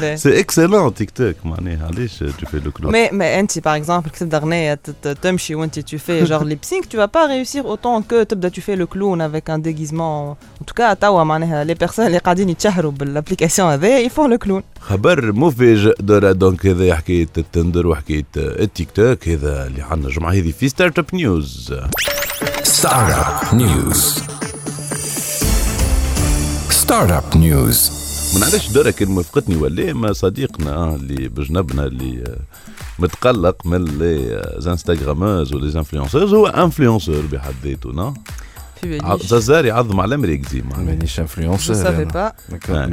لا. 0.00 0.16
c'est 0.16 0.41
excellent 0.42 0.94
تيك 0.94 1.10
توك 1.10 1.34
معناها 1.44 1.86
علاش 1.86 2.18
tu 2.18 2.46
fais 2.50 2.60
le 2.64 2.70
clown 2.70 2.90
mais 2.90 3.10
mais 3.10 3.40
انت 3.40 3.58
par 3.58 3.76
exemple 3.76 4.10
كي 4.10 4.18
تبدا 4.18 4.38
غنية 4.38 4.74
ت- 4.74 4.90
ت- 4.90 5.08
تمشي 5.22 5.54
وانت 5.54 5.78
tu 5.78 5.98
fais 5.98 6.24
juste 6.24 6.44
lip 6.44 6.58
sync 6.62 6.86
tu 6.86 7.06
peux 7.06 7.26
réussir 7.28 7.62
autant 7.64 8.02
que 8.12 8.26
تبدا 8.28 8.48
tu 8.48 8.60
fais 8.60 8.76
le 8.76 8.86
clown 8.86 9.20
avec 9.20 9.50
un 9.50 9.62
déguisement 9.62 10.28
en 10.60 10.66
tout 10.66 10.82
cas 10.82 10.94
توا 10.94 11.24
معناها 11.24 11.64
les 11.64 11.74
personnes 11.74 12.06
اللي 12.06 12.18
قاعدين 12.18 12.48
يتشهروا 12.48 12.92
بال 12.92 13.04
application 13.04 13.68
هذايا 13.72 13.98
ils 13.98 14.12
font 14.12 14.30
le 14.30 14.38
clown 14.38 14.62
خبر 14.80 15.32
مفاجئ 15.32 15.94
دورا 16.00 16.32
donc 16.32 16.66
هذا 16.66 16.94
حكايه 16.94 17.28
التندر 17.38 17.86
وحكايه 17.86 18.24
التيك 18.36 18.90
توك 18.90 19.28
هذا 19.28 19.66
اللي 19.66 19.82
عندنا 19.82 20.08
الجمعه 20.08 20.32
هذه 20.32 20.52
في 20.60 20.68
startup 20.68 21.06
news 21.14 21.74
Startup 22.82 23.52
News. 23.62 24.00
Startup 26.82 27.28
News. 27.44 28.01
ما 28.32 28.38
نعرفش 28.40 28.68
كان 28.90 29.08
موافقتني 29.08 29.56
ولا 29.56 29.92
ما 29.92 30.12
صديقنا 30.12 30.94
اللي 30.94 31.28
بجنبنا 31.28 31.84
اللي 31.84 32.24
آه، 32.26 32.36
متقلق 32.98 33.66
من 33.66 33.84
les 33.84 34.42
instagrammeuses 34.66 35.52
و 35.54 35.60
les 35.60 35.78
influenceurs 35.78 36.34
هو 36.34 36.46
influenceur 36.46 37.26
بحد 37.32 37.54
ذاته 37.64 37.92
نو 38.84 38.90
في 38.98 39.06
ع- 39.06 39.16
زازار 39.16 39.64
يعظم 39.64 40.00
على 40.00 40.16
مريكزي 40.16 40.62
معناها 40.70 40.84
مانيش 40.84 41.20
انفلونسور 41.20 42.04
با 42.04 42.32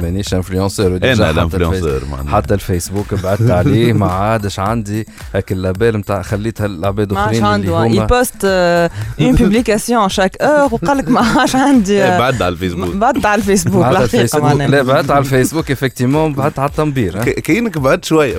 مانيش 0.02 0.34
انفلونسور 0.34 0.86
أنا 0.96 1.30
الانفلونسور 1.30 2.00
حتى 2.28 2.54
الفيسبوك 2.54 3.14
بعدت 3.14 3.50
عليه 3.50 3.92
ما 3.92 4.06
عادش 4.06 4.58
عندي 4.58 5.06
هاك 5.34 5.52
اللابيل 5.52 5.96
نتاع 5.96 6.22
خليتها 6.22 6.66
العباد 6.66 7.12
ما 7.12 7.20
عادش 7.20 7.38
الاخرين 7.38 7.54
اللي 7.54 7.76
عنده 7.76 8.04
يبوست 8.04 8.44
اون 8.44 9.34
بوبليكاسيون 9.34 10.08
شاك 10.08 10.36
اور 10.42 10.68
وقال 10.74 10.96
لك 10.98 11.08
ما 11.08 11.20
عادش 11.20 11.56
عندي 11.56 11.98
بعد 12.00 12.42
على 12.42 12.52
الفيسبوك 12.52 12.94
بعدت 12.94 13.26
على 13.26 13.40
الفيسبوك 13.42 13.84
على 13.84 14.66
لا 14.66 14.82
بعت 14.82 15.10
على 15.10 15.18
الفيسبوك 15.20 15.70
افكتيمون 15.70 16.32
بعت 16.32 16.58
على 16.58 16.68
التنبير 16.70 17.22
كاينك 17.24 17.78
بعد 17.78 18.04
شوية 18.04 18.38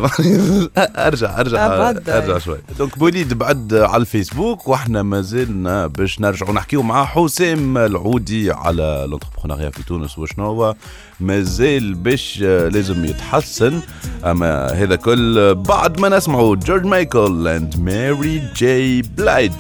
ارجع 0.78 1.40
ارجع 1.40 1.68
بعد. 1.68 2.10
ارجع 2.10 2.38
شوية 2.38 2.60
donc 2.80 2.98
بوليد 3.00 3.34
بعد 3.34 3.74
على 3.74 4.02
الفيسبوك 4.02 4.68
وإحنا 4.68 5.04
ما 5.04 5.22
زلنا 5.22 5.88
باش 5.88 6.20
نرجعوا 6.22 6.54
نحكيو 6.54 6.82
مع 6.84 7.04
حسام 7.42 7.78
العودي 7.78 8.52
على 8.52 9.06
l'entrepreneuriat 9.10 9.70
في 9.70 9.84
تونس 9.84 10.20
وشنو 10.20 10.46
هو 10.46 10.76
مازال 11.20 11.94
باش 11.94 12.40
لازم 12.42 13.06
يتحسن 13.06 13.82
أما 14.26 14.68
هذا 14.68 14.96
كل 14.96 15.56
بعد 15.56 16.00
ما 16.00 16.10
نسمعوا 16.10 16.56
George 16.56 16.86
Michael 16.86 17.48
and 17.48 17.80
Mary 17.80 18.42
J. 18.56 19.02
Blige 19.02 19.52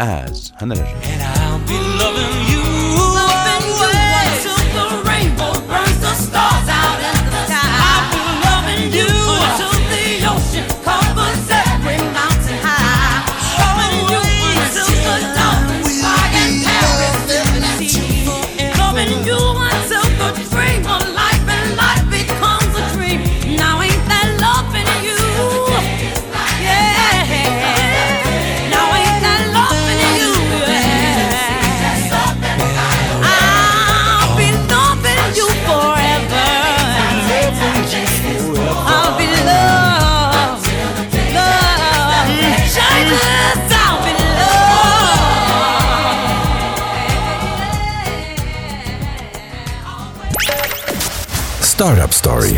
As 0.00 0.52
هنرجع 0.58 2.45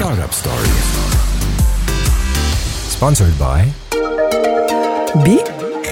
Startup 0.09 0.33
Story. 0.33 0.73
Sponsored 2.97 3.37
by 3.39 3.61
بي 5.25 5.39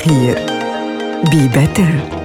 خير 0.04 0.38
بي 1.30 1.48
بيتر 1.48 2.15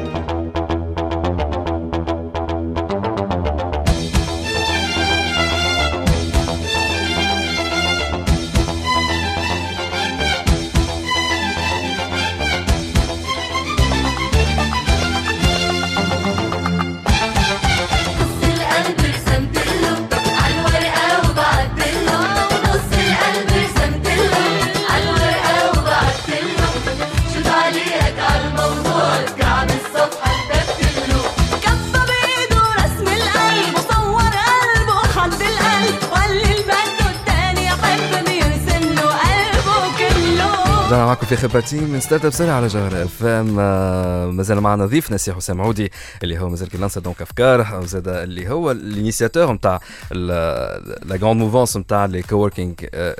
في 41.31 41.37
خبرتي 41.37 41.79
من 41.79 41.99
startup 41.99 42.49
على 42.49 42.67
جوهر 42.67 43.03
أف 43.03 43.23
إم. 43.23 44.35
مازال 44.35 44.61
معنا 44.61 44.85
ضيفنا 44.85 45.17
سي 45.17 45.33
حسام 45.33 45.61
عودي 45.61 45.91
اللي 46.23 46.39
هو 46.39 46.49
مازال 46.49 46.69
كيلانسر 46.69 47.01
donc 47.01 47.21
افكار 47.21 47.79
وزاد 47.81 48.07
اللي 48.07 48.49
هو 48.49 48.71
ال 48.71 48.79
initiateur 48.79 49.53
نتاع 49.53 49.79
la 50.11 50.81
grande 51.11 51.41
mouvance 51.41 51.77
نتاع 51.77 52.05
les 52.05 52.21
coworking 52.21 52.73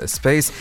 spaces 0.04 0.52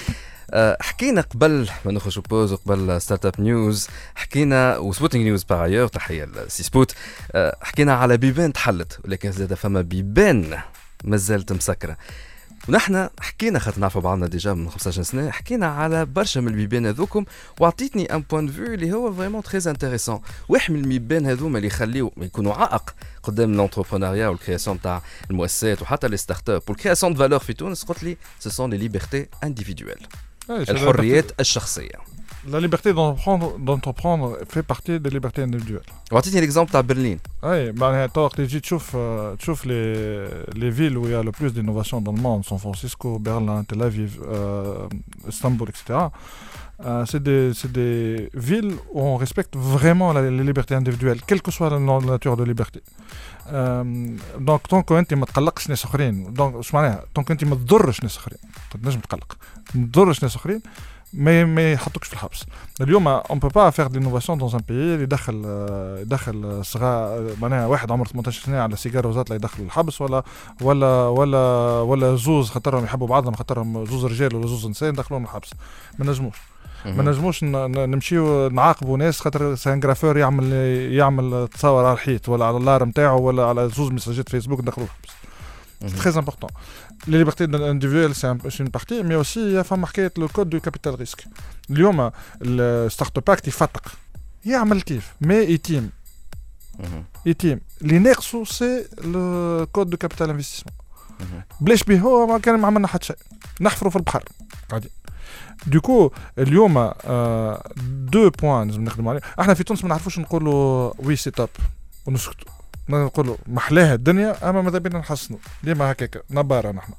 حكينا 0.81 1.21
قبل 1.21 1.69
ما 1.85 1.91
نخرج 1.91 2.19
pause 2.19 2.53
وقبل 2.53 3.01
startup 3.01 3.33
news 3.39 3.87
حكينا 4.15 4.77
وسبوتنج 4.77 5.23
news 5.23 5.43
باغ 5.43 5.87
تحية 5.87 6.25
لسي 6.25 6.63
سبوت. 6.63 6.95
آه، 7.31 7.57
حكينا 7.61 7.93
على 7.93 8.17
بيبان 8.17 8.53
تحلت 8.53 8.99
ولكن 9.05 9.31
زاد 9.31 9.53
فما 9.53 9.81
بيبان 9.81 10.59
مازالت 11.03 11.51
مسكرة. 11.51 11.97
ونحن 12.69 13.09
حكينا 13.19 13.59
خاطر 13.59 13.79
نعرفوا 13.79 14.01
بعضنا 14.01 14.27
déjà 14.27 14.53
من 14.53 14.69
15 14.69 15.03
سنة 15.03 15.31
حكينا 15.31 15.67
على 15.67 16.05
برشا 16.05 16.39
من 16.39 16.47
البيبان 16.47 16.85
هذوكم 16.85 17.25
وعطيتني 17.59 18.15
un 18.15 18.23
point 18.31 18.43
de 18.43 18.47
vue 18.47 18.65
اللي 18.65 18.93
هو 18.93 19.13
vraiment 19.13 19.43
très 19.43 19.71
intéressant 19.71 20.21
واحد 20.49 20.73
من 20.73 20.79
البيبان 20.79 21.25
هذوما 21.25 21.57
اللي 21.57 21.67
يخليو 21.67 22.11
يكونوا 22.17 22.53
عائق 22.53 22.93
قدام 23.23 23.53
ال 23.53 23.58
entrepreneuriat 23.58 24.27
وال 24.27 24.38
création 24.38 24.81
تاع 24.81 25.01
المؤسسات 25.31 25.81
وحتى 25.81 26.07
les 26.07 26.17
startups 26.17 26.49
وال 26.49 26.61
création 26.69 27.13
de 27.13 27.19
valeur 27.19 27.39
في 27.39 27.53
تونس 27.53 27.83
قلت 27.83 28.03
لي 28.03 28.17
ce 28.39 28.49
sont 28.49 28.69
les 28.69 28.77
libertés 28.77 29.27
individuelles 29.43 30.07
الحريات 30.49 31.39
الشخصية. 31.39 31.95
La 32.48 32.60
liberté 32.60 32.92
d'entreprendre, 32.92 33.58
d'entreprendre 33.58 34.26
fait 34.52 34.62
partie 34.62 35.00
des 35.00 35.10
libertés 35.10 35.42
individuelles. 35.42 35.90
وعطيتني 36.12 36.40
ليكزومبل 36.40 36.70
تاع 36.70 36.80
برلين 36.80 37.18
Oui, 37.42 37.46
معناها 37.46 38.06
تو 38.06 38.20
وقت 38.20 38.40
تجي 38.40 38.60
تشوف 38.60 38.96
آه، 38.96 39.34
تشوف 39.34 39.66
لي 39.66 40.44
لي 40.54 40.72
فيل 40.72 40.98
où 40.98 41.06
il 41.06 41.10
y 41.10 41.14
a 41.14 41.22
le 41.22 41.32
plus 41.32 41.52
d'innovation 41.52 42.00
dans 42.00 42.12
le 42.12 42.20
monde, 42.20 42.44
San 42.44 42.58
Francisco, 42.58 43.18
Berlin, 43.18 43.64
Tel 43.68 43.82
Aviv, 43.82 44.20
euh, 44.22 44.88
Istanbul, 45.28 45.68
etc. 45.68 45.82
Euh, 46.84 47.06
c'est 47.10 47.22
des, 47.22 47.54
c'est 47.54 47.72
des 47.72 48.28
villes 48.34 48.74
où 48.92 49.00
on 49.00 49.16
respecte 49.16 49.56
vraiment 49.56 50.12
la, 50.12 50.30
les 50.30 50.44
libertés 50.44 50.74
individuelles, 50.74 51.20
quelle 51.26 51.40
que 51.40 51.50
soit 51.50 51.70
la, 51.70 51.78
la 51.78 52.00
nature 52.00 52.36
de 52.36 52.44
liberté. 52.44 52.80
Euh, 53.52 53.84
donc 54.38 54.66
طونك 54.68 54.92
انت 54.92 55.14
ما 55.14 55.26
تقلقش 55.26 55.70
ناس 55.70 55.84
اخرين 55.84 56.32
دونك 56.32 56.54
اش 56.54 56.74
معناها 56.74 57.04
طونك 57.14 57.30
انت 57.30 57.44
ما 57.44 57.54
تضرش 57.54 58.02
ناس 58.02 58.16
اخرين 58.16 58.38
تنجم 58.70 59.00
تقلق 59.00 59.36
ما 59.74 59.86
تضرش 59.86 60.22
ناس 60.22 60.36
اخرين 60.36 60.60
ما 61.13 61.45
ما 61.45 61.71
يحطوكش 61.73 62.07
في 62.07 62.13
الحبس 62.13 62.43
اليوم 62.81 63.07
اون 63.07 63.39
بو 63.39 63.47
با 63.47 63.69
فير 63.69 63.87
دينوفاسيون 63.87 64.37
دون 64.37 64.51
ان 64.53 64.59
بيي 64.67 64.93
اللي 64.93 65.03
يدخل 65.03 65.45
يدخل 66.01 66.65
صغار 66.65 67.23
معناها 67.41 67.67
واحد 67.67 67.91
عمره 67.91 68.07
18 68.07 68.45
سنه 68.45 68.59
على 68.59 68.75
سيجاره 68.75 69.07
وزطلة 69.07 69.35
يدخلوا 69.35 69.65
الحبس 69.65 70.01
ولا 70.01 70.23
ولا 70.61 71.07
ولا 71.07 71.37
ولا 71.81 72.15
زوز 72.15 72.49
خاطرهم 72.49 72.83
يحبوا 72.83 73.07
بعضهم 73.07 73.33
خاطرهم 73.33 73.85
زوز 73.85 74.05
رجال 74.05 74.35
ولا 74.35 74.47
زوز 74.47 74.67
نساء 74.67 74.91
ندخلوهم 74.91 75.23
الحبس 75.23 75.49
ما 75.99 76.05
نجموش 76.05 76.37
ما 76.85 77.03
نجموش 77.03 77.43
نمشيو 77.43 78.47
نعاقبوا 78.49 78.97
ناس 78.97 79.19
خاطر 79.19 79.55
c'est 79.55 79.72
un 79.72 79.79
graffeur 79.79 80.17
يعمل 80.17 80.53
يعمل 80.93 81.47
تصور 81.47 81.85
على 81.85 81.93
الحيط 81.93 82.29
ولا 82.29 82.45
على 82.45 82.57
ال 82.57 82.64
art 82.64 82.85
نتاعو 82.85 83.21
ولا 83.21 83.45
على 83.45 83.69
زوز 83.69 83.91
messages 83.91 84.29
فيسبوك 84.29 84.59
ندخلوه 84.59 84.87
الحبس 84.87 85.21
C'est 85.87 85.97
très 85.97 86.17
important. 86.17 86.49
Les 87.07 87.17
libertés 87.23 87.45
individuelles, 87.75 88.13
c'est 88.19 88.27
un- 88.27 88.37
c'est 88.53 88.63
une 88.65 88.69
partie, 88.77 88.99
mais 89.03 89.15
aussi 89.15 89.39
il 89.39 89.53
y 89.53 89.57
a 89.57 89.63
فما 89.63 89.87
حكايه 89.87 90.11
le 90.19 90.27
code 90.27 90.49
du 90.49 90.61
capital 90.61 90.95
risque. 91.03 91.27
اليوم 91.69 92.11
ال 92.41 93.17
Startup 93.17 93.29
Act 93.29 93.47
يفتق 93.47 93.87
يعمل 94.45 94.81
كيف 94.81 95.13
ما 95.21 95.39
يتيم 95.39 95.89
يتيم 97.25 97.61
اللي 97.81 97.99
ناقصه 97.99 98.43
c'est 98.43 98.85
le 99.03 99.67
code 99.71 99.89
de 99.89 99.97
capital 99.97 100.29
investissement 100.29 100.73
بلاش 101.61 101.83
به 101.83 101.99
هو 101.99 102.27
ما 102.27 102.37
كان 102.37 102.59
ما 102.59 102.67
عملنا 102.67 102.87
حتى 102.87 103.05
شيء 103.05 103.15
نحفروا 103.61 103.91
في 103.91 103.95
البحر 103.95 104.23
قاعدين 104.69 104.91
donc 105.67 106.11
اليوم 106.37 106.77
آه 106.77 107.63
deux 107.85 108.29
points 108.29 108.67
لازم 108.67 108.83
نخدموا 108.83 109.11
عليه 109.11 109.21
إحنا 109.39 109.53
في 109.53 109.63
تونس 109.63 109.83
ما 109.83 109.89
نعرفوش 109.89 110.19
نقولوا 110.19 110.93
oui 110.99 111.15
c'est 111.15 111.39
top 111.39 111.49
ونسكتوا 112.05 112.51
نقولوا 112.97 113.35
محلاها 113.47 113.93
الدنيا 113.93 114.49
أما 114.49 114.61
ماذا 114.61 114.77
بينا 114.77 114.99
نحسنوا؟ 114.99 115.39
ديما 115.63 115.91
هكاك 115.91 116.23
نبارة 116.31 116.71
نحن. 116.71 116.93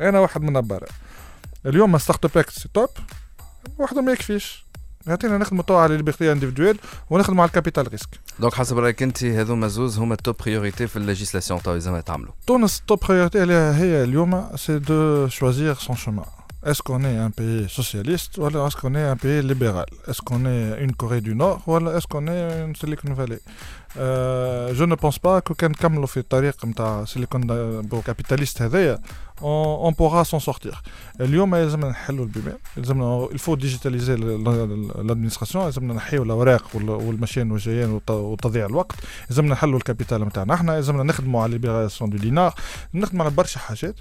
أنا 0.00 0.20
واحد 0.20 0.42
من 0.42 0.52
نبارة. 0.52 0.88
اليوم 1.66 1.98
Startup 1.98 2.44
Act 2.76 2.88
وحده 3.78 4.02
ما 4.02 4.12
يكفيش. 4.12 4.68
يعطينا 5.06 5.38
نخدموا 5.38 5.62
توا 5.62 5.80
على 5.80 5.96
libertés 5.96 6.32
individuelles 6.32 6.78
ونخدموا 7.10 7.42
على 7.42 7.48
ال 7.48 7.53
capital 7.53 7.88
risque 7.88 8.08
donc 8.40 8.54
حسب 8.54 8.78
رأيك 8.78 9.02
أنت 9.02 9.24
هذوما 9.24 9.68
زوز 9.68 9.98
هما 9.98 10.14
ال 10.14 10.20
top 10.20 10.36
priorité 10.44 10.86
في 10.86 10.96
ال 10.96 11.02
législation 11.02 11.62
تو 11.62 11.78
زعما 11.78 11.98
يتعملوا 11.98 12.32
تونس 12.46 12.82
top 12.86 13.00
priorité 13.08 13.38
هي 13.38 14.04
اليوم 14.04 14.56
c'est 14.56 14.78
de 14.78 15.28
choisir 15.28 15.74
son 15.74 15.96
chemin 15.96 16.26
Est-ce 16.66 16.82
qu'on 16.82 17.02
est 17.04 17.16
un 17.16 17.30
pays 17.30 17.68
socialiste 17.68 18.36
ou 18.38 18.46
est-ce 18.48 18.76
qu'on 18.80 18.94
est 18.96 19.04
un 19.14 19.16
pays 19.16 19.42
libéral 19.42 19.86
Est-ce 20.08 20.20
qu'on 20.20 20.44
est 20.44 20.82
une 20.84 20.92
Corée 20.92 21.20
du 21.20 21.34
Nord 21.36 21.62
ou 21.68 21.76
est-ce 21.96 22.06
qu'on 22.08 22.26
est 22.26 22.64
une 22.66 22.74
Silicon 22.74 23.12
Valley 23.14 23.38
euh, 23.96 24.74
Je 24.74 24.84
ne 24.84 24.96
pense 24.96 25.18
pas 25.20 25.40
que 25.40 25.52
كان 25.52 25.70
نكملوا 25.70 26.06
في 26.06 26.16
الطريق 26.20 26.64
نتاع 26.64 27.04
سيليكون 27.04 27.42
capitaliste 28.06 28.62
هذايا 28.62 28.98
on, 29.40 29.88
on 29.88 29.92
pourra 29.92 30.24
s'en 30.24 30.40
sortir. 30.40 30.82
اليوم 31.20 31.54
لازمنا 31.54 31.88
نحلوا 31.88 32.24
البيبان 32.24 32.56
il 33.32 33.38
faut 33.38 33.56
digitaliser 33.56 34.16
l'administration 35.08 35.56
لازمنا 35.56 35.94
نحيوا 35.94 36.24
الاوراق 36.24 36.64
وال- 36.74 36.90
والمشيان 36.90 37.50
والجيان 37.50 38.00
وتضييع 38.10 38.66
الوقت 38.66 38.96
لازمنا 39.30 39.52
نحلوا 39.52 39.78
ال 39.78 39.83
capital 39.83 40.20
نتاعنا 40.24 40.54
إحنا 40.54 40.72
لازمنا 40.72 41.02
نخدموا 41.02 41.42
على 41.42 41.52
libération 41.52 42.10
du 42.10 42.16
dinar 42.18 42.54
نخدموا 42.94 43.24
على 43.24 43.34
برشا 43.34 43.60
حاجات 43.60 43.94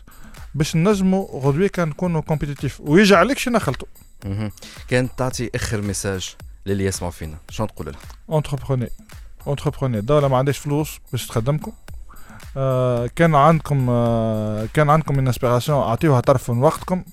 باش 0.57 0.75
نجموا 0.75 1.27
غدوه 1.33 1.67
كان 1.67 1.89
نكونوا 1.89 2.21
compétitifs 2.21 2.81
شي 3.37 3.49
نخلطوا. 3.49 3.87
كان 4.87 5.09
تعطي 5.17 5.49
آخر 5.55 5.81
message 5.81 6.35
للي 6.65 6.85
يسمعوا 6.85 7.11
فينا 7.11 7.37
شنو 7.49 7.67
تقول 7.67 7.87
لهم 7.87 7.95
entreprenez 8.29 8.89
entreprenez 9.47 9.97
الدولة 9.97 10.27
ما 10.27 10.37
عندهاش 10.37 10.57
فلوس 10.57 10.99
باش 11.11 11.27
تخدمكم. 11.27 11.71
آه 12.57 13.09
كان 13.15 13.35
عندكم 13.35 13.87
آه 13.89 14.67
كان 14.73 14.89
عندكم 14.89 15.17
من 15.17 15.27
inspiration 15.27 15.77
أعطيوها 15.77 16.19
طرف 16.19 16.51
من 16.51 16.63
وقتكم. 16.63 17.03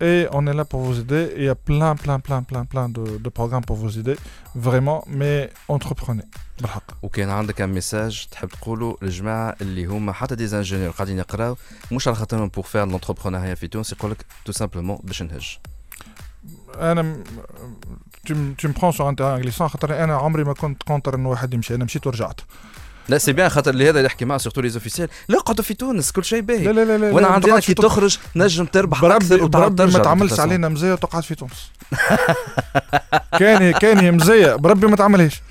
Et 0.00 0.26
on 0.38 0.46
est 0.46 0.54
là 0.60 0.64
pour 0.72 0.80
vous 0.86 0.96
aider. 1.00 1.24
Il 1.36 1.44
y 1.44 1.48
a 1.48 1.58
plein, 1.70 1.94
plein, 2.04 2.18
plein, 2.26 2.42
plein, 2.50 2.64
plein 2.72 2.88
de, 2.96 3.04
de 3.24 3.28
programmes 3.38 3.64
pour 3.70 3.76
vous 3.82 3.92
aider. 4.00 4.16
Vraiment, 4.54 5.04
mais 5.08 5.50
entreprenez. 5.68 6.24
بالحق. 6.60 6.82
وكان 7.02 7.30
عندك 7.30 7.60
un 7.60 7.68
message 7.68 8.26
تحب 8.30 8.48
تقوله 8.48 8.96
للجماعه 9.02 9.56
اللي 9.60 9.86
هما 9.86 10.12
حتى 10.12 10.34
des 10.34 10.56
ingénieurs 10.56 10.90
قاعدين 10.90 11.18
يقراو 11.18 11.56
مش 11.92 12.08
على 12.08 12.16
خاطرهم 12.16 12.48
pour 12.48 12.64
faire 12.64 12.84
l'entrepreneuriat 12.86 13.54
في 13.54 13.68
تونس 13.68 13.92
يقول 13.92 14.10
لك 14.10 14.26
tout 14.44 14.52
simplement 14.52 14.98
باش 15.04 15.22
نهج 15.22 15.58
أنا 16.74 17.02
م- 17.02 17.22
tu, 18.28 18.32
m- 18.34 18.54
tu 18.62 18.68
me 18.68 18.72
prends 18.80 18.92
sur 18.92 19.06
un 19.06 19.14
terrain 19.14 19.40
glissant 19.40 19.62
خاطر 19.62 20.04
أنا 20.04 20.16
عمري 20.16 20.44
ما 20.44 20.52
كنت 20.52 20.82
contre 20.82 21.14
انه 21.14 21.28
واحد 21.28 21.54
يمشي 21.54 21.74
أنا 21.74 21.84
مشيت 21.84 22.06
ورجعت 22.06 22.40
là 23.08 23.18
c'est 23.18 23.32
bien 23.32 23.48
خاطر 23.48 23.70
اللي 23.70 23.84
هذا 23.84 23.90
اللي 23.90 24.06
يحكي 24.06 24.24
معاه 24.24 24.38
surtout 24.38 24.60
les 24.60 24.74
officiels 24.74 25.08
لا 25.28 25.38
قعدوا 25.38 25.64
في 25.64 25.74
تونس 25.74 26.12
كل 26.12 26.24
شيء 26.24 26.40
باهي. 26.40 26.64
لا 26.64 26.70
لا 26.70 26.84
لا 26.84 26.98
لا 26.98 27.12
وأنا 27.12 27.26
لا، 27.26 27.38
تقعدش 27.38 27.66
كي. 27.66 27.74
تخرج 27.74 28.18
نجم 28.36 28.64
تربح 28.64 29.04
أكثر 29.04 29.44
وتعرف 29.44 29.74
ترجع 29.74 29.98
ما 29.98 30.04
تعملش. 30.04 30.40
علينا 30.40 30.68
مزية 30.68 30.92
وتقعد 30.92 31.22
في 31.22 31.34
تونس. 31.34 31.70
كان 33.38 33.72
كان 33.72 34.14
مزية. 34.14 34.54
بربي 34.54 34.86
ما 34.86 34.96
تعملهاش. 34.96 35.42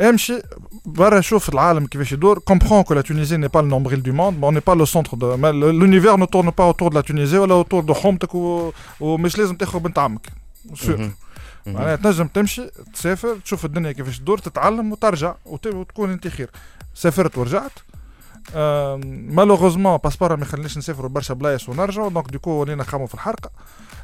امشي 0.00 0.38
برا 0.86 1.20
شوف 1.20 1.48
العالم 1.48 1.86
كيفاش 1.86 2.12
يدور. 2.12 2.38
N'est 2.38 3.48
pas 3.48 3.62
le 3.62 3.68
nombril 3.68 4.02
du 4.02 4.12
monde 4.12 4.34
mais 4.40 4.46
on 4.46 4.52
n'est 4.52 4.66
pas 4.70 4.76
le 4.82 4.86
centre 4.86 5.16
de 5.16 5.26
mais 5.42 5.52
le- 5.60 5.72
l'univers 5.80 6.16
ne 6.18 6.26
tourne 6.26 6.50
pas 6.52 6.66
autour 6.72 6.90
de 6.90 6.94
la 6.94 7.02
Tunisie 7.02 7.38
ولا 7.38 7.54
autour 7.64 7.82
de 7.82 7.92
حومتك 7.92 8.34
و... 8.34 8.72
ومش 9.00 9.38
لازم 9.38 9.56
تاخذ 9.56 9.78
بنت 9.78 9.98
عمك 9.98 10.26
سور. 10.74 11.10
معناها 11.66 11.96
تنجم 11.96 12.26
تمشي 12.26 12.70
تسافر 12.94 13.36
تشوف 13.44 13.64
الدنيا 13.64 13.92
كيفاش 13.92 14.18
تدور 14.18 14.38
تتعلم 14.38 14.92
وترجع 14.92 15.34
وت- 15.46 15.66
وتكون 15.66 16.10
أنت 16.10 16.28
خير. 16.28 16.50
سافرت 16.96 17.38
ورجعت. 17.38 17.72
malheureusement 19.34 19.96
passeport 19.96 20.36
ما 20.36 20.42
يخليناش 20.42 20.78
نسافروا 20.78 21.08
برشا 21.08 21.34
بلايص 21.34 21.68
ونرجعوا 21.68 22.10
donc 22.10 22.30
du 22.30 22.37
coup 22.37 22.50
ولينا 22.50 22.82
نخمموا 22.82 23.06
في 23.06 23.14
الحرقه 23.14 23.50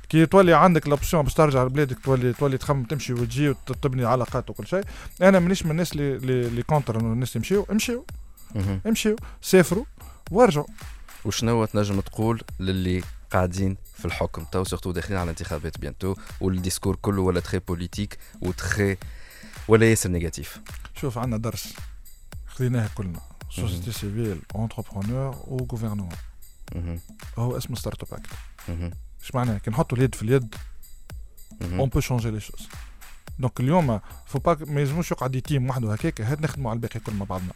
كي 0.09 0.26
تولي 0.26 0.55
عندك 0.55 0.88
l'option 0.89 1.22
باش 1.22 1.34
ترجع 1.34 1.64
لبلادك 1.64 1.99
تولي 2.05 2.32
تولي 2.32 2.59
تخمم 2.59 2.84
تمشي 2.84 3.12
وتجي 3.12 3.49
وتبني 3.49 4.05
علاقات 4.05 4.51
وكل 4.51 4.66
شيء. 4.66 4.84
أنا 5.22 5.38
مانيش 5.38 5.64
من 5.64 5.70
الناس 5.70 5.93
اللي 5.93 6.16
اللي, 6.47 6.62
contre 6.62 6.97
الناس 6.97 7.36
يمشيو 7.36 7.66
امشيو. 7.70 8.05
امشيو 8.86 9.16
سافروا 9.43 9.84
وارجعوا 10.30 10.66
وشنو 11.24 11.64
تنجم 11.64 12.01
تقول 12.01 12.43
للي 12.61 13.03
قاعدين 13.32 13.76
في 13.99 14.05
الحكم 14.05 14.45
توا 14.53 14.64
surtout 14.64 14.93
داخلين 14.93 15.18
على 15.18 15.30
انتخابات 15.30 15.78
bientôt 15.78 16.14
وال 16.41 16.52
discours 16.52 16.97
كله 16.97 17.22
ولا 17.22 17.40
très 17.41 17.59
politique 17.59 18.18
و 18.43 18.53
très 18.53 18.97
ولا 19.68 19.90
ياسر 19.90 20.11
négatif؟ 20.11 20.61
شوف 21.01 21.18
عندنا 21.18 21.36
درس. 21.36 21.74
خذيناه 22.53 22.88
كلنا 22.94 23.20
société 23.51 23.93
civile 23.93 24.43
entrepreneurs 24.55 25.37
و 25.47 25.51
gouvernement. 25.51 26.09
هو 27.38 27.57
اسمه 27.57 27.76
Startup 27.76 28.18
Act. 28.18 28.33
إيش 29.22 29.34
معناها 29.34 29.59
كي 29.59 29.70
نحطوا 29.70 29.98
اليد 29.98 30.14
في 30.14 30.22
اليد. 30.22 30.55
on 31.62 31.89
peut 31.89 32.01
changer 32.01 32.30
les 32.30 32.41
choses 32.41 32.68
donc 33.39 33.61
اليوم 33.61 34.00
فو 34.26 34.38
با 34.38 34.57
ما 34.61 34.80
يلزموش 34.80 35.11
يقعد 35.11 35.34
يتيم 35.34 35.70
وحده 35.70 35.92
هكاك 35.92 36.20
هات 36.20 36.40
نخدموا 36.40 36.70
على 36.70 36.76
الباقي 36.76 37.00
كل 37.00 37.14
مع 37.14 37.24
بعضنا 37.24 37.53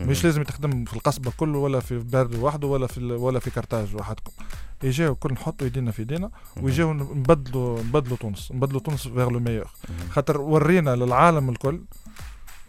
مش 0.00 0.24
لازم 0.24 0.42
تخدم 0.42 0.84
في 0.84 0.94
القصبه 0.94 1.32
كله 1.36 1.58
ولا 1.58 1.80
في 1.80 1.98
بارد 1.98 2.34
وحده 2.34 2.66
ولا 2.66 2.86
في 2.86 3.00
ولا 3.00 3.38
في 3.38 3.50
كرتاج 3.50 3.96
وحدكم 3.96 4.32
يجيو 4.82 5.14
كل 5.14 5.32
نحطوا 5.32 5.66
يدينا 5.66 5.90
في 5.90 6.02
يدينا 6.02 6.30
ويجيو 6.62 6.92
نبدلوا 6.92 7.82
نبدلوا 7.82 8.16
تونس 8.16 8.52
نبدلوا 8.52 8.80
تونس 8.80 9.08
vers 9.08 9.30
le 9.30 9.40
meilleur 9.40 9.70
خاطر 10.10 10.40
ورينا 10.40 10.96
للعالم 10.96 11.48
الكل 11.48 11.84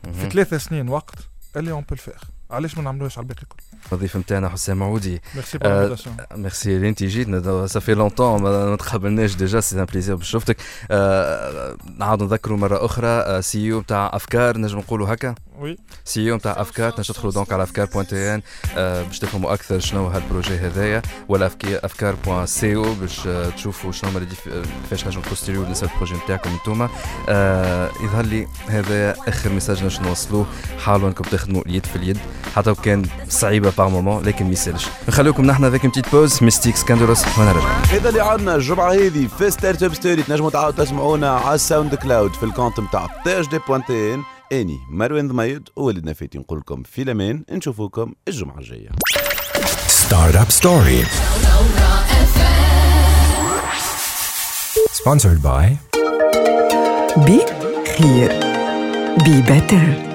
في 0.04 0.30
ثلاثة 0.30 0.58
سنين 0.58 0.90
وقت 0.90 1.16
اللي 1.58 1.72
on 1.72 1.82
peut 1.82 1.88
le 1.92 1.98
faire 1.98 2.14
علاش 2.52 2.78
ما 2.78 2.84
نعملوهاش 2.84 3.18
على 3.18 3.24
الباقي 3.24 3.42
الكل 3.42 3.64
الضيف 3.94 4.18
نتاعنا 4.18 4.50
حسام 4.50 4.84
عودي 4.84 5.22
ميرسي 5.36 5.58
بارابيلاسيون 5.58 6.18
ميرسي 6.36 6.76
اللي 6.76 6.90
انت 6.90 7.04
جيتنا 7.04 7.68
ça 7.68 7.77
fait 7.77 7.94
longtemps 7.94 8.42
ما 8.42 8.76
تقابلناش 8.76 9.36
déjà 9.36 9.60
c'est 9.60 9.80
un 9.80 9.86
plaisir 9.86 10.16
باش 10.16 10.30
شفتك 10.30 10.58
نعاودوا 11.98 12.28
نذكروا 12.28 12.58
مرة 12.58 12.86
أخرى 12.86 13.42
CEO 13.42 13.80
نتاع 13.80 14.12
أفكار 14.14 14.58
نجم 14.58 14.78
نقولوا 14.78 15.14
هكا. 15.14 15.36
oui 15.60 15.78
CEO 16.06 16.36
نتاع 16.36 16.62
افكار 16.62 16.92
تنجم 16.92 17.14
تدخلوا 17.14 17.32
donc 17.34 17.54
على 17.54 17.64
افكار 17.64 17.86
point 17.86 18.08
tn 18.08 18.42
باش 18.76 19.20
تفهموا 19.20 19.54
أكثر 19.54 19.80
شنو 19.80 20.08
هال 20.08 20.20
projet 20.20 20.58
هذايا 20.58 21.02
ولا 21.30 21.52
افكار 21.66 22.16
point 22.26 22.46
co 22.46 22.94
باش 22.94 23.28
تشوفوا 23.56 23.92
شنو 23.92 24.10
هما 24.10 24.28
كيفاش 24.84 25.08
نجم 25.08 25.22
ت 25.22 25.26
postuler 25.26 25.58
و 25.58 25.62
بالنسبة 25.62 25.88
لل 25.88 25.94
projet 25.94 26.14
نتاعكم 26.24 26.50
انتوما 26.50 26.90
يظهر 28.04 28.26
لي 28.26 28.48
هذا 28.68 29.16
اخر 29.28 29.50
message 29.50 29.84
نجم 29.84 30.04
نوصلوه 30.04 30.46
حاولوا 30.86 31.08
انكم 31.10 31.24
تخدموا 31.24 31.62
اليد 31.62 31.86
في 31.86 31.96
اليد 31.96 32.18
حتى 32.56 32.72
وكان 32.72 33.06
صعيبه 33.30 33.74
par 33.78 33.90
moments 33.90 34.24
لكن 34.24 34.46
ما 34.46 34.52
يسالش 34.52 34.88
نخليكم 35.08 35.46
نحن 35.46 35.66
ذاك 35.66 35.86
petite 35.86 36.12
pause 36.12 36.44
musique 36.44 36.76
سكاندولوس 36.76 37.38
وأنا 37.38 37.52
راجع 37.52 37.68
هذا 37.68 38.10
اللي 38.10 38.22
عندنا 38.22 38.56
الجمعه 38.56 38.92
هذه 38.94 39.28
في 39.40 39.52
Startup 39.52 39.94
Story 39.94 40.24
تنجموا 40.24 40.50
تعاودوا 40.50 40.86
تسمعونا 40.86 41.32
على 41.32 41.56
ال 41.56 41.96
SoundCloud 41.96 42.34
في 42.34 42.44
ال 42.44 42.49
compte 42.49 42.80
نتاع 42.80 43.08
تاج 43.26 43.50
دي 43.50 43.60
بوانتين 43.68 44.24
إني 44.52 44.80
مروان 44.90 45.28
ضميد 45.28 45.70
وولدنا 45.76 46.14
فاتي 46.14 46.38
نقول 46.38 46.60
لكم 46.60 46.84
في 46.84 47.02
الأمان. 47.02 47.44
نشوفوكم 47.52 48.14
الجمعة 48.28 48.58
الجاية. 48.58 48.90
Startup 49.88 50.50
Story. 50.52 51.06
Sponsored 55.02 55.42
by 55.44 55.68
be 57.18 57.40
خير 57.98 58.32
be 59.24 59.42
better 59.42 60.09